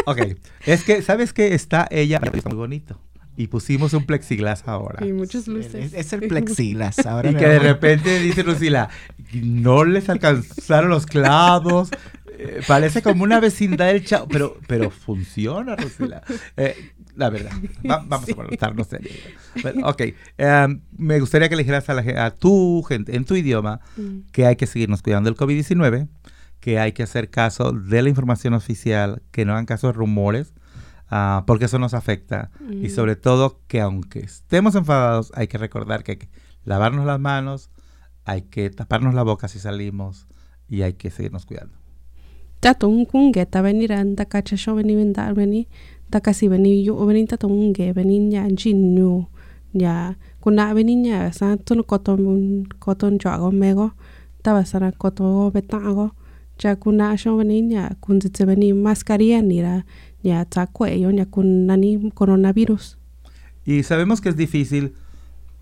Ok, 0.05 0.21
es 0.67 0.85
que, 0.85 1.03
¿sabes 1.03 1.33
qué? 1.33 1.55
Está 1.55 1.87
ella 1.91 2.21
muy 2.45 2.55
bonito. 2.55 3.01
Y 3.39 3.49
pusimos 3.49 3.93
un 3.93 4.07
plexiglas 4.07 4.65
ahora. 4.67 5.05
Y 5.07 5.13
muchas 5.13 5.43
Es, 5.43 5.49
luces. 5.49 5.93
es 5.93 6.13
el 6.13 6.21
plexiglas. 6.29 7.05
Ahora 7.07 7.31
Y 7.31 7.35
que 7.35 7.47
de 7.47 7.59
repente 7.59 8.19
dice 8.21 8.43
Lucila, 8.45 8.89
no 9.35 9.85
les 9.85 10.09
alcanzaron 10.09 10.89
los 10.91 11.05
clavos. 11.07 11.91
eh, 12.39 12.61
parece 12.67 13.03
como 13.03 13.25
una 13.25 13.41
vecindad 13.41 13.87
del 13.89 14.05
chavo, 14.05 14.27
pero, 14.29 14.59
pero 14.67 14.91
funciona, 14.91 15.77
Lucila. 15.77 16.23
Eh, 16.57 16.93
la 17.17 17.31
verdad, 17.31 17.53
va- 17.91 18.05
vamos 18.07 18.29
a 18.31 18.35
preguntarnos 18.35 18.87
serio. 18.87 19.11
Bueno, 19.63 19.89
ok, 19.89 20.03
em, 20.39 20.81
me 20.97 21.19
gustaría 21.21 21.49
que 21.49 21.57
le 21.57 21.63
dijeras 21.63 21.89
a, 21.89 21.95
la 21.95 22.25
a 22.27 22.31
tu 22.31 22.83
gente, 22.83 23.17
en 23.17 23.25
tu 23.25 23.35
idioma, 23.35 23.81
Mm. 23.97 24.19
que 24.33 24.47
hay 24.47 24.57
que 24.57 24.67
seguirnos 24.67 25.03
cuidando 25.03 25.29
del 25.31 25.37
COVID-19, 25.39 26.09
que 26.61 26.79
hay 26.79 26.93
que 26.93 27.03
hacer 27.03 27.31
caso 27.31 27.73
de 27.73 28.03
la 28.03 28.09
información 28.09 28.55
oficial, 28.55 29.23
que 29.31 29.45
no 29.45 29.53
hagan 29.53 29.67
caso 29.67 29.87
de 29.89 29.93
rumores, 29.95 30.53
ah, 31.11 31.45
porque 31.47 31.67
eso 31.67 31.79
nos 31.79 31.95
afecta. 31.95 32.51
Y 32.71 32.89
Mm. 32.89 32.91
sobre 32.91 33.17
todo 33.17 33.61
que 33.69 33.81
aunque 33.81 34.21
estemos 34.21 34.75
enfadados, 34.75 35.33
hay 35.35 35.47
que 35.49 35.59
recordar 35.59 36.03
que 36.05 36.13
hay 36.13 36.19
que 36.19 36.29
lavarnos 36.65 37.07
las 37.07 37.21
manos, 37.21 37.71
hay 38.25 38.43
que 38.43 38.69
taparnos 38.71 39.15
la 39.15 39.23
boca 39.23 39.47
si 39.49 39.59
salimos 39.61 40.27
y 40.69 40.83
hay 40.83 40.95
que 40.95 41.11
seguirnos 41.11 41.47
cuidando. 41.47 41.75
Tatong 46.11 46.39
kunge 46.39 46.47
ta 46.47 46.47
veni 46.47 46.47
ran 46.47 46.47
da 46.47 46.47
kacha 46.47 46.47
sho 46.47 46.49
veni 46.49 46.87
ven 46.87 46.87
da 46.87 46.87
veni 46.87 46.87
da 46.87 46.87
kasi 46.87 46.87
veni 46.87 46.87
yu 46.87 46.95
veni 47.07 47.27
tatong 47.27 47.75
ge 47.75 47.93
veni 47.93 48.19
nya 48.19 48.49
jinu 48.49 49.27
nya 49.75 50.15
kuna 50.41 50.75
veni 50.75 50.95
nya 50.95 51.33
sa 51.33 51.57
tun 51.57 51.83
koton 51.83 52.67
koton 52.79 53.19
jago 53.19 53.51
mego 53.51 53.91
ta 54.43 54.53
basara 54.53 54.93
koto 54.93 55.51
betago. 55.51 56.11
Cha 56.59 56.77
kuna 56.77 57.17
sho 57.17 57.37
veni 57.37 57.63
nya 57.63 57.97
kun 58.01 58.19
tse 58.19 58.47
veni 58.47 58.73
mascarilla 58.73 59.43
ni 59.43 59.63
ra 59.63 59.85
nya 60.25 60.45
ta 60.45 60.67
cuello 60.67 61.11
nya 61.11 61.27
kun 61.27 61.67
nani 61.67 62.11
coronavirus. 62.15 62.97
Y 63.67 63.83
sabemos 63.83 64.21
que 64.21 64.29
es 64.29 64.37
difícil 64.37 64.95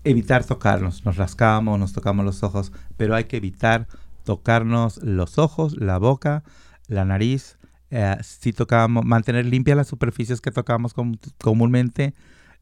evitar 0.03 0.45
tocarnos, 0.45 1.03
nos 1.05 1.17
rascamos, 1.17 1.79
nos 1.79 1.91
tocamos 1.91 2.23
los 2.23 2.43
ojos, 2.43 2.71
pero 2.97 3.15
hay 3.15 3.23
que 3.23 3.37
evitar 3.37 3.87
tocarnos 4.23 5.01
los 5.01 5.39
ojos, 5.39 5.75
la 5.77 5.97
boca, 5.97 6.43
la 6.87 7.03
nariz, 7.03 7.57
eh, 7.97 8.17
si 8.21 8.51
tocamos, 8.53 9.03
mantener 9.05 9.45
limpias 9.45 9.77
las 9.77 9.87
superficies 9.87 10.39
que 10.41 10.51
tocamos 10.51 10.93
com- 10.93 11.15
comúnmente 11.47 12.13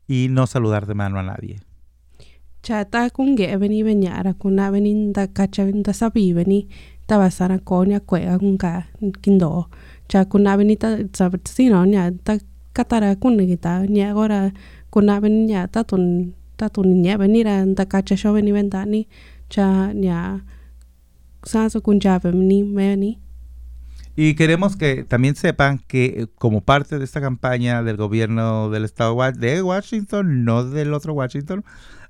y 0.07 0.27
no 0.29 0.45
saludar 0.47 0.85
de 0.85 0.93
mano 0.93 1.17
a 1.19 1.23
nadie. 1.23 1.55
cha 2.65 2.85
ta 2.85 3.09
kunge 3.09 3.45
veni 3.61 3.83
venya 3.83 4.23
ra 4.23 4.33
kuna 4.41 4.71
veni 4.71 5.11
da 5.11 5.27
kacha 5.27 5.65
veni 5.67 5.81
da 5.83 5.91
sabi 5.91 6.31
veni 6.37 6.59
ta 7.07 7.17
basara 7.21 7.57
ko 7.59 7.83
nya 7.83 7.99
cuello 7.99 8.39
kun 8.39 8.55
ka 8.57 8.87
kindo 9.23 9.67
cha 10.07 10.23
kuna 10.31 10.55
veni 10.55 10.75
ta 10.79 10.95
sino 11.55 11.83
nya 11.83 12.03
ta 12.23 12.33
katara 12.77 13.09
kun 13.21 13.35
kita 13.51 13.73
nya 13.95 14.05
agora 14.15 14.39
kuna 14.93 15.19
veni 15.19 15.39
nya 15.51 15.67
ta 15.67 15.83
tun 15.83 16.31
ta 16.55 16.69
tun 16.71 17.03
nya 17.03 17.17
veni 17.19 17.43
ra 17.43 17.55
da 17.77 17.83
kacha 17.83 18.15
sho 18.15 18.31
veni 18.31 18.51
venda 18.55 18.85
ni 18.87 19.01
cha 19.51 19.91
nya 19.91 20.39
sa 21.43 21.67
so 21.67 21.81
kun 21.83 21.99
ja 21.99 22.15
veni 22.23 22.63
veni 22.63 23.19
Y 24.15 24.35
queremos 24.35 24.75
que 24.75 25.03
también 25.03 25.35
sepan 25.35 25.79
que 25.79 26.05
eh, 26.05 26.27
como 26.37 26.61
parte 26.61 26.99
de 26.99 27.03
esta 27.05 27.19
campaña 27.19 27.81
del 27.81 27.97
gobierno 27.97 28.69
del 28.69 28.85
estado 28.85 29.11
de 29.11 29.15
Wa- 29.17 29.31
de 29.31 29.61
Washington, 29.63 30.45
no 30.45 30.63
del 30.65 30.93
otro 30.93 31.13
Washington, 31.13 31.63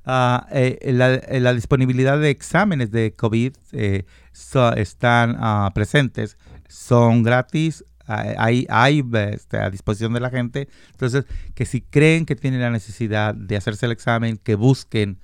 ah, 0.06 0.46
eh, 0.52 0.92
la, 1.40 1.54
disponibilidad 1.54 2.20
de 2.20 2.30
exámenes 2.30 2.92
de 2.92 3.14
COVID 3.16 3.54
eh, 3.72 4.04
so- 4.34 4.74
están 4.74 5.38
ah, 5.40 5.72
presentes, 5.74 6.38
son 6.68 7.24
gratis, 7.24 7.86
ah, 8.06 8.26
hay, 8.38 8.68
hay 8.70 9.02
este, 9.32 9.58
a 9.60 9.70
disposición 9.70 10.12
de 10.12 10.20
la 10.20 10.30
gente. 10.30 10.68
Entonces, 10.92 11.24
que 11.56 11.66
si 11.66 11.80
creen 11.80 12.26
que 12.26 12.36
tienen 12.36 12.60
la 12.60 12.70
necesidad 12.70 13.34
de 13.34 13.56
hacerse 13.56 13.86
el 13.86 13.94
examen, 13.94 14.38
que 14.44 14.56
busquen, 14.56 15.20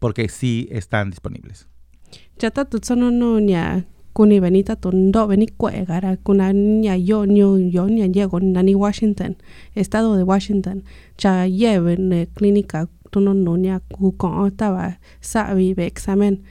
porque 0.00 0.28
sí 0.28 0.68
están 0.72 1.10
disponibles. 1.10 1.68
Kuni 4.12 4.40
veni 4.40 4.62
ta 4.64 4.76
tun 4.76 5.12
do 5.12 5.26
veni 5.26 5.46
kue 5.46 5.84
gara 5.86 6.16
kuna 6.24 6.52
nya 6.52 6.96
yo 6.96 7.24
nyo 7.24 7.56
yo 7.56 7.86
llego 7.88 8.40
nani 8.40 8.74
Washington 8.74 9.36
estado 9.74 10.16
de 10.16 10.22
Washington 10.22 10.84
cha 11.16 11.46
lleven 11.46 12.12
eh, 12.12 12.28
clínica 12.34 12.88
tu 13.10 13.20
no 13.20 13.34
no 13.34 13.56
nya 13.56 13.80
ku 13.92 14.12
ko 14.16 14.50
ta 14.50 14.70
va 14.70 14.98
sa 15.20 15.54
vi 15.54 15.74
be 15.74 15.86
examen 15.86 16.42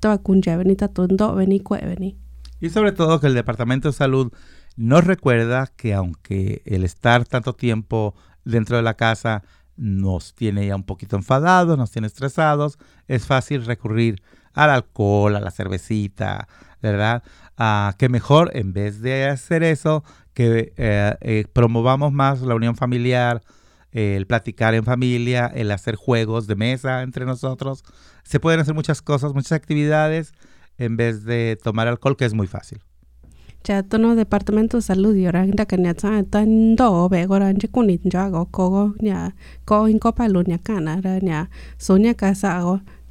ta 0.00 0.08
va 0.08 0.18
kun 0.18 0.42
ja 0.42 0.56
veni 0.56 0.76
ta 0.76 0.88
tun 0.88 1.16
do 1.16 1.34
veni 1.34 1.60
kue 1.60 1.78
veni 1.78 2.16
Y 2.60 2.70
sobre 2.70 2.92
todo 2.92 3.20
que 3.20 3.26
el 3.26 3.34
Departamento 3.34 3.88
de 3.88 3.92
Salud 3.92 4.32
nos 4.76 5.04
recuerda 5.04 5.70
que 5.76 5.92
aunque 5.92 6.62
el 6.64 6.84
estar 6.84 7.26
tanto 7.26 7.52
tiempo 7.52 8.14
dentro 8.44 8.76
de 8.76 8.82
la 8.82 8.94
casa 8.94 9.42
nos 9.76 10.34
tiene 10.34 10.66
ya 10.66 10.76
un 10.76 10.84
poquito 10.84 11.16
enfadados, 11.16 11.76
nos 11.76 11.90
tiene 11.90 12.06
estresados, 12.06 12.78
es 13.06 13.26
fácil 13.26 13.64
recurrir 13.64 14.22
al 14.52 14.70
alcohol, 14.70 15.36
a 15.36 15.40
la 15.40 15.50
cervecita, 15.50 16.48
¿verdad? 16.84 17.22
Ah, 17.56 17.94
que 17.98 18.08
mejor 18.08 18.50
en 18.54 18.72
vez 18.72 19.00
de 19.00 19.26
hacer 19.26 19.62
eso, 19.62 20.04
que 20.34 20.72
eh, 20.76 21.16
eh, 21.20 21.44
promovamos 21.52 22.12
más 22.12 22.42
la 22.42 22.54
unión 22.54 22.76
familiar, 22.76 23.42
eh, 23.92 24.16
el 24.16 24.26
platicar 24.26 24.74
en 24.74 24.84
familia, 24.84 25.46
el 25.46 25.70
hacer 25.70 25.96
juegos 25.96 26.46
de 26.46 26.56
mesa 26.56 27.02
entre 27.02 27.24
nosotros. 27.24 27.84
Se 28.22 28.38
pueden 28.40 28.60
hacer 28.60 28.74
muchas 28.74 29.00
cosas, 29.02 29.32
muchas 29.34 29.52
actividades 29.52 30.34
en 30.76 30.96
vez 30.96 31.24
de 31.24 31.58
tomar 31.62 31.88
alcohol, 31.88 32.16
que 32.16 32.24
es 32.26 32.34
muy 32.34 32.46
fácil. 32.46 32.80
cha 33.64 33.82
to 33.82 33.96
no 33.96 34.14
departamento 34.14 34.76
de 34.76 34.82
salud 34.82 35.16
y 35.16 35.26
ora 35.26 35.46
da 35.46 35.64
ka 35.64 35.76
nya 35.78 35.94
cha 35.94 36.22
tan 36.22 36.76
do 36.76 37.08
be 37.08 37.24
gora 37.24 37.50
nje 37.50 37.68
kuni 37.68 37.98
ja 38.12 38.28
go 38.28 38.44
ko 38.52 38.68
go 38.68 38.94
nya 39.00 39.32
ko 39.64 39.88
in 39.88 39.98
ko 39.98 40.12
pa 40.12 40.28
lo 40.28 40.42
nya 40.42 40.58
kana 40.58 41.00
ra 41.00 41.18
nya 41.18 41.48
so 41.78 41.96
nya 41.96 42.12
ka 42.12 42.34
sa 42.34 42.60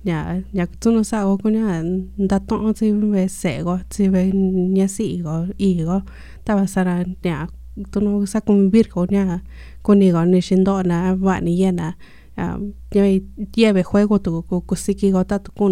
nhà 0.03 0.41
nhà 0.51 0.65
chúng 0.81 0.95
nó 0.95 1.03
sao 1.03 1.37
có 1.43 1.49
nhà 1.49 1.83
đã 2.17 2.39
tông 2.47 2.73
chỉ 2.73 2.91
về 2.91 3.27
sẽ 3.27 3.63
có 3.63 3.79
chỉ 3.89 4.07
về 4.07 4.31
nhà 4.33 4.87
sĩ 4.87 5.21
có 5.23 5.45
ý 5.57 5.81
có. 5.85 6.01
Ta 6.45 6.55
bảo 6.55 6.65
sao 6.65 7.03
nhà 7.23 7.47
tôi 7.91 8.03
nó 8.03 8.25
sao 8.25 8.41
cũng 8.41 8.71
biết 8.71 8.89
có 8.89 9.07
nhà 9.09 9.39
con 9.83 9.99
này 9.99 10.11
có 10.11 10.25
nên 10.25 10.41
xin 10.41 10.63
đó 10.63 10.83
na 10.83 11.15
bạn 11.15 11.45
này 11.45 11.71
na 11.71 11.93
à 12.35 12.57
nhà 12.91 13.17
nhà 13.55 13.71
về 13.71 13.83
khuấy 13.83 14.07
của 14.07 14.17
tụ 14.17 14.41
của 14.41 14.59
của 14.59 14.75
sĩ 14.75 15.11
có 15.13 15.23
ta 15.23 15.37
tụ 15.37 15.69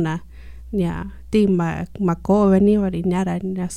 có 2.24 2.48
venir 2.48 2.80
vào 2.80 2.90
nhà 2.90 3.68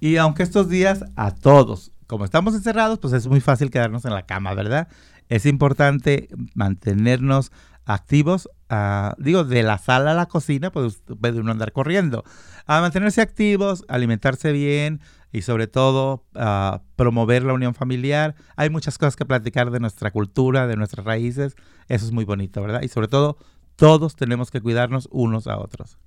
Y 0.00 0.16
aunque 0.16 0.44
estos 0.44 0.68
días 0.68 1.02
a 1.16 1.30
todos, 1.30 1.90
como 2.06 2.24
estamos 2.24 2.54
encerrados, 2.54 2.98
pues 3.00 3.12
es 3.12 3.26
muy 3.26 3.40
fácil 3.40 3.70
quedarnos 3.70 4.04
en 4.04 4.14
la 4.14 4.22
cama, 4.22 4.54
¿verdad? 4.54 4.86
Es 5.28 5.44
importante 5.44 6.28
mantenernos 6.54 7.50
activos, 7.84 8.48
ah, 8.68 9.14
digo, 9.18 9.44
de 9.44 9.62
la 9.62 9.78
sala 9.78 10.12
a 10.12 10.14
la 10.14 10.26
cocina, 10.26 10.70
pues 10.70 11.02
puede 11.20 11.40
uno 11.40 11.52
andar 11.52 11.72
corriendo. 11.72 12.24
A 12.66 12.80
mantenerse 12.80 13.20
activos, 13.20 13.84
alimentarse 13.88 14.52
bien 14.52 15.00
y 15.32 15.42
sobre 15.42 15.66
todo 15.66 16.24
ah, 16.34 16.82
promover 16.96 17.42
la 17.44 17.52
unión 17.52 17.74
familiar. 17.74 18.34
Hay 18.56 18.70
muchas 18.70 18.98
cosas 18.98 19.16
que 19.16 19.24
platicar 19.24 19.70
de 19.70 19.80
nuestra 19.80 20.10
cultura, 20.10 20.66
de 20.66 20.76
nuestras 20.76 21.04
raíces. 21.04 21.56
Eso 21.88 22.04
es 22.06 22.12
muy 22.12 22.24
bonito, 22.24 22.60
¿verdad? 22.62 22.82
Y 22.82 22.88
sobre 22.88 23.08
todo, 23.08 23.38
todos 23.76 24.16
tenemos 24.16 24.50
que 24.50 24.60
cuidarnos 24.60 25.08
unos 25.10 25.46
a 25.46 25.58
otros. 25.58 25.98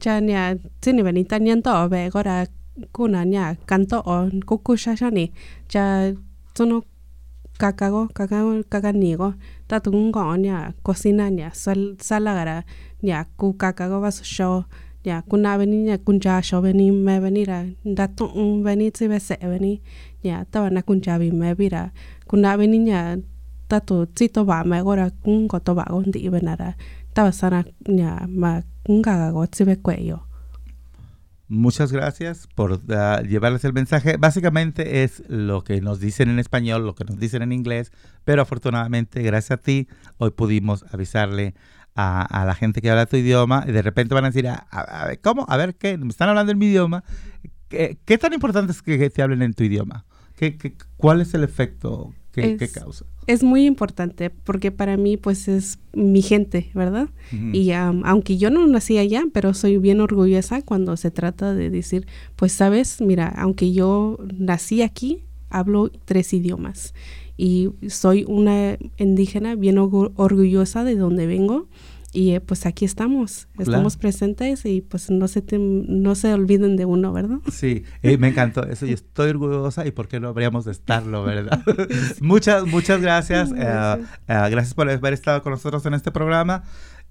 cha 0.00 0.18
nhà 0.18 0.54
xin 0.82 0.96
này 0.96 1.04
bạn 1.04 1.24
ta 1.24 1.36
nhân 1.36 1.62
tỏ 1.62 1.88
về 1.88 2.10
gọi 2.10 2.24
là 2.24 2.44
cô 2.92 3.06
là 3.06 3.24
nhà 3.24 3.54
căn 3.66 3.86
tỏ 3.86 4.28
này 5.12 5.30
cha 5.68 6.10
cho 6.54 6.64
cà 7.58 7.70
cà 7.70 7.90
go 7.90 8.06
cà 8.14 8.26
cà 8.26 8.42
cà 8.70 8.80
cà 8.80 8.92
nì 8.92 9.14
go 9.14 9.32
ta 9.68 9.78
tung 9.78 10.12
gõ 10.12 10.34
nhà 10.34 10.70
cocina 10.82 11.28
nhà 11.28 11.50
sal 11.54 11.78
sala 12.00 12.34
gara 12.34 12.62
nhà 13.02 13.24
cô 13.36 13.54
cà 13.58 13.72
cà 13.72 13.88
go 13.88 14.00
vas 14.00 14.22
show 14.22 14.62
nhà 15.04 15.22
cô 15.28 15.36
na 15.36 15.58
bên 15.58 15.84
nhà 15.84 15.96
cô 16.04 16.14
cha 16.20 16.40
show 16.40 16.62
bên 16.62 17.04
mẹ 17.04 17.20
bên 17.20 17.44
ra 17.44 17.64
đã 17.84 18.08
tung 18.16 18.62
bên 18.64 18.90
chỉ 18.90 19.06
về 19.06 19.18
sẽ 19.18 19.36
bên 19.40 19.76
nhà 20.22 20.44
ta 20.44 20.62
bạn 20.62 20.74
na 20.74 20.80
cô 20.80 20.94
cha 21.02 21.18
bên 21.18 21.40
mẹ 21.40 21.54
bên 21.54 21.68
ra 21.68 21.90
cô 22.28 22.38
na 22.38 22.56
bên 22.56 22.84
nhà 22.84 23.16
ta 23.68 23.78
tổ 23.78 24.04
chỉ 24.14 24.28
to 24.28 24.44
bà 24.44 24.64
mẹ 24.64 24.82
gọi 24.82 24.96
là 24.96 25.10
cũng 25.22 25.48
có 25.48 25.58
to 25.58 25.74
bà 25.74 25.84
con 25.84 26.12
tí 26.12 26.28
bên 26.28 26.44
ra. 26.44 26.72
Ta 27.14 27.22
bảo 27.22 27.32
sana 27.32 27.62
nhà 27.86 28.20
mà 28.28 28.60
cũng 28.84 29.02
cà 29.02 29.12
cà 29.12 29.30
go 29.30 29.46
chỉ 29.46 29.64
về 29.64 29.76
quậy 29.82 30.08
yo 30.08 30.27
Muchas 31.48 31.92
gracias 31.92 32.46
por 32.54 32.80
ah, 32.90 33.22
llevarles 33.26 33.64
el 33.64 33.72
mensaje. 33.72 34.16
Básicamente 34.18 35.02
es 35.02 35.22
lo 35.28 35.64
que 35.64 35.80
nos 35.80 35.98
dicen 35.98 36.28
en 36.28 36.38
español, 36.38 36.84
lo 36.84 36.94
que 36.94 37.04
nos 37.04 37.18
dicen 37.18 37.40
en 37.42 37.52
inglés, 37.52 37.90
pero 38.24 38.42
afortunadamente, 38.42 39.22
gracias 39.22 39.58
a 39.58 39.62
ti, 39.62 39.88
hoy 40.18 40.30
pudimos 40.30 40.84
avisarle 40.92 41.54
a, 41.94 42.22
a 42.22 42.44
la 42.44 42.54
gente 42.54 42.82
que 42.82 42.90
habla 42.90 43.06
tu 43.06 43.16
idioma 43.16 43.64
y 43.66 43.72
de 43.72 43.80
repente 43.82 44.14
van 44.14 44.24
a 44.24 44.28
decir, 44.28 44.46
"A- 44.46 44.54
a- 44.70 45.06
ver, 45.06 45.20
¿cómo? 45.20 45.46
A 45.48 45.56
ver, 45.56 45.74
¿qué? 45.74 45.96
Me 45.96 46.08
están 46.08 46.28
hablando 46.28 46.52
en 46.52 46.58
mi 46.58 46.66
idioma. 46.66 47.02
¿Qué, 47.68 47.98
qué 48.04 48.18
tan 48.18 48.32
importante 48.34 48.72
es 48.72 48.82
que, 48.82 48.98
que 48.98 49.08
te 49.10 49.22
hablen 49.22 49.40
en 49.42 49.54
tu 49.54 49.64
idioma? 49.64 50.04
¿Qué, 50.36 50.56
qué- 50.58 50.76
cuál 50.96 51.20
es 51.22 51.32
el 51.34 51.44
efecto 51.44 52.14
que, 52.32 52.56
causa? 52.68 53.04
Es 53.28 53.42
muy 53.42 53.64
importante 53.66 54.30
porque 54.30 54.72
para 54.72 54.96
mí 54.96 55.16
pues 55.16 55.46
es 55.48 55.78
mi 55.94 56.22
gente, 56.22 56.70
¿verdad? 56.74 57.08
Y 57.54 57.70
am, 57.72 58.02
aunque 58.04 58.36
yo 58.38 58.50
no 58.50 58.66
nací 58.66 58.98
allá, 58.98 59.24
pero 59.32 59.54
soy 59.54 59.78
bien 59.78 60.00
orgullosa 60.00 60.62
cuando 60.62 60.96
se 60.96 61.10
trata 61.10 61.54
de 61.54 61.70
decir, 61.70 62.06
pues 62.36 62.52
sabes, 62.52 63.00
mira, 63.00 63.28
aunque 63.28 63.72
yo 63.72 64.18
nací 64.38 64.82
aquí, 64.82 65.20
hablo 65.50 65.90
tres 66.04 66.32
idiomas 66.32 66.94
y 67.36 67.68
soy 67.88 68.24
una 68.26 68.76
indígena 68.96 69.54
bien 69.54 69.76
orgu- 69.76 70.12
orgullosa 70.16 70.82
de 70.84 70.96
donde 70.96 71.26
vengo 71.26 71.68
y 72.12 72.30
eh, 72.32 72.40
pues 72.40 72.64
aquí 72.66 72.84
estamos, 72.84 73.46
Claro. 73.56 73.70
estamos 73.70 73.96
presentes 73.96 74.64
y 74.64 74.80
pues 74.80 75.10
no 75.10 75.28
se, 75.28 75.42
te- 75.42 75.58
no 75.58 76.14
se 76.14 76.32
olviden 76.32 76.76
de 76.76 76.84
uno, 76.86 77.12
¿verdad? 77.12 77.38
Sí, 77.52 77.84
eh, 78.02 78.16
me 78.16 78.28
encantó 78.28 78.62
eso. 78.66 78.86
Yo 78.86 78.94
estoy 78.94 79.30
orgullosa 79.30 79.86
y 79.86 79.90
por 79.90 80.08
qué 80.08 80.18
no 80.20 80.28
habríamos 80.28 80.64
de 80.64 80.72
estarlo, 80.72 81.22
¿verdad? 81.24 81.62
muchas, 82.20 82.64
muchas 82.66 83.00
gracias. 83.02 83.50
eh, 83.50 83.54
Gracias. 83.56 84.08
eh, 84.28 84.50
gracias 84.50 84.74
por 84.74 84.88
haber 84.88 85.12
estado 85.12 85.42
con 85.42 85.52
nosotros 85.52 85.84
en 85.86 85.94
este 85.94 86.10
programa. 86.10 86.62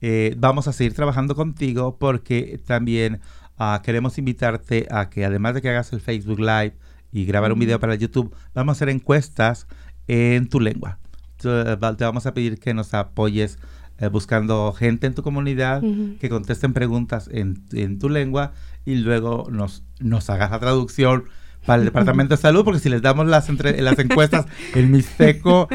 Eh, 0.01 0.35
vamos 0.37 0.67
a 0.67 0.73
seguir 0.73 0.93
trabajando 0.93 1.35
contigo 1.35 1.97
porque 1.99 2.59
también 2.65 3.19
ah, 3.57 3.81
queremos 3.83 4.17
invitarte 4.17 4.87
a 4.91 5.09
que 5.09 5.25
además 5.25 5.53
de 5.55 5.61
que 5.61 5.69
hagas 5.69 5.91
el 5.93 6.01
Facebook 6.01 6.39
Live 6.39 6.73
y 7.11 7.25
grabar 7.25 7.51
un 7.53 7.59
video 7.59 7.79
para 7.79 7.95
YouTube, 7.95 8.33
vamos 8.53 8.73
a 8.73 8.77
hacer 8.77 8.89
encuestas 8.89 9.67
en 10.07 10.49
tu 10.49 10.59
lengua. 10.59 10.99
Va- 11.45 11.95
te 11.95 12.03
vamos 12.03 12.25
a 12.25 12.33
pedir 12.33 12.59
que 12.59 12.73
nos 12.73 12.93
apoyes 12.93 13.59
eh, 13.99 14.07
buscando 14.07 14.73
gente 14.73 15.07
en 15.07 15.13
tu 15.15 15.23
comunidad 15.23 15.81
que 16.19 16.29
contesten 16.29 16.73
preguntas 16.73 17.29
en, 17.31 17.63
en 17.73 17.99
tu 17.99 18.09
lengua 18.09 18.53
y 18.85 18.95
luego 18.95 19.47
nos, 19.51 19.83
nos 19.99 20.29
hagas 20.29 20.51
la 20.51 20.59
traducción 20.59 21.25
para 21.65 21.79
el 21.79 21.85
Departamento 21.91 22.35
de 22.35 22.41
Salud, 22.41 22.63
porque 22.63 22.79
si 22.79 22.89
les 22.89 23.01
damos 23.01 23.27
las, 23.27 23.49
entre- 23.49 23.81
las 23.81 23.97
encuestas 23.99 24.45
en 24.75 24.91
Mixteco, 24.91 25.67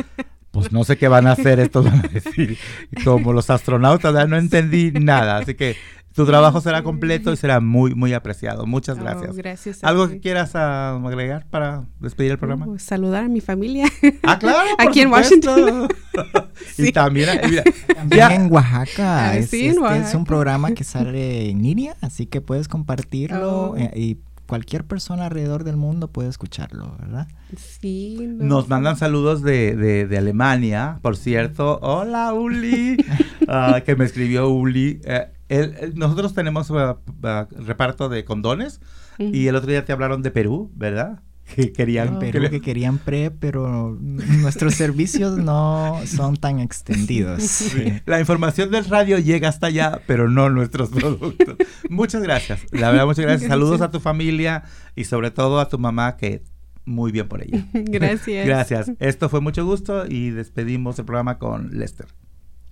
pues 0.51 0.70
no 0.73 0.85
sé 0.85 0.97
qué 0.99 1.09
van 1.09 1.27
a 1.27 1.33
hacer, 1.33 1.61
estos 1.61 1.85
van 1.85 2.01
a 2.01 2.09
decir, 2.09 2.57
como 3.05 3.33
los 3.33 3.51
astronautas, 3.51 4.14
ya 4.14 4.27
no 4.27 4.37
entendí 4.37 4.93
nada, 4.93 5.39
así 5.39 5.55
que 5.55 5.77
tu 6.15 6.27
trabajo 6.27 6.61
será 6.61 6.83
completo 6.83 7.33
y 7.33 7.37
será 7.37 7.61
muy, 7.61 7.95
muy 7.95 8.13
apreciado. 8.13 8.67
Muchas 8.67 8.99
Oh, 8.99 9.03
gracias. 9.03 9.37
gracias 9.37 9.85
a 9.85 9.89
¿Algo 9.89 10.07
ti. 10.09 10.15
que 10.15 10.21
quieras 10.21 10.53
ah, 10.55 10.97
agregar 11.05 11.47
para 11.51 11.85
despedir 12.01 12.33
el 12.33 12.39
programa? 12.39 12.67
Uh, 12.67 12.79
saludar 12.79 13.25
a 13.25 13.29
mi 13.29 13.41
familia. 13.41 13.87
Ah, 14.23 14.39
claro. 14.39 14.59
por 14.79 14.89
Aquí 14.89 15.01
en. 15.01 15.11
Washington. 15.11 15.89
y 16.79 16.93
también, 16.93 17.29
eh, 17.31 17.41
mira, 17.49 17.63
También 17.95 18.19
ya- 18.19 18.35
en 18.35 18.53
Oaxaca. 18.53 19.29
Ah, 19.31 19.37
es, 19.37 19.51
sí, 19.51 19.63
en 19.65 19.69
este 19.71 19.77
es 19.81 19.83
Oaxaca. 19.83 20.19
un 20.19 20.25
programa 20.25 20.73
que 20.73 20.85
sale 20.85 21.49
en 21.51 21.63
línea, 21.63 21.97
así 22.01 22.27
que 22.27 22.41
puedes 22.41 22.69
compartirlo 22.69 23.73
Oh. 23.73 23.77
eh, 23.77 23.91
y 23.95 24.19
cualquier 24.47 24.84
persona 24.84 25.24
alrededor 25.26 25.64
del 25.64 25.76
mundo 25.76 26.09
puede 26.09 26.28
escucharlo, 26.28 26.97
¿verdad? 26.99 27.28
Sí. 27.57 28.16
no. 28.20 28.45
Nos 28.45 28.68
mandan 28.68 28.97
saludos 28.97 29.43
de, 29.43 29.74
de- 29.76 30.07
de 30.07 30.18
Alemania, 30.18 30.99
por 31.03 31.16
cierto. 31.16 31.78
Hola, 31.82 32.32
Uli. 32.34 32.97
Ah, 33.49 33.82
que 33.84 33.97
me 33.97 34.05
escribió 34.05 34.49
Uli. 34.49 35.01
Eh, 35.05 35.93
nosotros 35.95 36.32
tenemos 36.32 36.70
ah, 36.70 36.97
ah, 37.24 37.49
reparto 37.51 38.09
de 38.09 38.24
condones 38.24 38.80
y 39.18 39.47
el 39.49 39.57
otro 39.57 39.68
día 39.70 39.84
te 39.84 39.93
hablaron 39.93 40.22
de 40.22 40.30
Perú, 40.30 40.70
¿verdad? 40.74 41.20
Que 41.55 41.72
querían. 41.72 42.18
Perú 42.18 42.48
que 42.50 42.61
querían 42.61 42.98
pre, 42.98 43.30
pero 43.30 43.96
nuestros 44.00 44.74
servicios 44.74 45.36
no 45.36 46.00
son 46.07 46.36
tan 46.36 46.61
extendidos. 46.61 47.74
La 48.07 48.20
información 48.20 48.70
del 48.70 48.84
radio 48.86 49.18
llega 49.18 49.48
hasta 49.48 49.66
allá, 49.66 50.00
pero 50.07 50.28
no 50.28 50.48
nuestros 50.50 50.88
productos. 50.90 51.57
Muchas 51.88 52.22
gracias. 52.22 52.61
La 52.70 52.90
verdad, 52.90 53.07
muchas 53.07 53.24
gracias. 53.24 53.48
Saludos 53.48 53.80
a 53.80 53.90
tu 53.90 54.00
familia 54.00 54.64
y 54.94 55.05
sobre 55.05 55.30
todo 55.30 55.61
a 55.61 55.68
tu 55.68 55.78
mamá, 55.78 56.16
que 56.16 56.42
muy 56.84 57.12
bien 57.12 57.28
por 57.28 57.42
ella. 57.42 57.64
Gracias. 57.72 58.46
Gracias. 58.46 58.92
Esto 58.98 59.28
fue 59.28 59.40
mucho 59.40 59.64
gusto 59.64 60.05
y 60.09 60.30
despedimos 60.30 60.98
el 60.98 61.05
programa 61.05 61.38
con 61.38 61.78
Lester. 61.78 62.07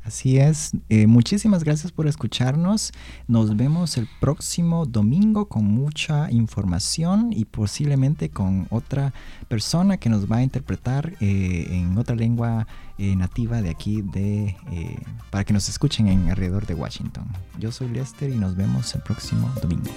Así 0.03 0.39
es. 0.39 0.73
Eh, 0.89 1.07
muchísimas 1.07 1.63
gracias 1.63 1.93
por 1.93 2.07
escucharnos. 2.07 2.93
Nos 3.29 3.57
vemos 3.57 3.97
el 3.97 4.09
próximo 4.21 4.87
domingo 4.87 5.47
con 5.47 5.65
mucha 5.65 6.31
información 6.31 7.33
y 7.33 7.45
posiblemente 7.45 8.31
con 8.31 8.67
otra 8.71 9.13
persona 9.49 9.99
que 9.99 10.09
nos 10.09 10.31
va 10.31 10.39
a 10.39 10.43
interpretar 10.43 11.15
eh, 11.21 11.67
en 11.71 11.99
otra 11.99 12.17
lengua 12.17 12.67
eh, 13.03 13.17
nativa 13.17 13.63
de 13.63 13.71
aquí, 13.71 14.03
de, 14.03 14.57
eh, 14.71 15.03
para 15.31 15.43
que 15.43 15.55
nos 15.55 15.71
escuchen 15.71 16.07
en 16.09 16.29
alrededor 16.29 16.67
de 16.67 16.75
Washington. 16.75 17.25
Yo 17.59 17.73
soy 17.73 17.89
Lester 17.89 18.29
y 18.29 18.37
nos 18.37 18.57
vemos 18.57 18.95
el 18.95 19.01
próximo 19.01 19.51
domingo. 19.63 19.91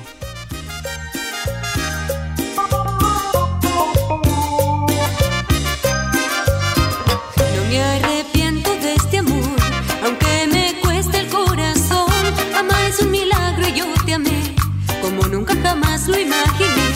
Jamás 15.63 16.07
lo 16.07 16.19
imaginé. 16.19 16.87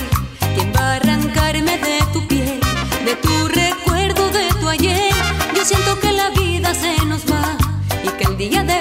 ¿Quién 0.55 0.71
va 0.75 0.81
a 0.81 0.95
arrancarme 0.95 1.77
de 1.77 1.99
tu 2.13 2.27
piel, 2.27 2.59
de 3.05 3.15
tu 3.15 3.47
recuerdo, 3.47 4.29
de 4.29 4.47
tu 4.59 4.67
ayer? 4.67 5.13
Yo 5.55 5.63
siento 5.65 5.99
que 5.99 6.11
la 6.11 6.29
vida 6.31 6.73
se 6.75 6.93
nos 7.05 7.23
va 7.31 7.57
y 8.03 8.09
que 8.17 8.25
el 8.25 8.37
día 8.37 8.63
de 8.63 8.76